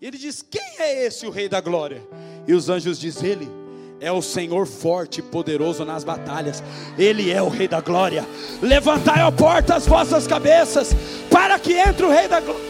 E 0.00 0.06
ele 0.06 0.18
diz: 0.18 0.40
Quem 0.40 0.78
é 0.78 1.04
esse 1.04 1.26
o 1.26 1.30
Rei 1.30 1.48
da 1.48 1.60
Glória? 1.60 2.06
E 2.46 2.54
os 2.54 2.68
anjos 2.68 3.00
dizem: 3.00 3.30
Ele 3.30 3.55
é 4.00 4.12
o 4.12 4.20
Senhor 4.20 4.66
forte 4.66 5.20
e 5.20 5.22
poderoso 5.22 5.84
nas 5.84 6.04
batalhas, 6.04 6.62
Ele 6.98 7.30
é 7.30 7.40
o 7.42 7.48
Rei 7.48 7.66
da 7.66 7.80
Glória. 7.80 8.24
Levantai 8.60 9.20
a 9.20 9.32
porta 9.32 9.74
as 9.74 9.86
vossas 9.86 10.26
cabeças, 10.26 10.94
para 11.30 11.58
que 11.58 11.72
entre 11.72 12.04
o 12.04 12.10
Rei 12.10 12.28
da 12.28 12.40
Glória. 12.40 12.62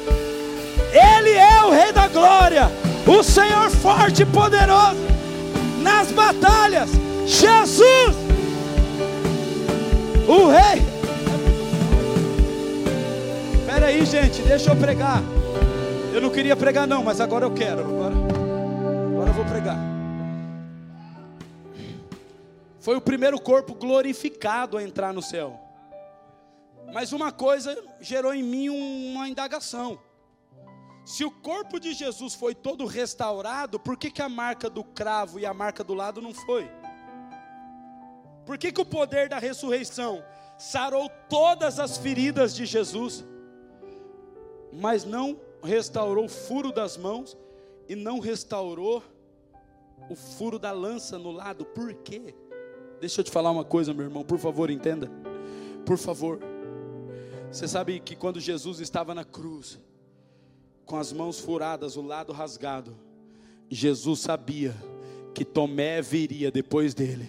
Ele 0.92 1.32
é 1.32 1.64
o 1.64 1.70
Rei 1.70 1.92
da 1.92 2.08
Glória, 2.08 2.70
o 3.06 3.22
Senhor 3.22 3.70
forte 3.70 4.22
e 4.22 4.26
poderoso 4.26 4.96
nas 5.82 6.10
batalhas. 6.12 6.90
Jesus, 7.26 8.16
o 10.28 10.48
Rei. 10.48 10.82
Espera 13.60 13.86
aí, 13.86 14.04
gente, 14.06 14.42
deixa 14.42 14.70
eu 14.70 14.76
pregar. 14.76 15.22
Eu 16.14 16.20
não 16.20 16.30
queria 16.30 16.56
pregar, 16.56 16.86
não, 16.86 17.02
mas 17.02 17.20
agora 17.20 17.44
eu 17.44 17.50
quero. 17.50 17.80
Agora, 17.80 18.14
agora 18.14 19.30
eu 19.30 19.34
vou 19.34 19.44
pregar. 19.44 19.95
Foi 22.87 22.95
o 22.95 23.01
primeiro 23.01 23.41
corpo 23.41 23.74
glorificado 23.74 24.76
a 24.76 24.82
entrar 24.84 25.12
no 25.12 25.20
céu. 25.20 25.59
Mas 26.95 27.12
uma 27.12 27.32
coisa 27.32 27.76
gerou 28.01 28.32
em 28.32 28.45
mim 28.45 28.68
uma 28.68 29.28
indagação. 29.28 29.99
Se 31.05 31.24
o 31.24 31.30
corpo 31.32 31.80
de 31.80 31.93
Jesus 31.93 32.34
foi 32.34 32.55
todo 32.55 32.87
restaurado, 32.87 33.80
por 33.80 33.97
que, 33.97 34.09
que 34.09 34.22
a 34.22 34.28
marca 34.28 34.70
do 34.70 34.84
cravo 34.84 35.41
e 35.41 35.45
a 35.45 35.53
marca 35.53 35.82
do 35.82 35.95
lado 35.95 36.22
não 36.22 36.32
foi? 36.32 36.70
Por 38.45 38.57
que, 38.57 38.70
que 38.70 38.80
o 38.80 38.87
poder 38.87 39.28
da 39.28 39.41
ressurreição 39.41 40.22
sarou 40.57 41.11
todas 41.28 41.80
as 41.80 41.99
feridas 41.99 42.55
de 42.55 42.64
Jesus, 42.64 43.24
mas 44.72 45.05
não 45.05 45.41
restaurou 45.61 46.26
o 46.26 46.28
furo 46.28 46.70
das 46.70 46.97
mãos 46.97 47.37
e 47.89 47.97
não 47.97 48.20
restaurou 48.20 49.03
o 50.09 50.14
furo 50.14 50.57
da 50.57 50.70
lança 50.70 51.18
no 51.18 51.32
lado. 51.32 51.64
Por 51.64 51.93
quê? 51.93 52.32
Deixa 53.01 53.20
eu 53.20 53.24
te 53.24 53.30
falar 53.30 53.51
uma 53.51 53.64
coisa, 53.64 53.92
meu 53.92 54.05
irmão, 54.05 54.24
por 54.24 54.38
favor, 54.38 54.70
entenda. 54.70 55.11
Por 55.84 55.99
favor. 55.99 56.40
Você 57.51 57.68
sabe 57.68 58.01
que 58.01 58.16
quando 58.16 58.40
Jesus 58.40 58.80
estava 58.80 59.14
na 59.14 59.24
cruz, 59.24 59.78
com 60.84 60.97
as 60.97 61.12
mãos 61.12 61.38
furadas, 61.38 61.97
o 61.97 62.03
lado 62.03 62.32
rasgado, 62.32 62.97
Jesus 63.68 64.20
sabia 64.20 64.74
que 65.34 65.44
Tomé 65.44 66.01
viria 66.01 66.51
depois 66.51 66.94
dele, 66.94 67.28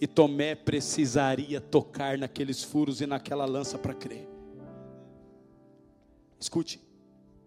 e 0.00 0.06
Tomé 0.06 0.54
precisaria 0.54 1.60
tocar 1.60 2.16
naqueles 2.16 2.62
furos 2.62 3.00
e 3.00 3.06
naquela 3.06 3.44
lança 3.44 3.76
para 3.76 3.94
crer. 3.94 4.28
Escute, 6.38 6.80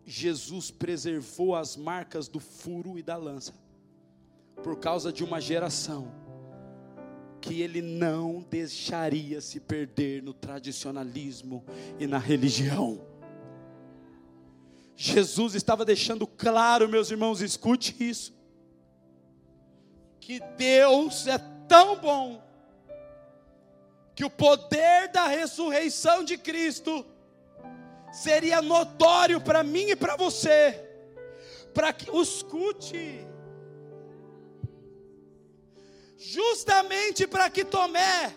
Jesus 0.05 0.69
preservou 0.69 1.55
as 1.55 1.78
marcas 1.78 2.28
do 2.28 2.39
furo 2.39 2.97
e 2.97 3.01
da 3.01 3.15
lança, 3.15 3.53
por 4.61 4.78
causa 4.78 5.13
de 5.13 5.24
uma 5.24 5.39
geração 5.39 6.20
que 7.41 7.61
ele 7.61 7.81
não 7.81 8.45
deixaria 8.49 9.41
se 9.41 9.59
perder 9.59 10.21
no 10.21 10.33
tradicionalismo 10.33 11.65
e 11.99 12.05
na 12.05 12.19
religião. 12.19 13.01
Jesus 14.95 15.55
estava 15.55 15.83
deixando 15.83 16.27
claro, 16.27 16.87
meus 16.87 17.09
irmãos, 17.09 17.41
escute 17.41 17.95
isso, 17.99 18.31
que 20.19 20.39
Deus 20.55 21.25
é 21.25 21.39
tão 21.67 21.99
bom, 21.99 22.43
que 24.13 24.23
o 24.23 24.29
poder 24.29 25.11
da 25.11 25.25
ressurreição 25.25 26.23
de 26.23 26.37
Cristo 26.37 27.03
seria 28.13 28.61
notório 28.61 29.41
para 29.41 29.63
mim 29.63 29.89
e 29.89 29.95
para 29.95 30.15
você, 30.15 30.79
para 31.73 31.91
que 31.91 32.15
escute, 32.15 33.25
justamente 36.22 37.26
para 37.26 37.49
que 37.49 37.65
Tomé 37.65 38.32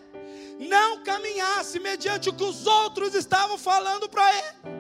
não 0.59 1.03
caminhasse 1.03 1.79
mediante 1.79 2.31
o 2.31 2.33
que 2.33 2.43
os 2.43 2.67
outros 2.67 3.15
estavam 3.15 3.59
falando 3.59 4.09
para 4.09 4.27
ele. 4.39 4.75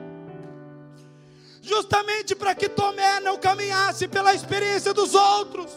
Justamente 1.60 2.34
para 2.34 2.54
que 2.54 2.68
Tomé 2.68 3.20
não 3.20 3.36
caminhasse 3.36 4.08
pela 4.08 4.34
experiência 4.34 4.94
dos 4.94 5.14
outros, 5.14 5.70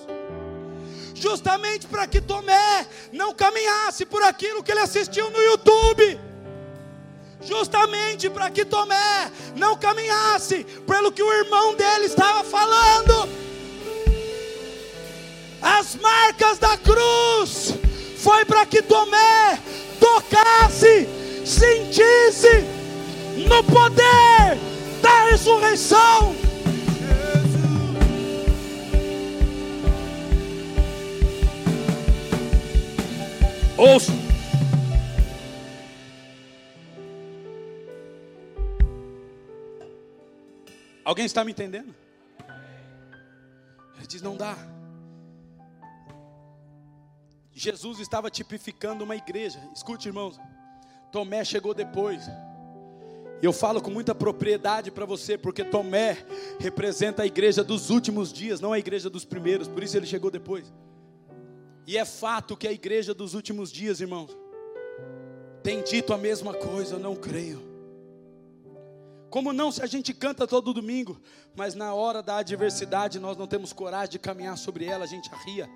justamente 1.14 1.86
para 1.88 2.08
que 2.08 2.22
Tomé 2.22 2.88
não 3.12 3.34
caminhasse 3.34 4.06
por 4.06 4.24
aquilo 4.24 4.64
que 4.64 4.72
ele 4.72 4.82
assistiu 4.82 5.30
no 5.30 5.42
YouTube, 5.42 6.20
justamente 7.42 8.30
para 8.30 8.50
que 8.50 8.64
Tomé 8.64 9.32
não 9.56 9.78
caminhasse 9.78 10.64
pelo 10.86 11.12
que 11.12 11.24
o 11.24 11.34
irmão 11.34 11.74
dele 11.76 12.06
estava 12.06 12.44
falando. 12.44 13.47
As 15.62 15.96
marcas 15.96 16.58
da 16.60 16.78
cruz 16.78 17.74
foi 18.18 18.46
para 18.46 18.66
que 18.66 18.82
Tomé 18.82 19.60
tocasse, 20.00 21.08
sentisse 21.46 22.66
no 23.48 23.64
poder 23.64 24.58
da 25.02 25.26
ressurreição. 25.30 26.36
Ouça. 33.78 34.12
Alguém 41.06 41.26
está 41.26 41.46
me 41.46 41.52
entendendo? 41.52 41.96
Ele 43.98 44.08
diz: 44.08 44.22
não 44.22 44.36
dá. 44.36 44.58
Jesus 47.58 48.00
estava 48.00 48.30
tipificando 48.30 49.04
uma 49.04 49.16
igreja. 49.16 49.60
Escute, 49.74 50.08
irmãos. 50.08 50.40
Tomé 51.12 51.44
chegou 51.44 51.74
depois. 51.74 52.28
E 53.42 53.46
eu 53.46 53.52
falo 53.52 53.82
com 53.82 53.90
muita 53.90 54.14
propriedade 54.14 54.92
para 54.92 55.06
você, 55.06 55.38
porque 55.38 55.64
Tomé 55.64 56.18
representa 56.60 57.24
a 57.24 57.26
igreja 57.26 57.64
dos 57.64 57.90
últimos 57.90 58.32
dias, 58.32 58.60
não 58.60 58.74
a 58.74 58.80
igreja 58.80 59.10
dos 59.10 59.26
primeiros, 59.26 59.68
por 59.68 59.82
isso 59.82 59.98
ele 59.98 60.06
chegou 60.06 60.30
depois. 60.30 60.72
E 61.88 61.98
é 61.98 62.06
fato 62.06 62.56
que 62.56 62.68
a 62.68 62.72
igreja 62.72 63.14
dos 63.14 63.34
últimos 63.34 63.72
dias, 63.72 64.02
irmãos, 64.02 64.38
tem 65.64 65.84
dito 65.84 66.14
a 66.14 66.18
mesma 66.18 66.54
coisa, 66.54 66.96
eu 66.96 67.00
não 67.00 67.16
creio. 67.16 67.60
Como 69.32 69.52
não 69.52 69.72
se 69.72 69.82
a 69.82 69.88
gente 69.88 70.14
canta 70.14 70.46
todo 70.46 70.74
domingo, 70.74 71.20
mas 71.56 71.74
na 71.74 71.94
hora 71.94 72.22
da 72.22 72.38
adversidade 72.38 73.20
nós 73.20 73.36
não 73.36 73.48
temos 73.48 73.74
coragem 73.74 74.12
de 74.12 74.20
caminhar 74.20 74.58
sobre 74.58 74.86
ela, 74.86 75.06
a 75.06 75.08
gente 75.08 75.34
arria. 75.34 75.68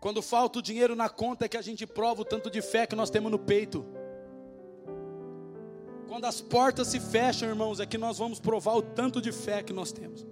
Quando 0.00 0.22
falta 0.22 0.58
o 0.58 0.62
dinheiro 0.62 0.94
na 0.94 1.08
conta 1.08 1.46
é 1.46 1.48
que 1.48 1.56
a 1.56 1.62
gente 1.62 1.86
prova 1.86 2.22
o 2.22 2.24
tanto 2.24 2.50
de 2.50 2.60
fé 2.60 2.86
que 2.86 2.94
nós 2.94 3.10
temos 3.10 3.30
no 3.30 3.38
peito. 3.38 3.84
Quando 6.06 6.24
as 6.26 6.40
portas 6.40 6.88
se 6.88 7.00
fecham, 7.00 7.48
irmãos, 7.48 7.80
é 7.80 7.86
que 7.86 7.98
nós 7.98 8.18
vamos 8.18 8.38
provar 8.38 8.74
o 8.74 8.82
tanto 8.82 9.20
de 9.20 9.32
fé 9.32 9.62
que 9.62 9.72
nós 9.72 9.90
temos. 9.92 10.24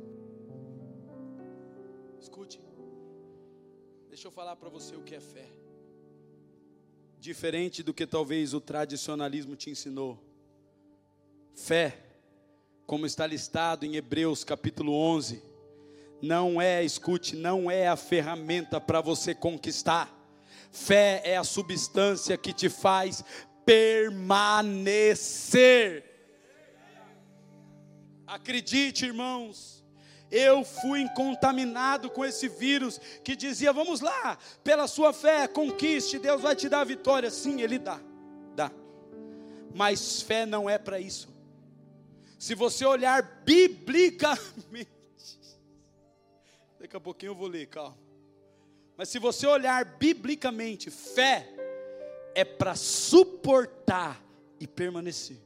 Escute, 2.21 2.61
deixa 4.09 4.29
eu 4.29 4.33
falar 4.33 4.57
para 4.57 4.69
você 4.69 4.95
o 4.95 5.03
que 5.03 5.15
é 5.15 5.21
fé. 5.21 5.49
Diferente 7.19 7.83
do 7.83 7.95
que 7.95 8.07
talvez 8.07 8.55
o 8.55 8.61
tradicionalismo 8.61 9.57
te 9.57 9.71
ensinou. 9.71 10.19
Fé, 11.55 11.99
como 12.87 13.07
está 13.07 13.27
listado 13.27 13.87
em 13.87 13.97
Hebreus 13.97 14.45
capítulo 14.45 14.93
11, 14.93 15.43
não 16.21 16.61
é, 16.61 16.83
escute, 16.85 17.37
não 17.37 17.71
é 17.71 17.89
a 17.89 17.97
ferramenta 17.97 18.81
para 18.81 19.01
você 19.01 19.35
conquistar. 19.35 20.13
Fé 20.71 21.23
é 21.25 21.37
a 21.37 21.45
substância 21.45 22.37
que 22.37 22.53
te 22.53 22.69
faz 22.69 23.25
permanecer. 23.65 24.83
Acredite, 28.27 29.07
irmãos, 29.07 29.85
eu 30.31 30.65
fui 30.65 31.09
contaminado 31.11 32.11
com 32.11 32.25
esse 32.25 32.49
vírus 32.49 33.01
que 33.23 33.37
dizia: 33.37 33.73
vamos 33.73 34.01
lá, 34.01 34.37
pela 34.65 34.89
sua 34.89 35.13
fé, 35.13 35.47
conquiste, 35.47 36.19
Deus 36.19 36.43
vai 36.43 36.57
te 36.57 36.69
dar 36.69 36.81
a 36.81 36.85
vitória. 36.85 37.31
Sim, 37.31 37.61
Ele 37.61 37.79
dá, 37.79 38.01
dá. 38.55 38.73
Mas 39.75 40.23
fé 40.23 40.45
não 40.45 40.69
é 40.69 40.77
para 40.79 40.99
isso. 40.99 41.29
Se 42.39 42.55
você 42.55 42.85
olhar 42.85 43.43
biblicamente, 43.45 44.89
daqui 46.95 46.97
a 46.97 47.01
pouquinho 47.01 47.31
eu 47.31 47.35
vou 47.35 47.49
ler, 47.49 47.67
calma. 47.67 47.99
Mas 48.97 49.09
se 49.09 49.19
você 49.19 49.47
olhar 49.49 49.85
biblicamente, 49.99 50.91
fé 50.91 51.49
é 52.37 52.45
para 52.45 52.77
suportar 52.77 54.25
e 54.61 54.67
permanecer. 54.67 55.39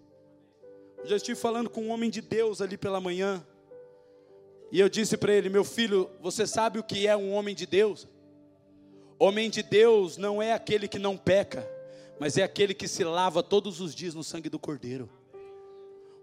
Eu 0.98 1.06
já 1.06 1.16
estive 1.16 1.38
falando 1.38 1.70
com 1.70 1.84
um 1.84 1.90
homem 1.90 2.10
de 2.10 2.20
Deus 2.20 2.60
ali 2.60 2.76
pela 2.76 3.00
manhã, 3.00 3.46
e 4.70 4.78
eu 4.78 4.90
disse 4.90 5.16
para 5.16 5.32
ele: 5.32 5.48
Meu 5.48 5.64
filho, 5.64 6.10
você 6.20 6.46
sabe 6.46 6.78
o 6.78 6.82
que 6.82 7.06
é 7.06 7.16
um 7.16 7.32
homem 7.32 7.54
de 7.54 7.64
Deus? 7.64 8.06
Homem 9.18 9.48
de 9.48 9.62
Deus 9.62 10.18
não 10.18 10.42
é 10.42 10.52
aquele 10.52 10.86
que 10.86 10.98
não 10.98 11.16
peca, 11.16 11.66
mas 12.20 12.36
é 12.36 12.42
aquele 12.42 12.74
que 12.74 12.86
se 12.86 13.02
lava 13.04 13.42
todos 13.42 13.80
os 13.80 13.94
dias 13.94 14.14
no 14.14 14.22
sangue 14.22 14.50
do 14.50 14.58
Cordeiro. 14.58 15.08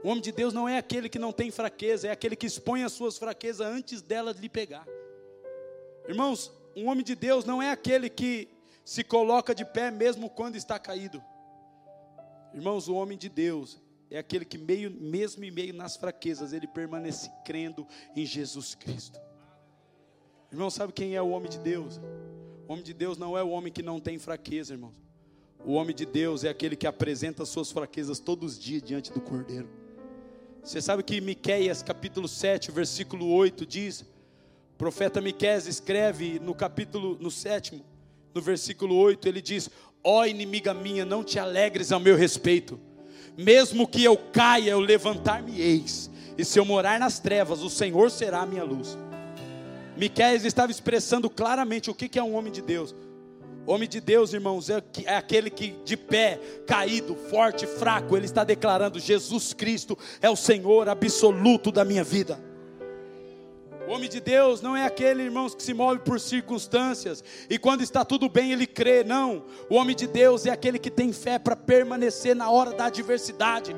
O 0.03 0.09
homem 0.09 0.21
de 0.21 0.31
Deus 0.31 0.53
não 0.53 0.69
é 0.69 0.77
aquele 0.77 1.09
que 1.09 1.17
não 1.17 1.31
tem 1.31 1.49
fraqueza, 1.49 2.09
é 2.09 2.11
aquele 2.11 2.35
que 2.35 2.45
expõe 2.45 2.83
as 2.83 2.91
suas 2.91 3.17
fraquezas 3.17 3.65
antes 3.65 4.03
delas 4.03 4.37
lhe 4.37 4.47
pegar. 4.47 4.85
Irmãos, 6.07 6.51
um 6.75 6.87
homem 6.87 7.03
de 7.03 7.15
Deus 7.15 7.45
não 7.45 7.61
é 7.61 7.71
aquele 7.71 8.09
que 8.09 8.47
se 8.83 9.03
coloca 9.03 9.55
de 9.55 9.65
pé 9.65 9.89
mesmo 9.89 10.29
quando 10.29 10.55
está 10.55 10.77
caído. 10.77 11.23
Irmãos, 12.53 12.87
o 12.87 12.95
homem 12.95 13.17
de 13.17 13.27
Deus 13.27 13.81
é 14.09 14.17
aquele 14.17 14.45
que 14.45 14.57
meio, 14.57 14.91
mesmo 14.91 15.43
em 15.43 15.51
meio 15.51 15.73
nas 15.73 15.95
fraquezas, 15.97 16.53
ele 16.53 16.67
permanece 16.67 17.31
crendo 17.43 17.87
em 18.15 18.25
Jesus 18.25 18.75
Cristo. 18.75 19.19
Irmão, 20.51 20.69
sabe 20.69 20.93
quem 20.93 21.15
é 21.15 21.21
o 21.21 21.29
homem 21.29 21.49
de 21.49 21.59
Deus? 21.59 21.99
O 22.67 22.73
homem 22.73 22.83
de 22.83 22.93
Deus 22.93 23.17
não 23.17 23.37
é 23.37 23.43
o 23.43 23.49
homem 23.49 23.73
que 23.73 23.81
não 23.81 23.99
tem 23.99 24.17
fraqueza, 24.19 24.73
irmãos. 24.73 24.93
O 25.65 25.73
homem 25.73 25.95
de 25.95 26.05
Deus 26.05 26.43
é 26.43 26.49
aquele 26.49 26.75
que 26.75 26.85
apresenta 26.85 27.43
suas 27.43 27.71
fraquezas 27.71 28.19
todos 28.19 28.53
os 28.53 28.59
dias 28.59 28.83
diante 28.83 29.11
do 29.11 29.19
Cordeiro. 29.19 29.67
Você 30.63 30.81
sabe 30.81 31.03
que 31.03 31.19
Miqueias 31.19 31.81
capítulo 31.81 32.27
7, 32.27 32.71
versículo 32.71 33.27
8 33.31 33.65
diz, 33.65 34.05
o 34.75 34.77
profeta 34.77 35.21
Miqueias 35.21 35.67
escreve 35.67 36.37
no 36.37 36.53
capítulo 36.53 37.17
no 37.17 37.31
sétimo, 37.31 37.81
no 38.33 38.41
versículo 38.41 38.93
8, 38.97 39.25
ele 39.25 39.41
diz: 39.41 39.69
Ó 40.03 40.19
oh, 40.19 40.25
inimiga 40.25 40.73
minha, 40.73 41.05
não 41.05 41.23
te 41.23 41.39
alegres 41.39 41.93
ao 41.93 41.99
meu 42.01 42.17
respeito, 42.17 42.77
mesmo 43.37 43.87
que 43.87 44.03
eu 44.03 44.17
caia, 44.17 44.71
eu 44.71 44.81
levantar-me-eis, 44.81 46.11
e 46.37 46.43
se 46.43 46.59
eu 46.59 46.65
morar 46.65 46.99
nas 46.99 47.19
trevas, 47.19 47.61
o 47.61 47.69
Senhor 47.69 48.11
será 48.11 48.41
a 48.41 48.45
minha 48.45 48.65
luz. 48.65 48.97
Miqueias 49.95 50.43
estava 50.43 50.73
expressando 50.73 51.29
claramente 51.29 51.89
o 51.89 51.95
que 51.95 52.19
é 52.19 52.21
um 52.21 52.35
homem 52.35 52.51
de 52.51 52.61
Deus. 52.61 52.93
Homem 53.65 53.87
de 53.87 54.01
Deus, 54.01 54.33
irmãos, 54.33 54.69
é, 54.69 54.83
é 55.05 55.15
aquele 55.15 55.49
que 55.49 55.73
de 55.85 55.95
pé, 55.95 56.37
caído, 56.67 57.15
forte, 57.15 57.65
fraco, 57.65 58.17
ele 58.17 58.25
está 58.25 58.43
declarando: 58.43 58.99
Jesus 58.99 59.53
Cristo 59.53 59.97
é 60.21 60.29
o 60.29 60.35
Senhor 60.35 60.89
absoluto 60.89 61.71
da 61.71 61.85
minha 61.85 62.03
vida. 62.03 62.37
O 63.87 63.91
homem 63.91 64.09
de 64.09 64.19
Deus 64.19 64.61
não 64.61 64.75
é 64.75 64.83
aquele, 64.83 65.21
irmãos, 65.21 65.53
que 65.53 65.61
se 65.61 65.73
move 65.73 65.99
por 65.99 66.19
circunstâncias 66.19 67.23
e 67.47 67.59
quando 67.59 67.81
está 67.81 68.03
tudo 68.03 68.27
bem 68.27 68.51
ele 68.51 68.65
crê, 68.65 69.03
não. 69.03 69.43
O 69.69 69.75
homem 69.75 69.95
de 69.95 70.07
Deus 70.07 70.45
é 70.47 70.49
aquele 70.49 70.79
que 70.79 70.89
tem 70.89 71.13
fé 71.13 71.37
para 71.37 71.55
permanecer 71.55 72.35
na 72.35 72.49
hora 72.49 72.71
da 72.71 72.85
adversidade. 72.85 73.75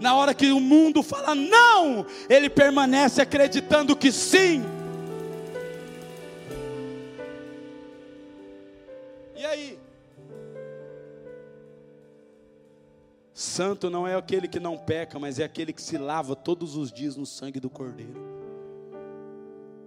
Na 0.00 0.14
hora 0.14 0.32
que 0.32 0.52
o 0.52 0.60
mundo 0.60 1.02
fala 1.02 1.34
não, 1.34 2.06
ele 2.28 2.48
permanece 2.48 3.20
acreditando 3.20 3.96
que 3.96 4.12
sim. 4.12 4.62
E 9.36 9.44
aí? 9.44 9.78
Santo 13.34 13.90
não 13.90 14.06
é 14.06 14.14
aquele 14.14 14.46
que 14.46 14.60
não 14.60 14.78
peca, 14.78 15.18
mas 15.18 15.40
é 15.40 15.44
aquele 15.44 15.72
que 15.72 15.82
se 15.82 15.98
lava 15.98 16.36
todos 16.36 16.76
os 16.76 16.92
dias 16.92 17.16
no 17.16 17.26
sangue 17.26 17.58
do 17.58 17.68
Cordeiro 17.68 18.39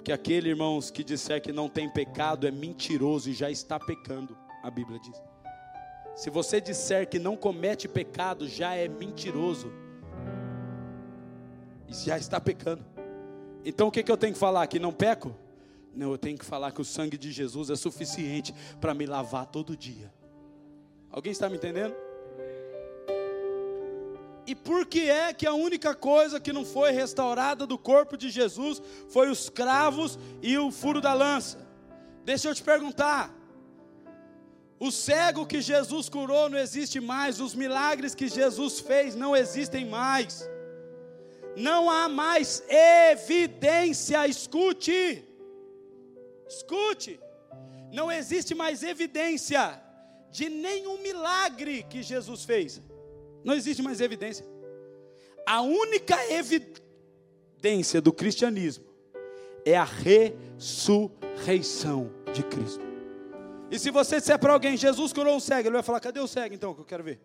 que 0.04 0.12
aquele, 0.12 0.49
irmãos, 0.49 0.91
que 0.91 1.04
disser 1.04 1.41
que 1.41 1.54
não 1.54 1.70
tem 1.70 1.89
pecado 1.89 2.45
é 2.45 2.51
mentiroso 2.51 3.30
e 3.30 3.34
já 3.34 3.49
está 3.49 3.80
pecando, 3.80 4.38
a 4.62 4.70
Bíblia 4.70 4.99
diz. 4.99 5.22
Se 6.16 6.30
você 6.30 6.60
disser 6.60 7.08
que 7.10 7.18
não 7.18 7.36
comete 7.36 7.88
pecado, 7.88 8.47
já 8.47 8.76
é 8.76 8.88
mentiroso. 8.88 9.72
e 11.88 11.93
já 11.93 12.18
está 12.18 12.39
pecando. 12.39 12.84
Então 13.66 13.88
o 13.88 13.91
que, 13.91 14.04
que 14.04 14.12
eu 14.12 14.18
tenho 14.18 14.34
que 14.34 14.39
falar? 14.39 14.68
Que 14.68 14.80
não 14.80 14.91
peco? 14.91 15.36
Não, 15.95 16.12
eu 16.12 16.18
tenho 16.18 16.38
que 16.38 16.45
falar 16.45 16.72
que 16.72 16.82
o 16.82 16.86
sangue 16.86 17.18
de 17.18 17.32
Jesus 17.32 17.70
é 17.70 17.76
suficiente 17.76 18.54
para 18.82 18.93
me 18.93 19.06
lavar 19.06 19.45
todo 19.45 19.78
dia. 19.78 20.12
Alguém 21.10 21.32
está 21.32 21.47
me 21.47 21.56
entendendo? 21.56 21.95
E 24.46 24.54
por 24.54 24.86
que 24.86 25.10
é 25.10 25.34
que 25.34 25.48
a 25.48 25.54
única 25.54 25.96
coisa 25.96 26.39
que 26.39 26.52
não 26.52 26.66
foi 26.66 26.91
restaurada 26.91 27.66
do 27.66 27.78
corpo 27.78 28.18
de 28.18 28.30
Jesus 28.30 28.82
foi 29.10 29.30
os 29.30 29.50
cravos 29.50 30.20
e 30.41 30.58
o 30.58 30.72
furo 30.72 31.00
da 31.00 31.14
lança? 31.14 31.66
Deixa 32.26 32.50
eu 32.50 32.56
te 32.56 32.62
perguntar. 32.62 33.34
O 34.80 34.91
cego 34.91 35.46
que 35.46 35.62
Jesus 35.62 36.10
curou 36.10 36.50
não 36.50 36.58
existe 36.58 37.00
mais, 37.00 37.39
os 37.39 37.56
milagres 37.56 38.14
que 38.14 38.28
Jesus 38.28 38.82
fez 38.82 39.16
não 39.16 39.34
existem 39.34 39.86
mais. 39.86 40.50
Não 41.56 41.89
há 41.89 42.10
mais 42.10 42.62
evidência, 42.68 44.28
escute. 44.28 45.24
Escute. 46.48 47.20
Não 47.94 48.12
existe 48.12 48.54
mais 48.54 48.84
evidência 48.84 49.82
de 50.32 50.50
nenhum 50.50 50.98
milagre 51.02 51.84
que 51.84 52.04
Jesus 52.04 52.44
fez. 52.44 52.82
Não 53.44 53.54
existe 53.54 53.82
mais 53.82 54.00
evidência. 54.02 54.46
A 55.46 55.62
única 55.62 56.18
evidência 56.32 58.02
do 58.02 58.14
cristianismo 58.14 58.86
é 59.66 59.76
a 59.76 59.84
ressurreição 59.84 62.10
de 62.34 62.44
Cristo. 62.44 62.82
E 63.70 63.78
se 63.80 63.91
você 63.91 64.20
disser 64.20 64.39
para 64.39 64.54
alguém, 64.54 64.78
Jesus 64.78 65.12
curou 65.12 65.36
um 65.36 65.39
cego, 65.39 65.68
ele 65.68 65.74
vai 65.74 65.84
falar: 65.84 66.00
cadê 66.00 66.20
o 66.20 66.28
cego 66.28 66.54
então 66.54 66.74
que 66.74 66.82
eu 66.82 66.86
quero 66.86 67.04
ver? 67.04 67.20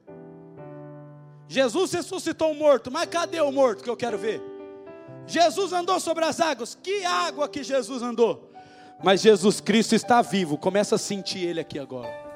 Jesus 1.46 1.92
ressuscitou 1.92 2.50
um 2.50 2.54
morto, 2.54 2.90
mas 2.90 3.08
cadê 3.08 3.40
o 3.40 3.52
morto 3.52 3.82
que 3.82 3.90
eu 3.90 3.96
quero 3.96 4.18
ver? 4.18 4.42
Jesus 5.26 5.72
andou 5.72 5.98
sobre 6.00 6.24
as 6.24 6.40
águas, 6.40 6.74
que 6.74 7.04
água 7.04 7.48
que 7.48 7.62
Jesus 7.62 8.02
andou? 8.02 8.50
Mas 9.02 9.20
Jesus 9.20 9.60
Cristo 9.60 9.94
está 9.94 10.22
vivo, 10.22 10.58
começa 10.58 10.96
a 10.96 10.98
sentir 10.98 11.46
Ele 11.46 11.60
aqui 11.60 11.78
agora. 11.78 12.27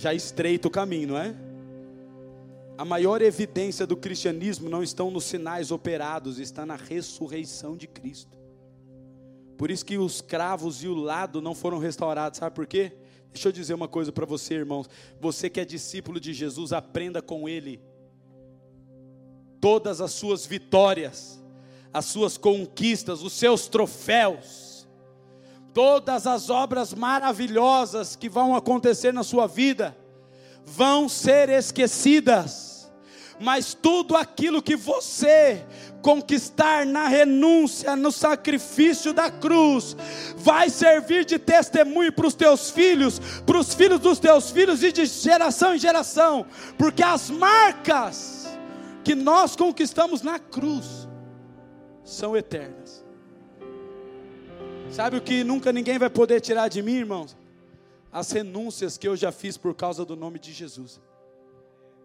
Já 0.00 0.14
estreita 0.14 0.66
o 0.66 0.70
caminho, 0.70 1.08
não 1.08 1.18
é? 1.18 1.34
A 2.78 2.84
maior 2.86 3.20
evidência 3.20 3.86
do 3.86 3.94
cristianismo 3.94 4.70
não 4.70 4.82
estão 4.82 5.10
nos 5.10 5.24
sinais 5.24 5.70
operados, 5.70 6.38
está 6.38 6.64
na 6.64 6.74
ressurreição 6.74 7.76
de 7.76 7.86
Cristo. 7.86 8.38
Por 9.58 9.70
isso 9.70 9.84
que 9.84 9.98
os 9.98 10.22
cravos 10.22 10.82
e 10.82 10.88
o 10.88 10.94
lado 10.94 11.42
não 11.42 11.54
foram 11.54 11.78
restaurados, 11.78 12.38
sabe 12.38 12.56
por 12.56 12.66
quê? 12.66 12.92
Deixa 13.30 13.48
eu 13.48 13.52
dizer 13.52 13.74
uma 13.74 13.86
coisa 13.86 14.10
para 14.10 14.24
você, 14.24 14.54
irmãos. 14.54 14.88
Você 15.20 15.50
que 15.50 15.60
é 15.60 15.64
discípulo 15.66 16.18
de 16.18 16.32
Jesus, 16.32 16.72
aprenda 16.72 17.20
com 17.20 17.46
Ele. 17.46 17.78
Todas 19.60 20.00
as 20.00 20.12
suas 20.12 20.46
vitórias, 20.46 21.44
as 21.92 22.06
suas 22.06 22.38
conquistas, 22.38 23.22
os 23.22 23.34
seus 23.34 23.68
troféus, 23.68 24.69
todas 25.72 26.26
as 26.26 26.50
obras 26.50 26.94
maravilhosas 26.94 28.16
que 28.16 28.28
vão 28.28 28.54
acontecer 28.54 29.12
na 29.12 29.22
sua 29.22 29.46
vida 29.46 29.96
vão 30.64 31.08
ser 31.08 31.48
esquecidas, 31.48 32.90
mas 33.40 33.74
tudo 33.74 34.16
aquilo 34.16 34.62
que 34.62 34.76
você 34.76 35.64
conquistar 36.02 36.86
na 36.86 37.08
renúncia, 37.08 37.96
no 37.96 38.12
sacrifício 38.12 39.12
da 39.12 39.30
cruz, 39.30 39.96
vai 40.36 40.70
servir 40.70 41.24
de 41.24 41.38
testemunho 41.38 42.12
para 42.12 42.26
os 42.26 42.34
teus 42.34 42.70
filhos, 42.70 43.20
para 43.44 43.58
os 43.58 43.74
filhos 43.74 44.00
dos 44.00 44.18
teus 44.18 44.50
filhos 44.50 44.82
e 44.82 44.92
de 44.92 45.06
geração 45.06 45.74
em 45.74 45.78
geração, 45.78 46.46
porque 46.78 47.02
as 47.02 47.30
marcas 47.30 48.48
que 49.02 49.14
nós 49.14 49.56
conquistamos 49.56 50.22
na 50.22 50.38
cruz 50.38 51.08
são 52.04 52.36
eternas. 52.36 52.79
Sabe 54.90 55.16
o 55.16 55.20
que 55.20 55.44
nunca 55.44 55.72
ninguém 55.72 55.98
vai 55.98 56.10
poder 56.10 56.40
tirar 56.40 56.68
de 56.68 56.82
mim, 56.82 56.94
irmãos? 56.94 57.36
As 58.12 58.30
renúncias 58.32 58.98
que 58.98 59.06
eu 59.06 59.16
já 59.16 59.30
fiz 59.30 59.56
por 59.56 59.72
causa 59.72 60.04
do 60.04 60.16
nome 60.16 60.38
de 60.38 60.52
Jesus. 60.52 61.00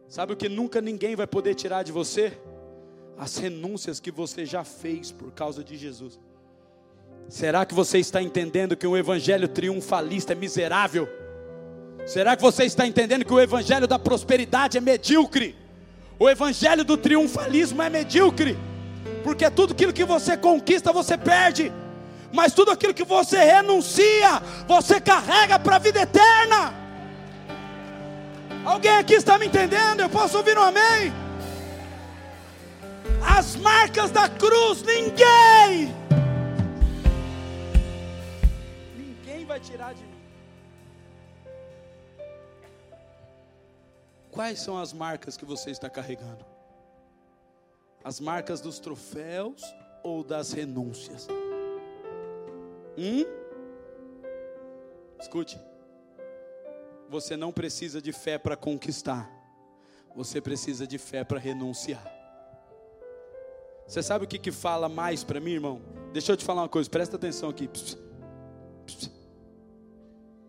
Sabe 0.07 0.33
o 0.33 0.35
que 0.35 0.47
nunca 0.47 0.79
ninguém 0.79 1.15
vai 1.15 1.25
poder 1.25 1.55
tirar 1.55 1.81
de 1.81 1.91
você? 1.91 2.37
As 3.17 3.37
renúncias 3.37 3.99
que 3.99 4.11
você 4.11 4.45
já 4.45 4.63
fez 4.63 5.11
por 5.11 5.31
causa 5.31 5.63
de 5.63 5.75
Jesus. 5.75 6.19
Será 7.27 7.65
que 7.65 7.73
você 7.73 7.97
está 7.97 8.21
entendendo 8.21 8.77
que 8.77 8.85
o 8.85 8.95
evangelho 8.95 9.47
triunfalista 9.47 10.33
é 10.33 10.35
miserável? 10.35 11.09
Será 12.05 12.35
que 12.35 12.43
você 12.43 12.65
está 12.65 12.85
entendendo 12.85 13.25
que 13.25 13.33
o 13.33 13.39
evangelho 13.39 13.87
da 13.87 13.97
prosperidade 13.97 14.77
é 14.77 14.81
medíocre? 14.81 15.55
O 16.19 16.29
evangelho 16.29 16.85
do 16.85 16.95
triunfalismo 16.95 17.81
é 17.81 17.89
medíocre? 17.89 18.55
Porque 19.23 19.49
tudo 19.49 19.73
aquilo 19.73 19.91
que 19.91 20.05
você 20.05 20.37
conquista, 20.37 20.93
você 20.93 21.17
perde 21.17 21.71
mas 22.35 22.53
tudo 22.53 22.69
aquilo 22.69 22.93
que 22.93 23.05
você 23.05 23.37
renuncia, 23.37 24.41
você 24.67 24.99
carrega 24.99 25.57
para 25.57 25.77
a 25.77 25.79
vida 25.79 26.01
eterna. 26.01 26.73
Alguém 28.65 28.91
aqui 28.91 29.13
está 29.13 29.37
me 29.37 29.45
entendendo? 29.47 30.01
Eu 30.01 30.09
posso 30.09 30.37
ouvir 30.37 30.57
um 30.57 30.61
amém? 30.61 31.13
As 33.25 33.55
marcas 33.55 34.11
da 34.11 34.27
cruz, 34.27 34.83
ninguém, 34.83 35.95
ninguém 38.97 39.45
vai 39.45 39.59
tirar 39.59 39.93
de 39.93 40.03
mim. 40.03 40.09
Quais 44.29 44.59
são 44.59 44.77
as 44.77 44.91
marcas 44.91 45.37
que 45.37 45.45
você 45.45 45.71
está 45.71 45.89
carregando? 45.89 46.45
As 48.03 48.19
marcas 48.19 48.59
dos 48.59 48.77
troféus 48.79 49.63
ou 50.03 50.23
das 50.23 50.51
renúncias? 50.51 51.27
Hum? 52.97 53.25
Escute. 55.19 55.59
Você 57.09 57.37
não 57.37 57.51
precisa 57.51 58.01
de 58.01 58.11
fé 58.11 58.37
para 58.37 58.55
conquistar. 58.55 59.29
Você 60.15 60.39
precisa 60.39 60.87
de 60.87 60.97
fé 60.97 61.23
para 61.23 61.39
renunciar. 61.39 62.03
Você 63.87 64.01
sabe 64.01 64.25
o 64.25 64.27
que, 64.27 64.39
que 64.39 64.51
fala 64.51 64.89
mais 64.89 65.23
para 65.23 65.39
mim, 65.39 65.51
irmão? 65.51 65.81
Deixa 66.11 66.31
eu 66.31 66.37
te 66.37 66.45
falar 66.45 66.63
uma 66.63 66.69
coisa, 66.69 66.89
presta 66.89 67.17
atenção 67.17 67.49
aqui. 67.49 67.69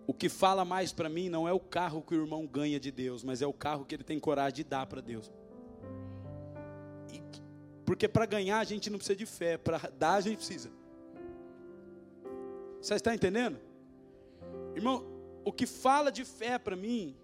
O 0.06 0.14
que 0.14 0.28
fala 0.28 0.64
mais 0.64 0.92
para 0.92 1.08
mim 1.08 1.28
não 1.28 1.48
é 1.48 1.52
o 1.52 1.58
carro 1.58 2.00
que 2.00 2.14
o 2.14 2.22
irmão 2.22 2.46
ganha 2.46 2.78
de 2.78 2.90
Deus, 2.90 3.24
mas 3.24 3.42
é 3.42 3.46
o 3.46 3.52
carro 3.52 3.84
que 3.84 3.94
ele 3.94 4.04
tem 4.04 4.20
coragem 4.20 4.54
de 4.54 4.64
dar 4.64 4.86
para 4.86 5.00
Deus. 5.00 5.30
Porque 7.84 8.08
para 8.08 8.24
ganhar 8.24 8.58
a 8.58 8.64
gente 8.64 8.88
não 8.88 8.98
precisa 8.98 9.16
de 9.16 9.26
fé, 9.26 9.58
para 9.58 9.78
dar 9.98 10.14
a 10.14 10.20
gente 10.20 10.38
precisa. 10.38 10.70
Você 12.86 12.94
está 12.94 13.12
entendendo? 13.12 13.58
Irmão, 14.76 15.04
o 15.44 15.52
que 15.52 15.66
fala 15.66 16.12
de 16.12 16.24
fé 16.24 16.56
para 16.56 16.76
mim 16.76 17.16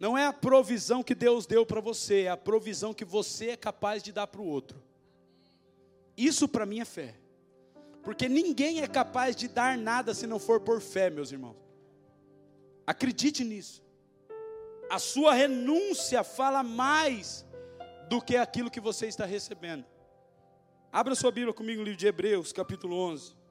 não 0.00 0.18
é 0.18 0.26
a 0.26 0.32
provisão 0.32 1.04
que 1.04 1.14
Deus 1.14 1.46
deu 1.46 1.64
para 1.64 1.80
você, 1.80 2.22
é 2.22 2.30
a 2.30 2.36
provisão 2.36 2.92
que 2.92 3.04
você 3.04 3.50
é 3.50 3.56
capaz 3.56 4.02
de 4.02 4.10
dar 4.10 4.26
para 4.26 4.40
o 4.40 4.44
outro. 4.44 4.82
Isso 6.16 6.48
para 6.48 6.66
mim 6.66 6.80
é 6.80 6.84
fé. 6.84 7.14
Porque 8.02 8.28
ninguém 8.28 8.80
é 8.80 8.88
capaz 8.88 9.36
de 9.36 9.46
dar 9.46 9.78
nada 9.78 10.12
se 10.14 10.26
não 10.26 10.40
for 10.40 10.58
por 10.58 10.80
fé, 10.80 11.08
meus 11.10 11.30
irmãos. 11.30 11.56
Acredite 12.84 13.44
nisso. 13.44 13.84
A 14.90 14.98
sua 14.98 15.32
renúncia 15.32 16.24
fala 16.24 16.64
mais 16.64 17.46
do 18.08 18.20
que 18.20 18.36
aquilo 18.36 18.68
que 18.68 18.80
você 18.80 19.06
está 19.06 19.24
recebendo. 19.24 19.84
Abra 20.90 21.14
sua 21.14 21.30
Bíblia 21.30 21.54
comigo 21.54 21.78
no 21.78 21.84
livro 21.84 22.00
de 22.00 22.08
Hebreus, 22.08 22.52
capítulo 22.52 22.96
11. 22.96 23.43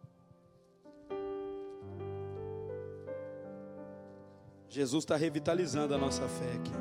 Jesus 4.74 5.03
está 5.03 5.15
revitalizando 5.15 5.93
a 5.93 5.99
nossa 5.99 6.28
fé 6.28 6.51
aqui. 6.53 6.71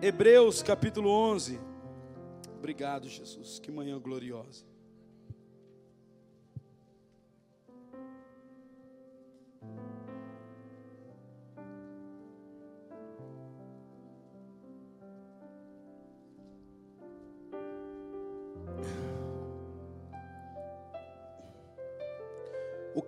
Hebreus 0.00 0.62
capítulo 0.62 1.10
11. 1.10 1.60
Obrigado, 2.56 3.06
Jesus. 3.06 3.58
Que 3.58 3.70
manhã 3.70 4.00
gloriosa. 4.00 4.64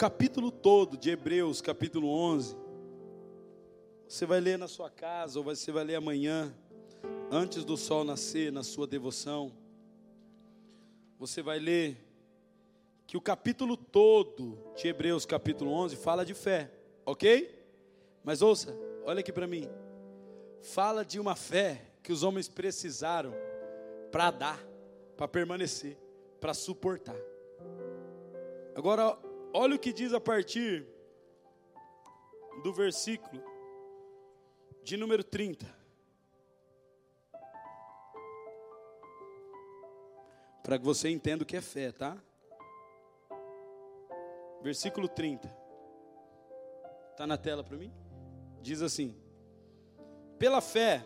Capítulo 0.03 0.50
todo 0.50 0.96
de 0.96 1.11
Hebreus, 1.11 1.61
capítulo 1.61 2.09
11, 2.09 2.57
você 4.09 4.26
vai 4.26 4.40
ler 4.40 4.59
na 4.59 4.66
sua 4.66 4.90
casa, 4.90 5.38
ou 5.38 5.44
você 5.44 5.70
vai 5.70 5.84
ler 5.84 5.94
amanhã, 5.94 6.53
antes 7.30 7.64
do 7.64 7.76
sol 7.76 8.03
nascer, 8.03 8.50
na 8.50 8.64
sua 8.64 8.84
devoção. 8.84 9.53
Você 11.20 11.40
vai 11.40 11.61
ler 11.61 12.05
que 13.07 13.16
o 13.16 13.20
capítulo 13.20 13.76
todo 13.76 14.59
de 14.74 14.88
Hebreus, 14.88 15.24
capítulo 15.24 15.70
11, 15.70 15.94
fala 15.94 16.24
de 16.24 16.34
fé, 16.34 16.72
ok? 17.07 17.64
Mas 18.24 18.42
ouça, 18.42 18.76
olha 19.05 19.20
aqui 19.20 19.32
para 19.32 19.46
mim. 19.46 19.70
fala 20.62 21.05
de 21.05 21.20
uma 21.20 21.36
fé 21.36 21.80
que 22.03 22.12
os 22.12 22.24
homens 22.24 22.48
precisaram 22.48 23.32
para 24.11 24.32
dar, 24.32 24.66
para 25.16 25.28
permanecer, 25.28 25.96
para 26.40 26.53
suportar. 26.55 27.14
Agora, 28.74 29.16
olha 29.53 29.76
o 29.76 29.78
que 29.78 29.92
diz 29.92 30.12
a 30.12 30.20
partir 30.20 30.86
do 32.62 32.72
versículo 32.72 33.42
de 34.82 34.96
número 34.96 35.22
30. 35.22 35.66
Para 40.62 40.78
que 40.78 40.84
você 40.84 41.09
entenda 41.09 41.42
o 41.42 41.46
que 41.46 41.57
é 41.57 41.61
fé, 41.61 41.90
tá? 41.92 42.16
Versículo 44.62 45.09
30. 45.09 45.48
Está 47.11 47.26
na 47.26 47.36
tela 47.36 47.64
para 47.64 47.76
mim? 47.76 47.92
Diz 48.61 48.80
assim: 48.80 49.16
Pela 50.38 50.61
fé, 50.61 51.05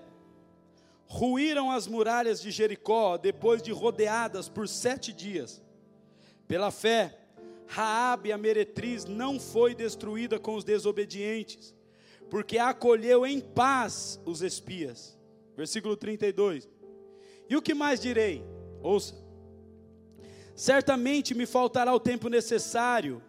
ruíram 1.07 1.71
as 1.71 1.87
muralhas 1.87 2.41
de 2.41 2.51
Jericó 2.51 3.17
depois 3.17 3.63
de 3.63 3.73
rodeadas 3.73 4.49
por 4.49 4.69
sete 4.69 5.13
dias. 5.13 5.63
Pela 6.47 6.71
fé, 6.71 7.26
Raabe 7.67 8.33
a 8.33 8.39
meretriz 8.39 9.05
não 9.05 9.41
foi 9.41 9.75
destruída 9.75 10.39
com 10.39 10.55
os 10.55 10.65
desobedientes, 10.65 11.75
porque 12.31 12.59
acolheu 12.59 13.27
em 13.27 13.41
paz 13.41 14.21
os 14.25 14.43
espias. 14.43 15.19
Versículo 15.57 15.97
32. 15.97 16.69
E 17.49 17.57
o 17.57 17.63
que 17.63 17.75
mais 17.75 18.01
direi? 18.01 18.45
Ouça. 18.83 19.15
Certamente 20.55 21.35
me 21.35 21.47
faltará 21.47 21.95
o 21.95 22.01
tempo 22.01 22.29
necessário 22.29 23.23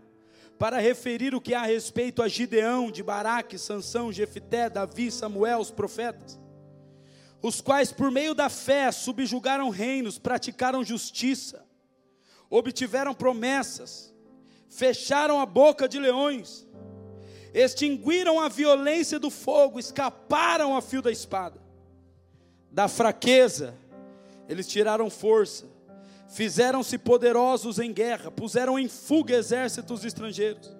para 0.58 0.80
referir 0.80 1.36
o 1.36 1.42
que 1.42 1.54
há 1.54 1.62
a 1.62 1.66
respeito 1.66 2.24
a 2.24 2.28
Gideão, 2.28 2.90
de 2.90 3.04
Baraque, 3.04 3.58
Sansão, 3.58 4.12
Jefité, 4.12 4.70
Davi, 4.70 5.12
Samuel, 5.12 5.60
os 5.60 5.70
profetas, 5.70 6.40
os 7.42 7.62
quais 7.62 7.92
por 7.92 8.10
meio 8.10 8.34
da 8.34 8.50
fé 8.50 8.92
subjugaram 8.92 9.70
reinos, 9.70 10.18
praticaram 10.18 10.84
justiça, 10.84 11.64
obtiveram 12.50 13.14
promessas, 13.14 14.14
fecharam 14.70 15.39
a 15.39 15.45
boca 15.45 15.88
de 15.88 15.99
leões, 15.99 16.68
extinguiram 17.53 18.39
a 18.39 18.49
violência 18.49 19.20
do 19.20 19.30
fogo, 19.30 19.80
escaparam 19.80 20.76
a 20.76 20.82
fio 20.82 21.01
da 21.01 21.11
espada. 21.11 21.59
Da 22.72 22.88
fraqueza, 22.88 23.74
eles 24.47 24.68
tiraram 24.68 25.09
força, 25.09 25.65
fizeram-se 26.30 26.97
poderosos 26.97 27.80
em 27.80 27.91
guerra, 27.91 28.30
puseram 28.30 28.78
em 28.78 28.88
fuga 28.88 29.36
exércitos 29.36 30.03
estrangeiros. 30.05 30.76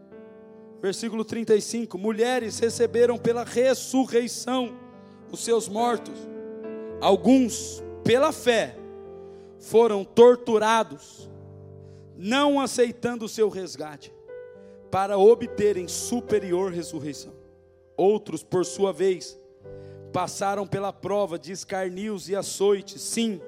Versículo 0.81 1.25
35: 1.25 1.97
Mulheres 1.97 2.59
receberam 2.59 3.17
pela 3.17 3.43
ressurreição 3.43 4.77
os 5.31 5.43
seus 5.43 5.67
mortos, 5.67 6.13
alguns, 7.01 7.83
pela 8.03 8.31
fé, 8.31 8.75
foram 9.59 10.03
torturados 10.03 11.29
não 12.18 12.59
aceitando 12.59 13.26
o 13.26 13.30
seu 13.30 13.47
resgate, 13.49 14.13
para 14.89 15.18
obterem 15.18 15.88
superior 15.88 16.72
ressurreição. 16.72 17.34
Outros, 17.95 18.43
por 18.43 18.65
sua 18.65 18.91
vez, 18.91 19.38
passaram 20.11 20.65
pela 20.65 20.91
prova 20.91 21.38
de 21.38 21.51
escarnios 21.51 22.30
e 22.30 22.36
açoites, 22.36 23.01
sim, 23.01 23.39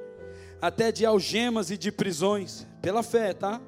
até 0.61 0.91
de 0.91 1.05
algemas 1.05 1.72
e 1.72 1.78
de 1.78 1.91
prisões, 1.91 2.67
pela 2.82 3.01
fé, 3.01 3.34
tá? 3.34 3.61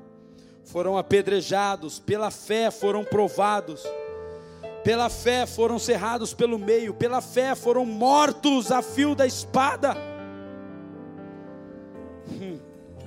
Foram 0.64 0.97
apedrejados, 0.97 1.99
pela 1.99 2.30
fé 2.30 2.70
foram 2.70 3.04
provados, 3.04 3.84
pela 4.84 5.10
fé 5.10 5.45
foram 5.45 5.80
cerrados 5.80 6.34
pelo 6.34 6.60
meio, 6.60 6.93
pela 6.93 7.22
fé 7.22 7.56
foram 7.56 7.86
mortos 7.86 8.72
a 8.72 8.82
fio 8.82 9.16
da 9.16 9.26
espada 9.26 10.11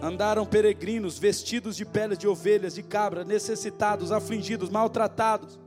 Andaram 0.05 0.45
peregrinos, 0.45 1.19
vestidos 1.19 1.77
de 1.77 1.87
peles 1.87 2.19
de 2.19 2.29
ovelhas, 2.29 2.75
de 2.75 2.83
cabra, 2.83 3.25
necessitados, 3.25 4.13
afligidos, 4.13 4.69
maltratados. 4.69 5.59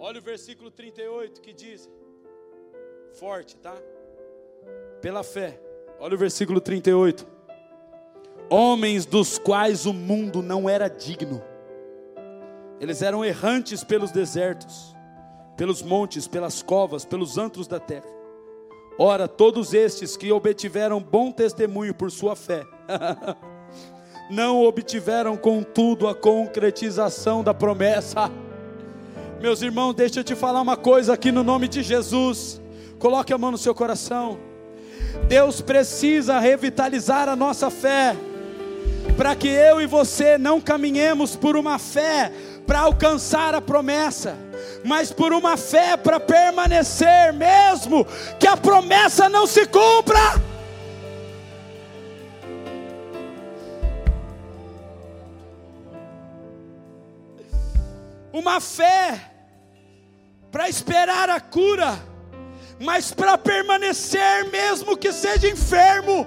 Olha 0.00 0.18
o 0.18 0.22
versículo 0.22 0.68
38 0.68 1.40
que 1.40 1.52
diz: 1.52 1.88
Forte, 3.20 3.56
tá? 3.58 3.76
Pela 5.00 5.22
fé. 5.22 5.60
Olha 6.00 6.16
o 6.16 6.18
versículo 6.18 6.60
38. 6.60 7.24
Homens 8.50 9.06
dos 9.06 9.38
quais 9.38 9.86
o 9.86 9.92
mundo 9.92 10.42
não 10.42 10.68
era 10.68 10.88
digno. 10.88 11.40
Eles 12.80 13.00
eram 13.00 13.24
errantes 13.24 13.84
pelos 13.84 14.10
desertos, 14.10 14.92
pelos 15.56 15.82
montes, 15.82 16.26
pelas 16.26 16.64
covas, 16.64 17.04
pelos 17.04 17.38
antros 17.38 17.68
da 17.68 17.78
terra 17.78 18.10
Ora, 19.02 19.26
todos 19.26 19.72
estes 19.72 20.14
que 20.14 20.30
obtiveram 20.30 21.00
bom 21.00 21.32
testemunho 21.32 21.94
por 21.94 22.10
sua 22.10 22.36
fé, 22.36 22.66
não 24.30 24.62
obtiveram, 24.62 25.36
contudo, 25.36 26.08
a 26.08 26.14
concretização 26.14 27.42
da 27.42 27.52
promessa. 27.54 28.30
Meus 29.40 29.62
irmãos, 29.62 29.94
deixa 29.94 30.20
eu 30.20 30.24
te 30.24 30.34
falar 30.34 30.60
uma 30.60 30.76
coisa 30.76 31.14
aqui 31.14 31.32
no 31.32 31.42
nome 31.42 31.68
de 31.68 31.82
Jesus. 31.82 32.60
Coloque 32.98 33.32
a 33.32 33.38
mão 33.38 33.50
no 33.50 33.58
seu 33.58 33.74
coração. 33.74 34.38
Deus 35.28 35.60
precisa 35.60 36.38
revitalizar 36.38 37.28
a 37.28 37.34
nossa 37.34 37.70
fé, 37.70 38.14
para 39.16 39.34
que 39.34 39.48
eu 39.48 39.80
e 39.80 39.86
você 39.86 40.36
não 40.38 40.60
caminhemos 40.60 41.34
por 41.36 41.56
uma 41.56 41.78
fé 41.78 42.32
para 42.66 42.80
alcançar 42.80 43.54
a 43.54 43.60
promessa 43.60 44.36
mas 44.84 45.12
por 45.12 45.32
uma 45.32 45.56
fé 45.56 45.96
para 45.96 46.18
permanecer, 46.18 47.32
mesmo 47.32 48.06
que 48.38 48.46
a 48.46 48.56
promessa 48.56 49.28
não 49.28 49.46
se 49.46 49.66
cumpra. 49.66 50.49
Uma 58.32 58.60
fé 58.60 59.30
para 60.50 60.68
esperar 60.68 61.28
a 61.30 61.40
cura, 61.40 61.98
mas 62.78 63.12
para 63.12 63.36
permanecer, 63.38 64.50
mesmo 64.50 64.96
que 64.96 65.12
seja 65.12 65.48
enfermo. 65.48 66.26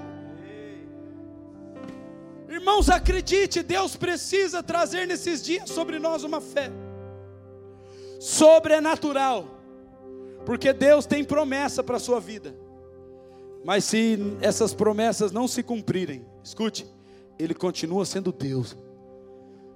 Irmãos, 2.47 2.89
acredite, 2.89 3.63
Deus 3.63 3.95
precisa 3.95 4.61
trazer 4.61 5.07
nesses 5.07 5.43
dias 5.43 5.69
sobre 5.69 5.99
nós 5.99 6.23
uma 6.23 6.39
fé 6.39 6.71
sobrenatural, 8.19 9.59
porque 10.45 10.71
Deus 10.71 11.05
tem 11.05 11.25
promessa 11.25 11.83
para 11.83 11.97
a 11.97 11.99
sua 11.99 12.21
vida, 12.21 12.55
mas 13.65 13.83
se 13.83 14.17
essas 14.39 14.73
promessas 14.73 15.33
não 15.33 15.45
se 15.45 15.61
cumprirem, 15.61 16.25
escute, 16.41 16.87
Ele 17.37 17.53
continua 17.53 18.05
sendo 18.05 18.31
Deus. 18.31 18.77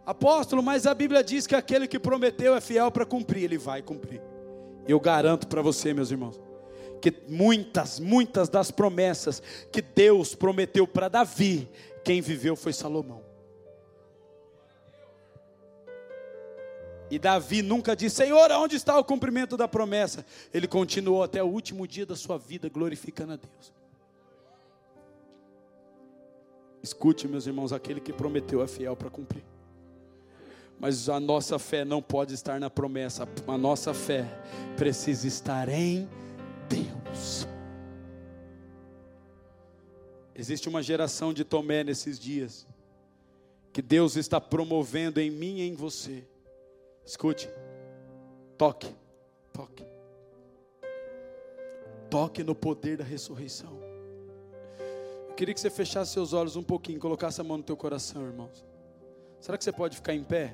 Apóstolo, 0.08 0.64
mas 0.64 0.88
a 0.88 0.94
Bíblia 0.94 1.22
diz 1.22 1.46
que 1.46 1.54
aquele 1.54 1.86
que 1.86 2.00
prometeu 2.00 2.56
é 2.56 2.62
fiel 2.62 2.90
para 2.90 3.06
cumprir, 3.06 3.44
ele 3.44 3.58
vai 3.58 3.82
cumprir. 3.82 4.22
Eu 4.88 5.02
garanto 5.02 5.46
para 5.50 5.62
você, 5.62 5.94
meus 5.94 6.12
irmãos, 6.12 6.40
que 7.02 7.14
muitas, 7.28 8.00
muitas 8.00 8.48
das 8.48 8.72
promessas 8.72 9.44
que 9.70 9.82
Deus 9.82 10.34
prometeu 10.34 10.88
para 10.88 11.10
Davi, 11.10 11.70
quem 12.06 12.22
viveu 12.22 12.56
foi 12.56 12.72
Salomão. 12.72 13.22
E 17.12 17.20
Davi 17.20 17.62
nunca 17.62 17.94
disse: 17.94 18.16
Senhor, 18.16 18.50
onde 18.54 18.78
está 18.78 18.98
o 18.98 19.04
cumprimento 19.04 19.58
da 19.58 19.68
promessa? 19.68 20.26
Ele 20.54 20.70
continuou 20.70 21.22
até 21.22 21.44
o 21.44 21.48
último 21.48 21.86
dia 21.86 22.06
da 22.06 22.16
sua 22.16 22.38
vida 22.38 22.70
glorificando 22.70 23.34
a 23.34 23.36
Deus. 23.36 23.74
Escute, 26.82 27.28
meus 27.28 27.46
irmãos, 27.46 27.74
aquele 27.74 28.00
que 28.00 28.14
prometeu 28.14 28.64
é 28.64 28.68
fiel 28.68 28.96
para 28.96 29.10
cumprir. 29.10 29.44
Mas 30.80 31.10
a 31.10 31.20
nossa 31.20 31.58
fé 31.58 31.84
não 31.84 32.02
pode 32.02 32.34
estar 32.34 32.60
na 32.60 32.70
promessa, 32.70 33.28
a 33.48 33.58
nossa 33.58 33.94
fé 33.94 34.26
precisa 34.76 35.28
estar 35.28 35.70
em 35.70 36.08
Deus. 36.70 37.48
Existe 40.36 40.70
uma 40.70 40.84
geração 40.84 41.34
de 41.34 41.44
Tomé 41.44 41.84
nesses 41.84 42.20
dias, 42.20 42.68
que 43.74 43.82
Deus 43.82 44.16
está 44.16 44.40
promovendo 44.40 45.20
em 45.20 45.32
mim 45.32 45.58
e 45.58 45.68
em 45.68 45.74
você 45.74 46.24
Escute. 47.08 47.50
Toque. 48.58 48.94
Toque. 49.54 49.86
Toque 52.10 52.44
no 52.44 52.54
poder 52.54 52.98
da 52.98 53.04
ressurreição. 53.06 53.80
Eu 55.30 55.34
queria 55.36 55.54
que 55.54 55.60
você 55.62 55.70
fechasse 55.70 56.12
seus 56.12 56.34
olhos 56.34 56.58
um 56.58 56.64
pouquinho, 56.64 57.00
colocasse 57.00 57.40
a 57.40 57.46
mão 57.46 57.58
no 57.58 57.64
teu 57.64 57.78
coração, 57.78 58.26
irmãos. 58.26 58.66
Será 59.40 59.58
que 59.58 59.64
você 59.64 59.72
pode 59.72 59.96
ficar 59.96 60.14
em 60.14 60.24
pé? 60.24 60.54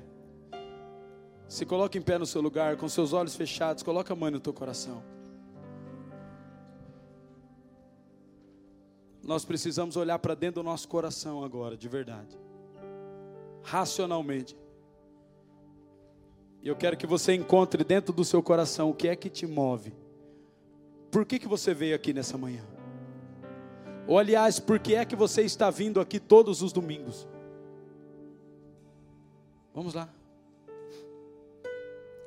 Se 1.48 1.64
coloque 1.64 1.98
em 1.98 2.02
pé 2.02 2.18
no 2.18 2.26
seu 2.26 2.40
lugar, 2.40 2.76
com 2.76 2.88
seus 2.88 3.12
olhos 3.12 3.36
fechados, 3.36 3.82
coloca 3.82 4.12
a 4.12 4.16
mão 4.16 4.30
no 4.30 4.40
teu 4.40 4.52
coração. 4.52 5.02
Nós 9.22 9.44
precisamos 9.44 9.96
olhar 9.96 10.18
para 10.18 10.34
dentro 10.34 10.62
do 10.62 10.64
nosso 10.64 10.88
coração 10.88 11.42
agora, 11.42 11.76
de 11.76 11.88
verdade. 11.88 12.38
Racionalmente. 13.62 14.56
E 16.62 16.68
eu 16.68 16.76
quero 16.76 16.96
que 16.96 17.06
você 17.06 17.34
encontre 17.34 17.84
dentro 17.84 18.12
do 18.12 18.24
seu 18.24 18.42
coração 18.42 18.90
o 18.90 18.94
que 18.94 19.08
é 19.08 19.16
que 19.16 19.30
te 19.30 19.46
move 19.46 19.92
por 21.14 21.24
que, 21.24 21.38
que 21.38 21.46
você 21.46 21.72
veio 21.72 21.94
aqui 21.94 22.12
nessa 22.12 22.36
manhã? 22.36 22.64
Ou 24.04 24.18
aliás, 24.18 24.58
por 24.58 24.80
que 24.80 24.96
é 24.96 25.04
que 25.04 25.14
você 25.14 25.42
está 25.42 25.70
vindo 25.70 26.00
aqui 26.00 26.18
todos 26.18 26.60
os 26.60 26.72
domingos? 26.72 27.24
Vamos 29.72 29.94
lá. 29.94 30.12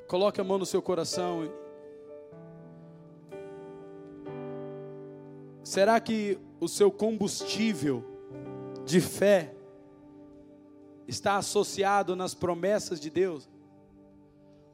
Coloque 0.08 0.40
a 0.40 0.44
mão 0.44 0.56
no 0.56 0.64
seu 0.64 0.80
coração. 0.80 1.52
Será 5.62 6.00
que 6.00 6.38
o 6.58 6.66
seu 6.66 6.90
combustível 6.90 8.02
de 8.86 9.02
fé 9.02 9.54
está 11.06 11.36
associado 11.36 12.16
nas 12.16 12.34
promessas 12.34 12.98
de 12.98 13.10
Deus? 13.10 13.50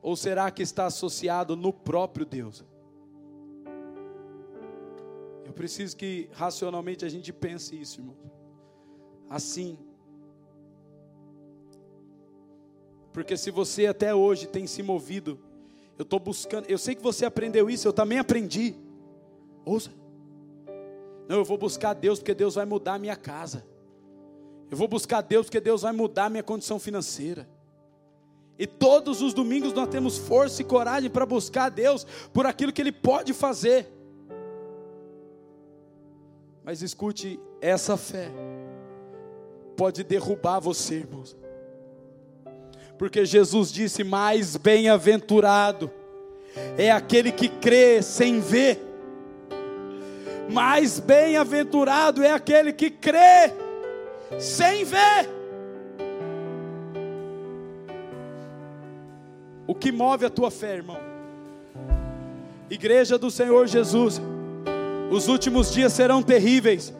Ou 0.01 0.15
será 0.15 0.53
que 0.53 0.63
está 0.63 0.87
associado 0.87 1.57
no 1.57 1.73
próprio 1.73 2.25
Deus? 2.25 2.65
Eu 5.45 5.53
preciso 5.53 5.97
que 5.97 6.31
racionalmente 6.33 7.05
a 7.05 7.09
gente 7.09 7.33
pense 7.33 7.75
isso, 7.79 8.01
irmão. 8.01 8.17
Assim. 9.29 9.77
Porque 13.15 13.37
se 13.37 13.53
você 13.53 13.87
até 13.87 14.13
hoje 14.13 14.49
tem 14.49 14.67
se 14.67 14.83
movido, 14.83 15.39
eu 15.97 16.03
estou 16.03 16.19
buscando, 16.19 16.69
eu 16.69 16.77
sei 16.77 16.97
que 16.97 17.03
você 17.03 17.25
aprendeu 17.25 17.71
isso, 17.71 17.87
eu 17.87 17.93
também 17.93 18.19
aprendi. 18.19 18.75
Ouça. 19.65 19.93
Não, 21.29 21.37
eu 21.37 21.45
vou 21.45 21.57
buscar 21.57 21.95
Deus 21.95 22.19
porque 22.19 22.35
Deus 22.35 22.57
vai 22.57 22.67
mudar 22.67 22.95
a 22.95 22.99
minha 22.99 23.15
casa. 23.15 23.65
Eu 24.69 24.77
vou 24.77 24.89
buscar 24.89 25.21
Deus 25.21 25.47
porque 25.47 25.61
Deus 25.61 25.83
vai 25.83 25.93
mudar 25.93 26.25
a 26.25 26.29
minha 26.29 26.43
condição 26.43 26.81
financeira. 26.81 27.49
E 28.59 28.67
todos 28.67 29.23
os 29.23 29.33
domingos 29.33 29.73
nós 29.73 29.89
temos 29.89 30.19
força 30.19 30.61
e 30.61 30.65
coragem 30.65 31.09
para 31.09 31.25
buscar 31.25 31.69
Deus 31.69 32.05
por 32.33 32.47
aquilo 32.47 32.73
que 32.73 32.83
Ele 32.83 32.91
pode 32.91 33.33
fazer. 33.33 33.93
Mas 36.65 36.83
escute, 36.83 37.39
essa 37.61 37.97
fé 37.97 38.29
pode 39.77 40.03
derrubar 40.03 40.59
você, 40.59 40.97
irmãos. 40.97 41.44
Porque 42.99 43.25
Jesus 43.25 43.73
disse: 43.73 44.05
Mais 44.05 44.57
bem-aventurado 44.57 45.91
é 46.79 46.91
aquele 46.91 47.33
que 47.33 47.49
crê 47.49 48.03
sem 48.03 48.41
ver. 48.41 48.81
Mais 50.51 51.01
bem-aventurado 51.01 52.23
é 52.23 52.31
aquele 52.31 52.73
que 52.73 52.91
crê 52.91 53.53
sem 54.39 54.85
ver. 54.85 55.29
O 59.67 59.75
que 59.75 59.91
move 59.91 60.27
a 60.27 60.31
tua 60.31 60.51
fé, 60.51 60.77
irmão? 60.77 61.01
Igreja 62.69 63.17
do 63.17 63.31
Senhor 63.31 63.67
Jesus 63.67 64.21
os 65.11 65.29
últimos 65.29 65.73
dias 65.73 65.93
serão 65.93 66.23
terríveis. 66.23 66.93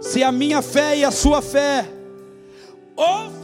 Se 0.00 0.22
a 0.22 0.30
minha 0.30 0.62
fé 0.62 0.96
e 0.98 1.04
a 1.04 1.10
sua 1.10 1.42
fé, 1.42 1.84
ouça, 2.96 3.39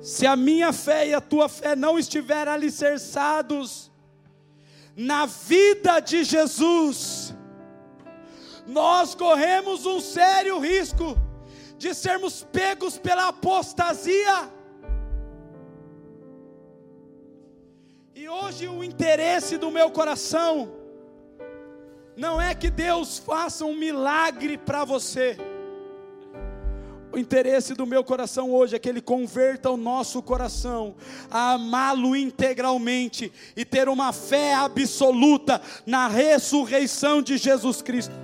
se 0.00 0.26
a 0.26 0.34
minha 0.34 0.72
fé 0.72 1.08
e 1.08 1.14
a 1.14 1.20
tua 1.20 1.48
fé 1.48 1.76
não 1.76 1.98
estiverem 1.98 2.52
alicerçados 2.52 3.90
na 4.96 5.26
vida 5.26 6.00
de 6.00 6.24
Jesus, 6.24 7.34
nós 8.66 9.14
corremos 9.14 9.84
um 9.84 10.00
sério 10.00 10.58
risco 10.58 11.16
de 11.76 11.94
sermos 11.94 12.42
pegos 12.42 12.98
pela 12.98 13.28
apostasia. 13.28 14.50
E 18.14 18.28
hoje 18.28 18.68
o 18.68 18.84
interesse 18.84 19.56
do 19.56 19.70
meu 19.70 19.90
coração 19.90 20.72
não 22.16 22.40
é 22.40 22.54
que 22.54 22.68
Deus 22.68 23.18
faça 23.18 23.64
um 23.64 23.74
milagre 23.74 24.58
para 24.58 24.84
você. 24.84 25.36
Interesse 27.20 27.74
do 27.74 27.86
meu 27.86 28.02
coração 28.02 28.50
hoje 28.50 28.74
é 28.74 28.78
que 28.78 28.88
Ele 28.88 29.02
converta 29.02 29.70
o 29.70 29.76
nosso 29.76 30.22
coração 30.22 30.94
a 31.30 31.52
amá-lo 31.52 32.16
integralmente 32.16 33.30
e 33.54 33.62
ter 33.62 33.88
uma 33.90 34.10
fé 34.10 34.54
absoluta 34.54 35.60
na 35.84 36.08
ressurreição 36.08 37.20
de 37.20 37.36
Jesus 37.36 37.82
Cristo. 37.82 38.14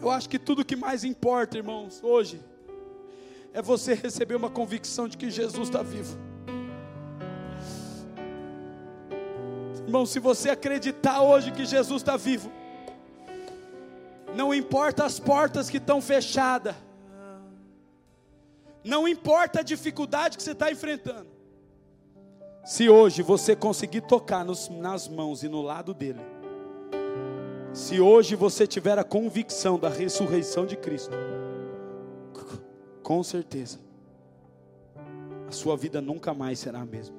Eu 0.00 0.10
acho 0.10 0.28
que 0.28 0.38
tudo 0.38 0.64
que 0.64 0.76
mais 0.76 1.04
importa, 1.04 1.58
irmãos, 1.58 2.00
hoje, 2.02 2.40
é 3.52 3.60
você 3.60 3.92
receber 3.92 4.34
uma 4.34 4.48
convicção 4.48 5.06
de 5.06 5.16
que 5.18 5.30
Jesus 5.30 5.68
está 5.68 5.82
vivo. 5.82 6.16
Irmão, 9.84 10.06
se 10.06 10.18
você 10.18 10.48
acreditar 10.48 11.20
hoje 11.20 11.52
que 11.52 11.66
Jesus 11.66 12.00
está 12.00 12.16
vivo, 12.16 12.50
não 14.36 14.54
importa 14.54 15.04
as 15.04 15.18
portas 15.18 15.70
que 15.70 15.78
estão 15.78 16.00
fechadas, 16.00 16.74
não 18.84 19.08
importa 19.08 19.60
a 19.60 19.62
dificuldade 19.62 20.36
que 20.36 20.42
você 20.42 20.52
está 20.52 20.70
enfrentando, 20.70 21.28
se 22.64 22.88
hoje 22.88 23.22
você 23.22 23.56
conseguir 23.56 24.02
tocar 24.02 24.44
nos, 24.44 24.68
nas 24.68 25.08
mãos 25.08 25.42
e 25.42 25.48
no 25.48 25.62
lado 25.62 25.94
dele, 25.94 26.20
se 27.72 28.00
hoje 28.00 28.36
você 28.36 28.66
tiver 28.66 28.98
a 28.98 29.04
convicção 29.04 29.78
da 29.78 29.88
ressurreição 29.88 30.66
de 30.66 30.76
Cristo, 30.76 31.14
com 33.02 33.22
certeza, 33.22 33.78
a 35.48 35.52
sua 35.52 35.76
vida 35.76 36.00
nunca 36.00 36.34
mais 36.34 36.58
será 36.58 36.80
a 36.80 36.86
mesma. 36.86 37.16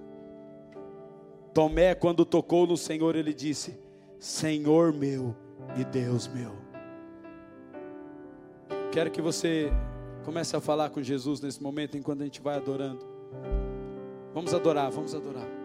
Tomé, 1.53 1.95
quando 1.95 2.25
tocou 2.25 2.67
no 2.67 2.77
Senhor, 2.77 3.15
ele 3.15 3.33
disse: 3.33 3.79
Senhor 4.19 4.93
meu 4.93 5.35
e 5.77 5.85
Deus 5.85 6.27
meu. 6.27 6.66
Quero 8.91 9.11
que 9.11 9.21
você 9.21 9.71
comece 10.23 10.55
a 10.55 10.61
falar 10.61 10.89
com 10.89 11.01
Jesus 11.01 11.41
nesse 11.41 11.61
momento, 11.61 11.97
enquanto 11.97 12.21
a 12.21 12.25
gente 12.25 12.41
vai 12.41 12.55
adorando. 12.55 13.05
Vamos 14.33 14.53
adorar, 14.53 14.91
vamos 14.91 15.13
adorar. 15.15 15.56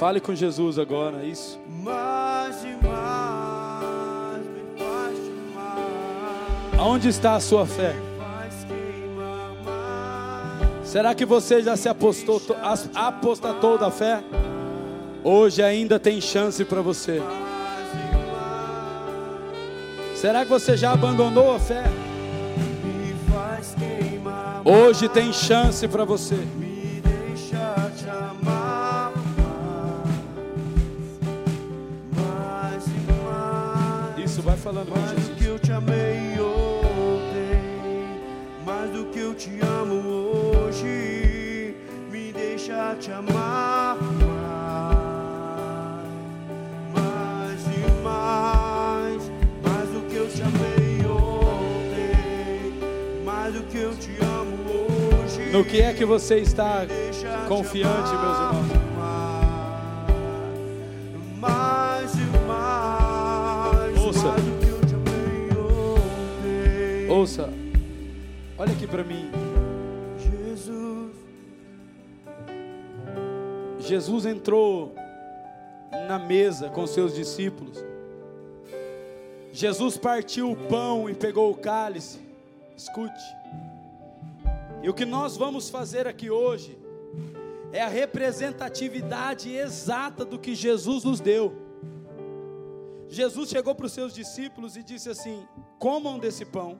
Fale 0.00 0.18
com 0.18 0.34
Jesus 0.34 0.78
agora, 0.78 1.22
isso. 1.22 1.60
Mais 1.68 2.64
e 2.64 2.68
mais 2.86 4.46
me 4.46 4.62
faz 4.78 5.18
amar, 5.52 6.78
Aonde 6.78 7.10
está 7.10 7.34
a 7.34 7.40
sua 7.40 7.66
fé? 7.66 7.94
mais, 8.16 8.66
Será 10.88 11.14
que 11.14 11.26
você 11.26 11.62
já 11.62 11.76
se 11.76 11.86
apostou, 11.86 12.40
apostatou 12.94 13.76
da 13.76 13.90
fé? 13.90 14.24
Hoje 15.22 15.62
ainda 15.62 16.00
tem 16.00 16.18
chance 16.18 16.64
para 16.64 16.80
você. 16.80 17.20
mais 17.20 17.92
mais, 20.08 20.18
Será 20.18 20.44
que 20.46 20.50
você 20.50 20.78
já 20.78 20.92
abandonou 20.92 21.54
a 21.54 21.58
fé? 21.58 21.84
Hoje 24.64 25.10
tem 25.10 25.30
chance 25.30 25.86
para 25.86 26.06
você. 26.06 26.38
Te 39.40 39.58
amo 39.64 39.94
hoje, 39.94 41.74
me 42.12 42.30
deixa 42.30 42.94
te 43.00 43.10
amar 43.10 43.96
mais, 46.92 47.64
mais 47.64 47.64
e 47.64 47.90
mais, 48.02 49.30
mais 49.64 49.88
do 49.88 50.02
que 50.10 50.16
eu 50.16 50.28
te 50.28 50.42
amei 50.42 51.06
ontem, 51.06 52.74
mais 53.24 53.54
do 53.54 53.62
que 53.62 53.78
eu 53.78 53.96
te 53.96 54.10
amo 54.22 54.58
hoje. 55.24 55.50
No 55.50 55.64
que 55.64 55.80
é 55.80 55.94
que 55.94 56.04
você 56.04 56.40
está 56.40 56.86
confiante, 57.48 58.10
meus 58.10 58.38
irmãos? 58.40 58.66
Mais 61.38 62.12
e 62.12 62.26
mais, 62.46 63.96
Ouça. 67.08 67.59
Para 68.90 69.04
mim. 69.04 69.30
Jesus, 70.18 71.16
Jesus 73.78 74.26
entrou 74.26 74.94
na 76.08 76.18
mesa 76.18 76.68
com 76.68 76.86
seus 76.86 77.14
discípulos. 77.14 77.78
Jesus 79.52 79.96
partiu 79.96 80.50
o 80.50 80.56
pão 80.56 81.08
e 81.08 81.14
pegou 81.14 81.50
o 81.50 81.56
cálice. 81.56 82.18
Escute. 82.76 83.22
E 84.82 84.88
o 84.88 84.94
que 84.94 85.04
nós 85.04 85.36
vamos 85.36 85.68
fazer 85.70 86.06
aqui 86.06 86.30
hoje 86.30 86.76
é 87.72 87.80
a 87.80 87.88
representatividade 87.88 89.54
exata 89.54 90.24
do 90.24 90.38
que 90.38 90.54
Jesus 90.54 91.04
nos 91.04 91.20
deu. 91.20 91.54
Jesus 93.08 93.50
chegou 93.50 93.74
para 93.74 93.86
os 93.86 93.92
seus 93.92 94.14
discípulos 94.14 94.76
e 94.76 94.82
disse 94.82 95.10
assim: 95.10 95.46
comam 95.78 96.18
desse 96.18 96.44
pão, 96.44 96.78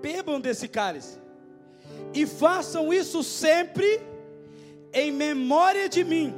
bebam 0.00 0.40
desse 0.40 0.68
cálice, 0.68 1.18
e 2.12 2.26
façam 2.26 2.92
isso 2.92 3.22
sempre 3.22 4.00
em 4.92 5.12
memória 5.12 5.88
de 5.88 6.04
mim. 6.04 6.34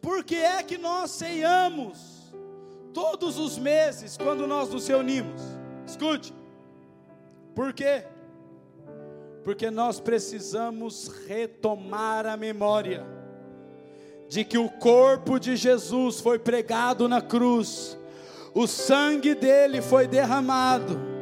Porque 0.00 0.36
é 0.36 0.62
que 0.62 0.78
nós 0.78 1.10
ceiamos 1.10 2.32
todos 2.92 3.38
os 3.38 3.58
meses 3.58 4.16
quando 4.16 4.46
nós 4.46 4.68
nos 4.70 4.86
reunimos? 4.86 5.40
Escute, 5.86 6.34
por 7.54 7.72
quê? 7.72 8.04
Porque 9.44 9.70
nós 9.70 9.98
precisamos 9.98 11.08
retomar 11.26 12.26
a 12.26 12.36
memória 12.36 13.06
de 14.28 14.44
que 14.44 14.58
o 14.58 14.68
corpo 14.68 15.38
de 15.40 15.56
Jesus 15.56 16.20
foi 16.20 16.38
pregado 16.38 17.08
na 17.08 17.22
cruz, 17.22 17.98
o 18.54 18.66
sangue 18.66 19.34
dele 19.34 19.80
foi 19.80 20.06
derramado, 20.06 21.17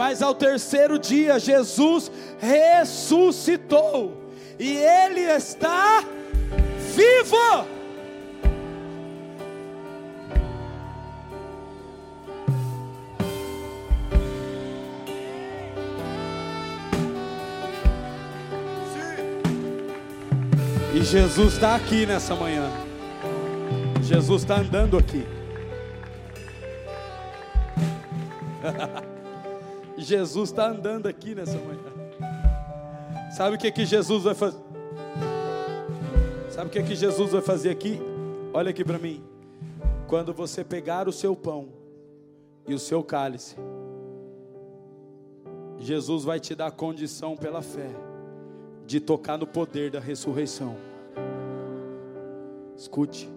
mas 0.00 0.22
ao 0.22 0.34
terceiro 0.34 0.98
dia 0.98 1.38
Jesus 1.38 2.10
ressuscitou 2.38 4.32
e 4.58 4.78
ele 4.78 5.20
está 5.20 6.02
vivo. 6.96 7.66
E 20.94 21.04
Jesus 21.04 21.52
está 21.52 21.74
aqui 21.74 22.06
nessa 22.06 22.34
manhã. 22.34 22.70
Jesus 24.02 24.40
está 24.44 24.60
andando 24.60 24.96
aqui. 24.96 25.26
Jesus 30.02 30.50
está 30.50 30.68
andando 30.68 31.06
aqui 31.06 31.34
nessa 31.34 31.58
manhã. 31.58 33.30
Sabe 33.36 33.56
o 33.56 33.58
que 33.58 33.70
que 33.70 33.84
Jesus 33.84 34.24
vai 34.24 34.34
fazer? 34.34 34.58
Sabe 36.50 36.68
o 36.68 36.70
que 36.70 36.82
que 36.82 36.96
Jesus 36.96 37.32
vai 37.32 37.40
fazer 37.40 37.70
aqui? 37.70 37.98
Olha 38.52 38.70
aqui 38.70 38.84
para 38.84 38.98
mim. 38.98 39.22
Quando 40.06 40.32
você 40.34 40.64
pegar 40.64 41.08
o 41.08 41.12
seu 41.12 41.36
pão 41.36 41.68
e 42.66 42.74
o 42.74 42.78
seu 42.78 43.02
cálice, 43.02 43.56
Jesus 45.78 46.24
vai 46.24 46.40
te 46.40 46.54
dar 46.54 46.70
condição 46.72 47.36
pela 47.36 47.62
fé 47.62 47.90
de 48.86 49.00
tocar 49.00 49.38
no 49.38 49.46
poder 49.46 49.90
da 49.90 50.00
ressurreição. 50.00 50.76
Escute, 52.76 53.30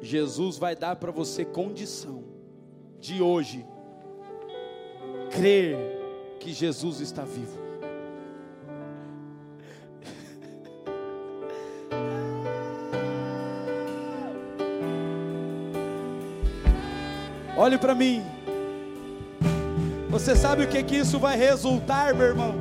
Jesus 0.00 0.58
vai 0.58 0.76
dar 0.76 0.96
para 0.96 1.10
você 1.10 1.44
condição 1.44 2.22
de 2.98 3.22
hoje 3.22 3.64
crer 5.30 5.99
que 6.40 6.54
Jesus 6.54 7.00
está 7.00 7.22
vivo. 7.22 7.58
Olhe 17.56 17.76
para 17.76 17.94
mim. 17.94 18.24
Você 20.08 20.34
sabe 20.34 20.64
o 20.64 20.68
que 20.68 20.82
que 20.82 20.96
isso 20.96 21.18
vai 21.18 21.36
resultar, 21.36 22.14
meu 22.14 22.26
irmão? 22.26 22.54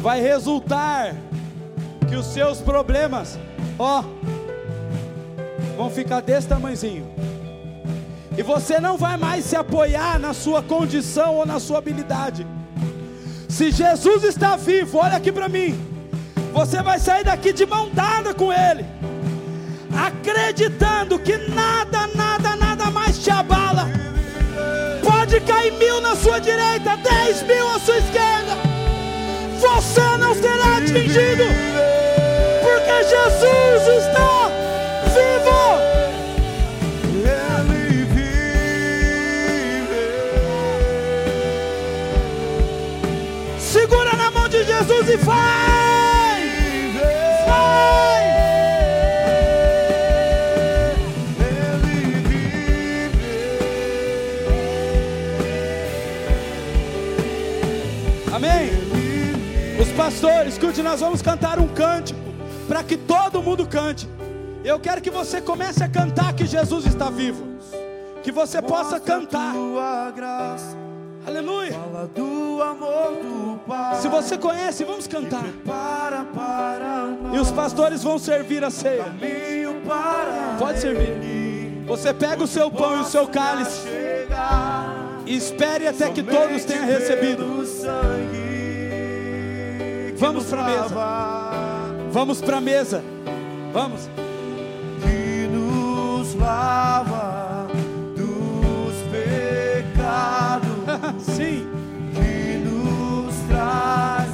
Vai 0.00 0.22
resultar 0.22 1.14
que 2.08 2.16
os 2.16 2.26
seus 2.26 2.62
problemas 2.62 3.38
ó, 3.78 4.02
vão 5.76 5.90
ficar 5.90 6.22
desse 6.22 6.48
tamanhozinho. 6.48 7.17
E 8.38 8.42
você 8.42 8.78
não 8.78 8.96
vai 8.96 9.16
mais 9.16 9.44
se 9.46 9.56
apoiar 9.56 10.16
na 10.16 10.32
sua 10.32 10.62
condição 10.62 11.34
ou 11.34 11.44
na 11.44 11.58
sua 11.58 11.78
habilidade. 11.78 12.46
Se 13.48 13.72
Jesus 13.72 14.22
está 14.22 14.54
vivo, 14.54 14.98
olha 14.98 15.16
aqui 15.16 15.32
para 15.32 15.48
mim. 15.48 15.76
Você 16.52 16.80
vai 16.80 17.00
sair 17.00 17.24
daqui 17.24 17.52
de 17.52 17.66
mão 17.66 17.90
dada 17.92 18.32
com 18.32 18.52
Ele, 18.52 18.86
acreditando 19.92 21.18
que 21.18 21.36
Os 60.18 60.22
pastores, 60.22 60.54
escute, 60.54 60.82
nós 60.82 60.98
vamos 60.98 61.22
cantar 61.22 61.60
um 61.60 61.68
cântico 61.68 62.18
para 62.66 62.82
que 62.82 62.96
todo 62.96 63.40
mundo 63.40 63.64
cante. 63.68 64.08
Eu 64.64 64.80
quero 64.80 65.00
que 65.00 65.10
você 65.12 65.40
comece 65.40 65.84
a 65.84 65.88
cantar 65.88 66.32
que 66.32 66.44
Jesus 66.44 66.86
está 66.86 67.08
vivo. 67.08 67.46
Que 68.24 68.32
você 68.32 68.60
possa 68.60 68.98
cantar. 68.98 69.54
Graça, 70.16 70.76
Aleluia. 71.24 71.70
fala 71.70 72.10
do 72.12 72.60
amor 72.60 73.12
do 73.22 73.60
Pai. 73.64 74.00
Se 74.00 74.08
você 74.08 74.36
conhece, 74.36 74.82
vamos 74.82 75.06
cantar. 75.06 75.44
Nós. 77.22 77.36
E 77.36 77.38
os 77.38 77.52
pastores 77.52 78.02
vão 78.02 78.18
servir 78.18 78.64
a 78.64 78.70
ceia. 78.70 79.04
Pode 80.58 80.80
servir. 80.80 81.10
ele. 81.10 81.84
Você 81.86 82.12
pega 82.12 82.42
o 82.42 82.48
seu 82.48 82.68
pão 82.72 82.96
e 82.96 83.00
o 83.02 83.04
seu 83.04 83.28
cálice 83.28 83.82
Chegar. 83.88 85.20
e 85.24 85.36
espere 85.36 85.86
até 85.86 86.10
que 86.10 86.24
todos 86.24 86.64
tenham 86.64 86.86
recebido. 86.86 87.44
Vamos 90.18 90.42
nos 90.42 90.50
pra 90.50 90.64
mesa. 90.64 90.94
Vamos 92.10 92.40
para 92.40 92.56
a 92.56 92.60
mesa. 92.60 93.04
Vamos. 93.72 94.08
Que 95.02 95.46
nos 95.46 96.34
lava 96.34 97.68
dos 98.16 98.94
pecados. 99.12 100.66
Sim. 101.22 101.68
que 102.14 102.58
nos 102.58 103.34
traz 103.48 104.30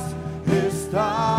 restauração. 0.47 1.34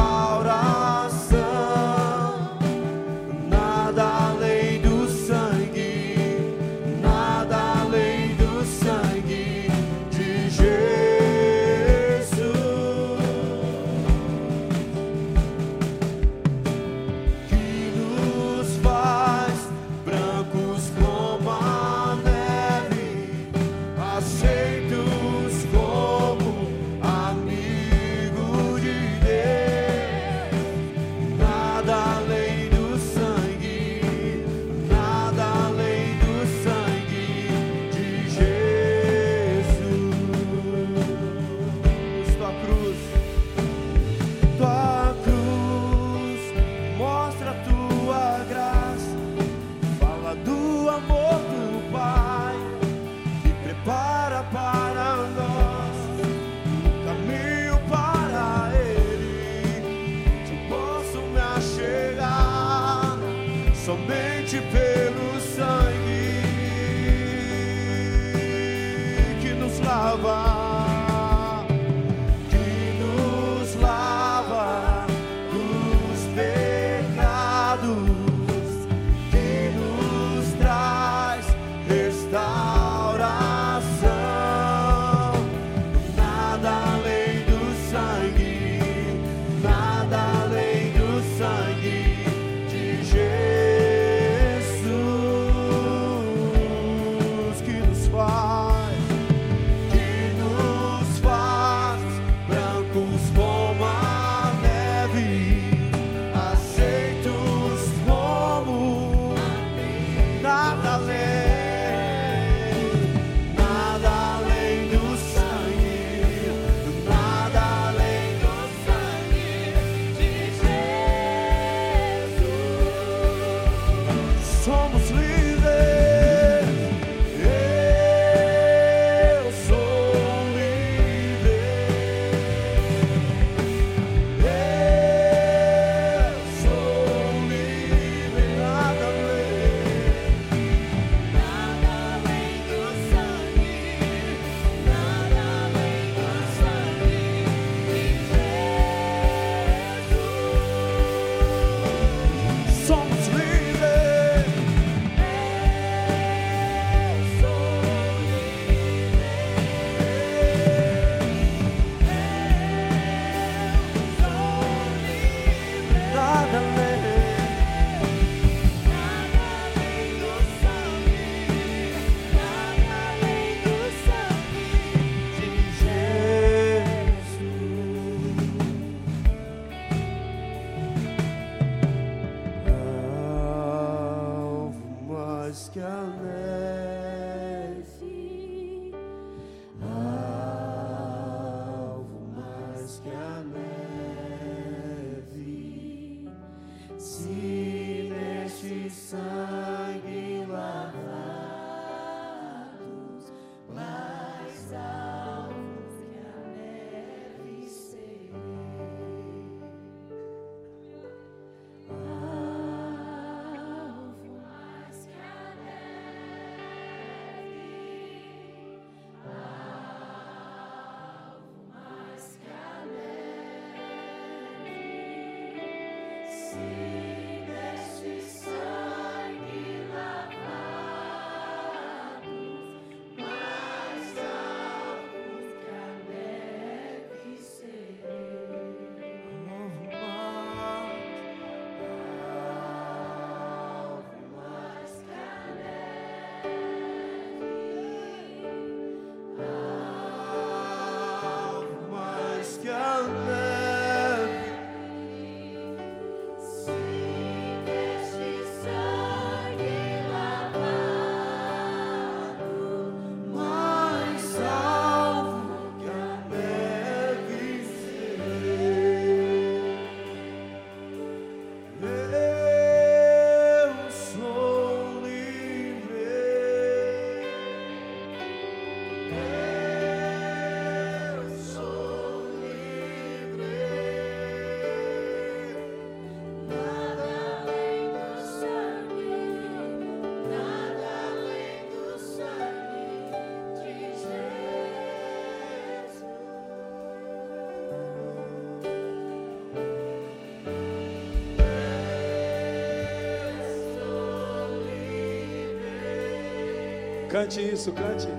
Cante 307.15 307.39
isso, 307.39 307.71
cante. 307.71 308.09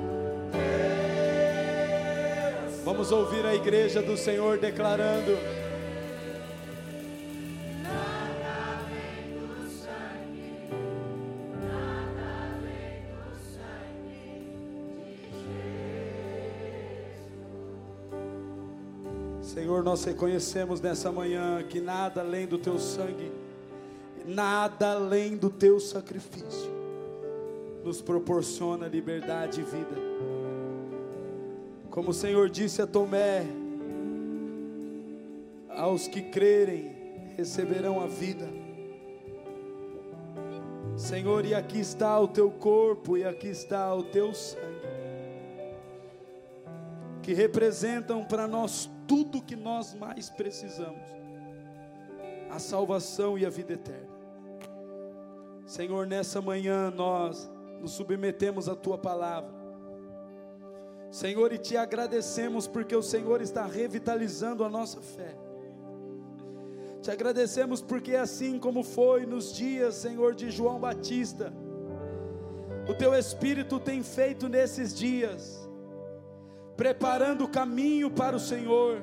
Vamos 2.82 3.12
ouvir 3.12 3.44
a 3.44 3.54
igreja 3.54 4.00
do 4.00 4.16
Senhor 4.16 4.56
declarando. 4.56 5.36
Senhor, 19.42 19.84
nós 19.84 20.02
reconhecemos 20.04 20.80
nessa 20.80 21.12
manhã 21.12 21.62
que 21.68 21.82
nada 21.82 22.22
além 22.22 22.46
do 22.46 22.56
teu 22.56 22.78
sangue, 22.78 23.30
nada 24.24 24.92
além 24.92 25.36
do 25.36 25.50
teu 25.50 25.78
sacrifício 25.78 26.75
nos 27.86 28.02
proporciona 28.02 28.88
liberdade 28.88 29.60
e 29.60 29.64
vida. 29.64 29.94
Como 31.88 32.10
o 32.10 32.12
Senhor 32.12 32.50
disse 32.50 32.82
a 32.82 32.86
Tomé, 32.86 33.46
aos 35.68 36.08
que 36.08 36.20
crerem 36.20 36.96
receberão 37.36 38.00
a 38.00 38.08
vida. 38.08 38.48
Senhor, 40.96 41.44
e 41.44 41.54
aqui 41.54 41.78
está 41.78 42.18
o 42.18 42.26
teu 42.26 42.50
corpo 42.50 43.16
e 43.16 43.24
aqui 43.24 43.46
está 43.46 43.94
o 43.94 44.02
teu 44.02 44.34
sangue, 44.34 44.64
que 47.22 47.32
representam 47.34 48.24
para 48.24 48.48
nós 48.48 48.90
tudo 49.06 49.40
que 49.40 49.54
nós 49.54 49.94
mais 49.94 50.28
precisamos: 50.28 51.02
a 52.50 52.58
salvação 52.58 53.38
e 53.38 53.46
a 53.46 53.50
vida 53.50 53.74
eterna. 53.74 54.16
Senhor, 55.66 56.04
nessa 56.04 56.40
manhã 56.40 56.90
nós 56.90 57.48
nos 57.80 57.92
submetemos 57.92 58.68
à 58.68 58.74
tua 58.74 58.98
palavra. 58.98 59.54
Senhor, 61.10 61.52
e 61.52 61.58
te 61.58 61.76
agradecemos 61.76 62.66
porque 62.66 62.94
o 62.94 63.02
Senhor 63.02 63.40
está 63.40 63.64
revitalizando 63.64 64.64
a 64.64 64.68
nossa 64.68 65.00
fé. 65.00 65.36
Te 67.00 67.10
agradecemos 67.10 67.80
porque 67.80 68.16
assim 68.16 68.58
como 68.58 68.82
foi 68.82 69.24
nos 69.24 69.54
dias, 69.54 69.94
Senhor, 69.94 70.34
de 70.34 70.50
João 70.50 70.80
Batista, 70.80 71.52
o 72.88 72.94
teu 72.94 73.14
Espírito 73.14 73.78
tem 73.78 74.02
feito 74.02 74.48
nesses 74.48 74.94
dias, 74.94 75.68
preparando 76.76 77.44
o 77.44 77.48
caminho 77.48 78.10
para 78.10 78.36
o 78.36 78.40
Senhor, 78.40 79.02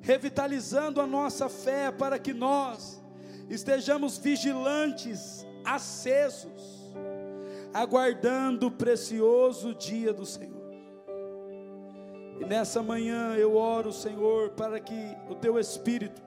revitalizando 0.00 1.00
a 1.00 1.06
nossa 1.06 1.48
fé 1.48 1.90
para 1.90 2.18
que 2.18 2.32
nós 2.32 3.02
estejamos 3.50 4.18
vigilantes, 4.18 5.46
acesos, 5.64 6.85
aguardando 7.76 8.68
o 8.68 8.70
precioso 8.70 9.74
dia 9.74 10.12
do 10.12 10.24
Senhor. 10.24 10.56
E 12.40 12.44
nessa 12.44 12.82
manhã 12.82 13.34
eu 13.34 13.54
oro, 13.54 13.92
Senhor, 13.92 14.50
para 14.50 14.80
que 14.80 14.94
o 15.28 15.34
teu 15.34 15.58
Espírito 15.58 16.22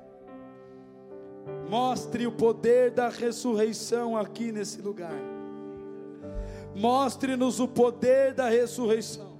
mostre 1.68 2.28
o 2.28 2.32
poder 2.32 2.92
da 2.92 3.10
ressurreição 3.10 4.16
aqui 4.16 4.52
nesse 4.52 4.80
lugar. 4.80 5.20
Mostre-nos 6.76 7.60
o 7.60 7.68
poder 7.68 8.34
da 8.34 8.48
ressurreição. 8.48 9.40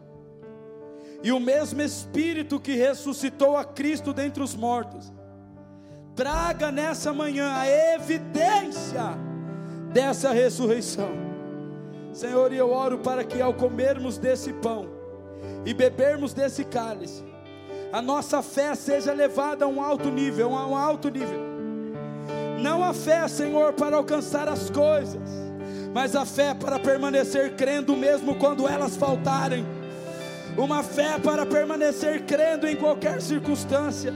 E 1.22 1.32
o 1.32 1.40
mesmo 1.40 1.82
Espírito 1.82 2.60
que 2.60 2.74
ressuscitou 2.74 3.56
a 3.56 3.64
Cristo 3.64 4.14
dentre 4.14 4.42
os 4.42 4.56
mortos, 4.56 5.14
traga 6.16 6.72
nessa 6.72 7.14
manhã 7.14 7.54
a 7.54 7.68
evidência 7.68 9.16
dessa 9.94 10.32
ressurreição. 10.32 11.29
Senhor, 12.14 12.52
e 12.52 12.58
eu 12.58 12.72
oro 12.72 13.00
para 13.00 13.24
que 13.24 13.42
ao 13.42 13.54
comermos 13.54 14.18
desse 14.18 14.52
pão 14.54 14.88
e 15.66 15.74
bebermos 15.74 16.34
desse 16.34 16.64
cálice, 16.64 17.24
a 17.92 18.02
nossa 18.02 18.42
fé 18.42 18.76
seja 18.76 19.14
levada 19.14 19.66
a 19.66 19.68
um 19.68 19.82
alto 19.82 20.10
nível, 20.10 20.56
a 20.56 20.68
um 20.68 20.76
alto 20.76 21.10
nível. 21.10 21.40
Não 22.62 22.84
a 22.84 22.94
fé, 22.94 23.28
Senhor, 23.28 23.74
para 23.74 23.96
alcançar 23.96 24.48
as 24.48 24.70
coisas, 24.70 25.22
mas 25.94 26.16
a 26.16 26.26
fé 26.26 26.54
para 26.54 26.78
permanecer 26.78 27.56
crendo 27.56 27.96
mesmo 27.96 28.36
quando 28.36 28.68
elas 28.68 28.96
faltarem. 28.96 29.66
Uma 30.58 30.84
fé 30.84 31.18
para 31.18 31.46
permanecer 31.46 32.24
crendo 32.26 32.68
em 32.68 32.76
qualquer 32.76 33.22
circunstância. 33.22 34.14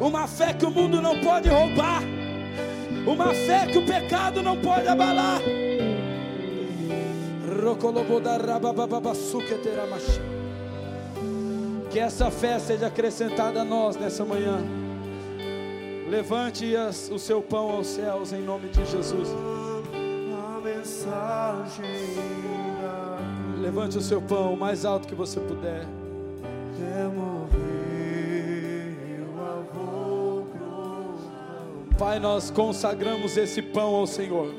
Uma 0.00 0.26
fé 0.26 0.52
que 0.52 0.66
o 0.66 0.70
mundo 0.70 1.00
não 1.00 1.20
pode 1.20 1.48
roubar. 1.48 2.02
Uma 3.06 3.32
fé 3.32 3.66
que 3.66 3.78
o 3.78 3.86
pecado 3.86 4.42
não 4.42 4.56
pode 4.60 4.88
abalar. 4.88 5.40
Que 11.90 11.98
essa 11.98 12.30
fé 12.30 12.58
seja 12.58 12.86
acrescentada 12.88 13.62
a 13.62 13.64
nós 13.64 13.96
nessa 13.96 14.24
manhã. 14.24 14.58
Levante 16.08 16.76
as- 16.76 17.10
o 17.10 17.18
seu 17.18 17.40
pão 17.42 17.70
aos 17.70 17.86
céus 17.86 18.32
em 18.32 18.42
nome 18.42 18.68
de 18.68 18.84
Jesus. 18.84 19.28
A 19.32 20.60
mensagem 20.60 21.84
da 22.80 23.18
Levante 23.60 23.98
o 23.98 24.00
seu 24.00 24.20
pão 24.20 24.54
o 24.54 24.56
mais 24.56 24.84
alto 24.84 25.08
que 25.08 25.14
você 25.14 25.40
puder. 25.40 25.84
proclamar. 29.72 31.98
Pai, 31.98 32.20
nós 32.20 32.50
consagramos 32.50 33.36
esse 33.36 33.62
pão 33.62 33.94
ao 33.94 34.06
Senhor. 34.06 34.52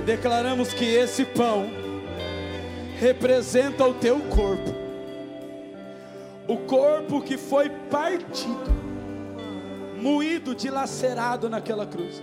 E 0.00 0.02
declaramos 0.02 0.72
que 0.72 0.86
esse 0.86 1.26
pão 1.26 1.68
representa 2.98 3.86
o 3.86 3.92
teu 3.92 4.18
corpo. 4.20 4.74
O 6.48 6.56
corpo 6.56 7.20
que 7.20 7.36
foi 7.36 7.68
partido, 7.68 8.70
moído, 10.00 10.54
dilacerado 10.54 11.50
naquela 11.50 11.86
cruz. 11.86 12.22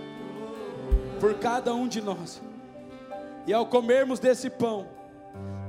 Por 1.20 1.34
cada 1.34 1.72
um 1.72 1.86
de 1.86 2.00
nós. 2.00 2.42
E 3.46 3.52
ao 3.52 3.64
comermos 3.66 4.18
desse 4.18 4.50
pão, 4.50 4.88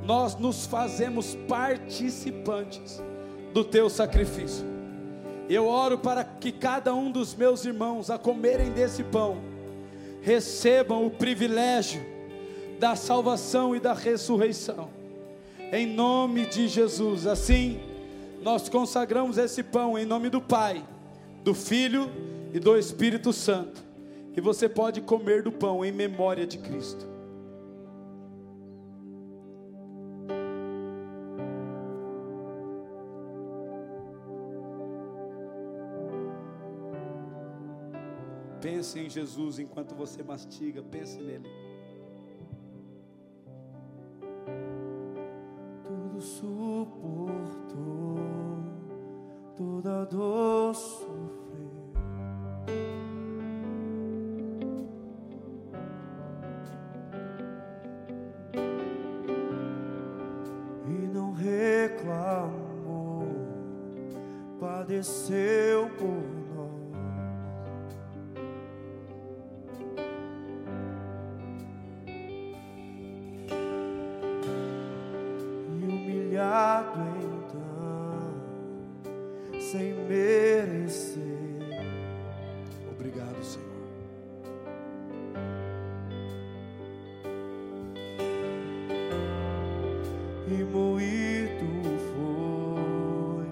nós 0.04 0.36
nos 0.36 0.66
fazemos 0.66 1.36
participantes 1.48 3.04
do 3.54 3.64
teu 3.64 3.88
sacrifício. 3.88 4.66
Eu 5.48 5.68
oro 5.68 6.00
para 6.00 6.24
que 6.24 6.52
cada 6.52 6.92
um 6.92 7.12
dos 7.12 7.36
meus 7.36 7.66
irmãos, 7.66 8.10
a 8.10 8.18
comerem 8.18 8.72
desse 8.72 9.04
pão, 9.04 9.38
recebam 10.22 11.06
o 11.06 11.12
privilégio 11.12 12.02
da 12.80 12.96
salvação 12.96 13.76
e 13.76 13.80
da 13.80 13.94
ressurreição. 13.94 14.90
Em 15.72 15.86
nome 15.86 16.46
de 16.46 16.68
Jesus. 16.68 17.28
Assim, 17.28 17.80
nós 18.42 18.70
consagramos 18.70 19.38
esse 19.38 19.62
pão 19.62 19.98
em 19.98 20.06
nome 20.06 20.30
do 20.30 20.42
Pai, 20.42 20.86
do 21.44 21.54
Filho 21.54 22.10
e 22.54 22.60
do 22.60 22.78
Espírito 22.78 23.34
Santo. 23.34 23.84
E 24.36 24.42
você 24.42 24.70
pode 24.70 25.02
comer 25.02 25.44
do 25.44 25.52
pão 25.52 25.84
em 25.84 25.92
memória 25.92 26.48
de 26.48 26.58
Cristo. 26.58 27.09
Pense 38.90 39.06
em 39.06 39.08
Jesus 39.08 39.60
enquanto 39.60 39.94
você 39.94 40.24
mastiga, 40.24 40.82
pense 40.82 41.20
nele. 41.20 41.48
Tudo 45.86 46.20
suportou, 46.20 48.18
toda 49.56 50.06
dor 50.06 50.74
sofreu. 50.74 51.20
E 60.88 61.08
não 61.14 61.32
reclamou, 61.34 63.28
padeceu 64.60 65.92
por 66.00 66.39
sem 79.72 79.94
merecer. 79.94 81.22
Obrigado, 82.92 83.44
Senhor. 83.44 83.70
E 90.48 90.64
moído 90.64 91.68
foi 92.16 93.46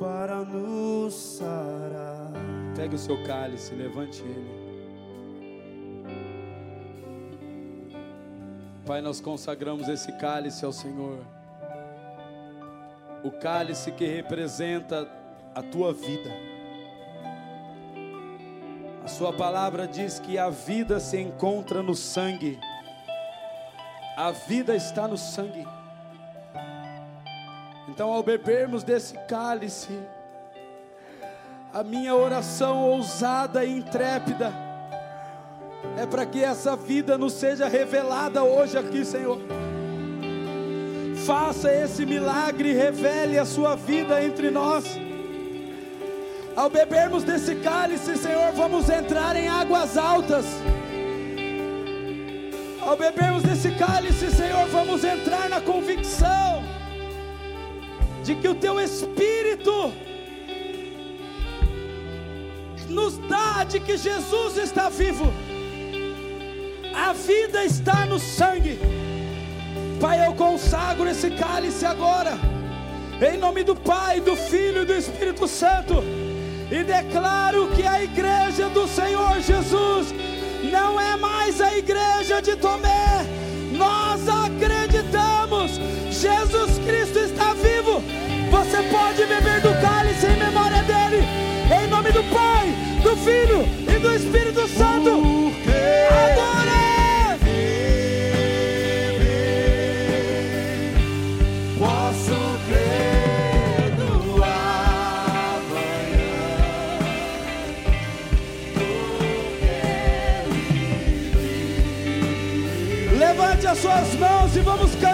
para 0.00 0.44
nos 0.44 1.14
sarar. 1.14 2.32
Pegue 2.74 2.96
o 2.96 2.98
seu 2.98 3.22
cálice, 3.22 3.76
levante 3.76 4.22
ele. 4.22 4.64
Pai, 8.84 9.00
nós 9.00 9.20
consagramos 9.20 9.88
esse 9.88 10.10
cálice 10.18 10.64
ao 10.64 10.72
Senhor. 10.72 11.20
O 13.22 13.30
cálice 13.30 13.92
que 13.92 14.04
representa 14.04 15.23
a 15.54 15.62
tua 15.62 15.92
vida. 15.92 16.30
A 19.04 19.08
sua 19.08 19.32
palavra 19.32 19.86
diz 19.86 20.18
que 20.18 20.38
a 20.38 20.50
vida 20.50 20.98
se 20.98 21.20
encontra 21.20 21.82
no 21.82 21.94
sangue. 21.94 22.58
A 24.16 24.30
vida 24.30 24.74
está 24.74 25.06
no 25.06 25.16
sangue. 25.16 25.66
Então, 27.88 28.10
ao 28.10 28.22
bebermos 28.22 28.82
desse 28.82 29.14
cálice, 29.28 29.98
a 31.72 31.82
minha 31.82 32.14
oração 32.14 32.82
ousada 32.82 33.64
e 33.64 33.78
intrépida 33.78 34.52
é 35.98 36.06
para 36.06 36.24
que 36.24 36.42
essa 36.42 36.74
vida 36.74 37.18
nos 37.18 37.34
seja 37.34 37.68
revelada 37.68 38.42
hoje 38.42 38.78
aqui, 38.78 39.04
Senhor. 39.04 39.38
Faça 41.26 41.72
esse 41.72 42.04
milagre, 42.04 42.72
revele 42.72 43.38
a 43.38 43.44
sua 43.44 43.76
vida 43.76 44.24
entre 44.24 44.50
nós. 44.50 44.84
Ao 46.56 46.70
bebermos 46.70 47.24
desse 47.24 47.56
cálice, 47.56 48.16
Senhor, 48.16 48.52
vamos 48.52 48.88
entrar 48.88 49.34
em 49.34 49.48
águas 49.48 49.96
altas. 49.96 50.46
Ao 52.80 52.96
bebermos 52.96 53.42
desse 53.42 53.72
cálice, 53.72 54.30
Senhor, 54.30 54.68
vamos 54.68 55.02
entrar 55.02 55.48
na 55.48 55.60
convicção 55.60 56.62
de 58.22 58.36
que 58.36 58.46
o 58.46 58.54
Teu 58.54 58.78
Espírito 58.78 59.92
nos 62.88 63.18
dá 63.28 63.64
de 63.64 63.80
que 63.80 63.96
Jesus 63.96 64.56
está 64.56 64.88
vivo, 64.88 65.32
a 66.94 67.12
vida 67.12 67.64
está 67.64 68.06
no 68.06 68.20
sangue. 68.20 68.78
Pai, 70.00 70.24
eu 70.24 70.34
consagro 70.34 71.08
esse 71.08 71.30
cálice 71.32 71.84
agora, 71.84 72.38
em 73.20 73.36
nome 73.38 73.64
do 73.64 73.74
Pai, 73.74 74.20
do 74.20 74.36
Filho 74.36 74.82
e 74.82 74.84
do 74.84 74.94
Espírito 74.94 75.48
Santo 75.48 76.23
e 76.74 76.82
declaro 76.82 77.68
que 77.68 77.86
a 77.86 78.02
igreja 78.02 78.68
do 78.68 78.88
Senhor 78.88 79.40
Jesus 79.40 80.12
não 80.72 81.00
é 81.00 81.16
mais 81.16 81.60
a 81.60 81.72
igreja 81.78 82.42
de 82.42 82.56
Tomé. 82.56 83.24
Nós 83.70 84.28
acreditamos, 84.28 85.78
Jesus 86.10 86.78
Cristo 86.84 87.20
está 87.20 87.54
vivo. 87.54 88.02
Você 88.50 88.82
pode 88.90 89.24
beber 89.24 89.60
do 89.60 89.80
cálice 89.80 90.26
em 90.26 90.36
memória 90.36 90.82
dele, 90.82 91.24
em 91.80 91.86
nome 91.86 92.10
do 92.10 92.24
Pai, 92.24 92.74
do 93.04 93.16
Filho 93.18 93.62
e 93.88 93.98
do 94.00 94.12
Espírito 94.12 94.66
Santo. 94.66 95.23
e 114.56 114.60
vamos 114.60 114.94
cantar. 114.94 115.13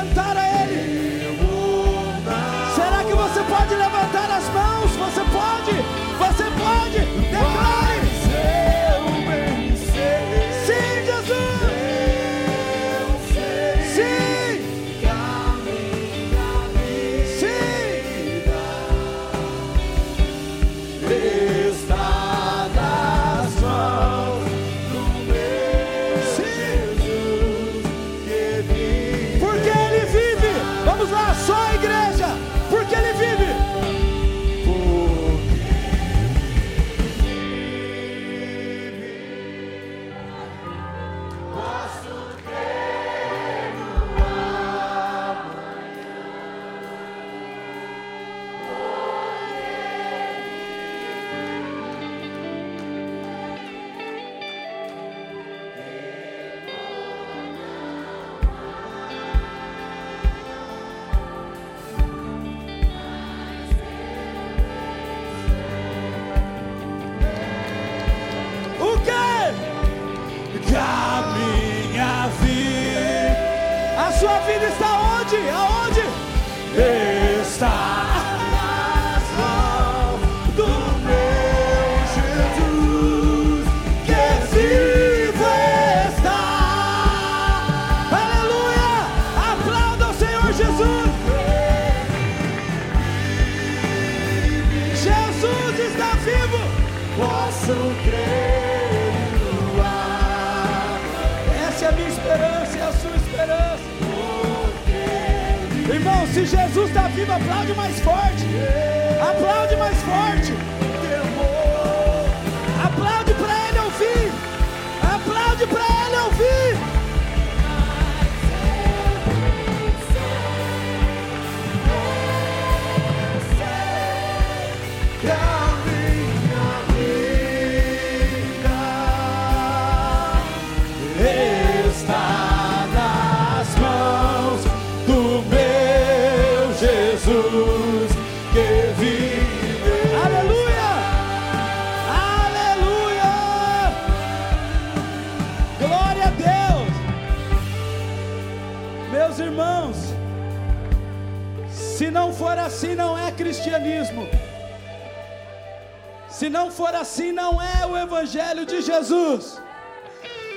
Jesus. 159.01 159.59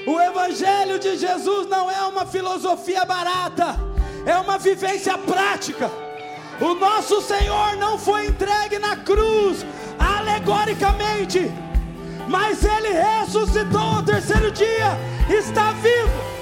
O 0.05 0.19
Evangelho 0.19 0.99
de 0.99 1.17
Jesus 1.17 1.67
não 1.69 1.89
é 1.89 2.01
uma 2.01 2.25
filosofia 2.25 3.05
barata, 3.05 3.79
é 4.25 4.35
uma 4.37 4.57
vivência 4.57 5.17
prática. 5.17 5.89
O 6.59 6.73
nosso 6.75 7.21
Senhor 7.21 7.77
não 7.77 7.97
foi 7.97 8.27
entregue 8.27 8.79
na 8.79 8.97
cruz 8.97 9.65
alegoricamente, 9.97 11.49
mas 12.27 12.63
ele 12.65 12.89
ressuscitou 12.89 13.79
ao 13.79 14.03
terceiro 14.03 14.51
dia, 14.51 14.97
está 15.29 15.71
vivo. 15.71 16.33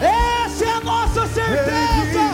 Essa 0.00 0.64
é 0.64 0.72
a 0.74 0.80
nossa 0.80 1.26
certeza. 1.26 2.27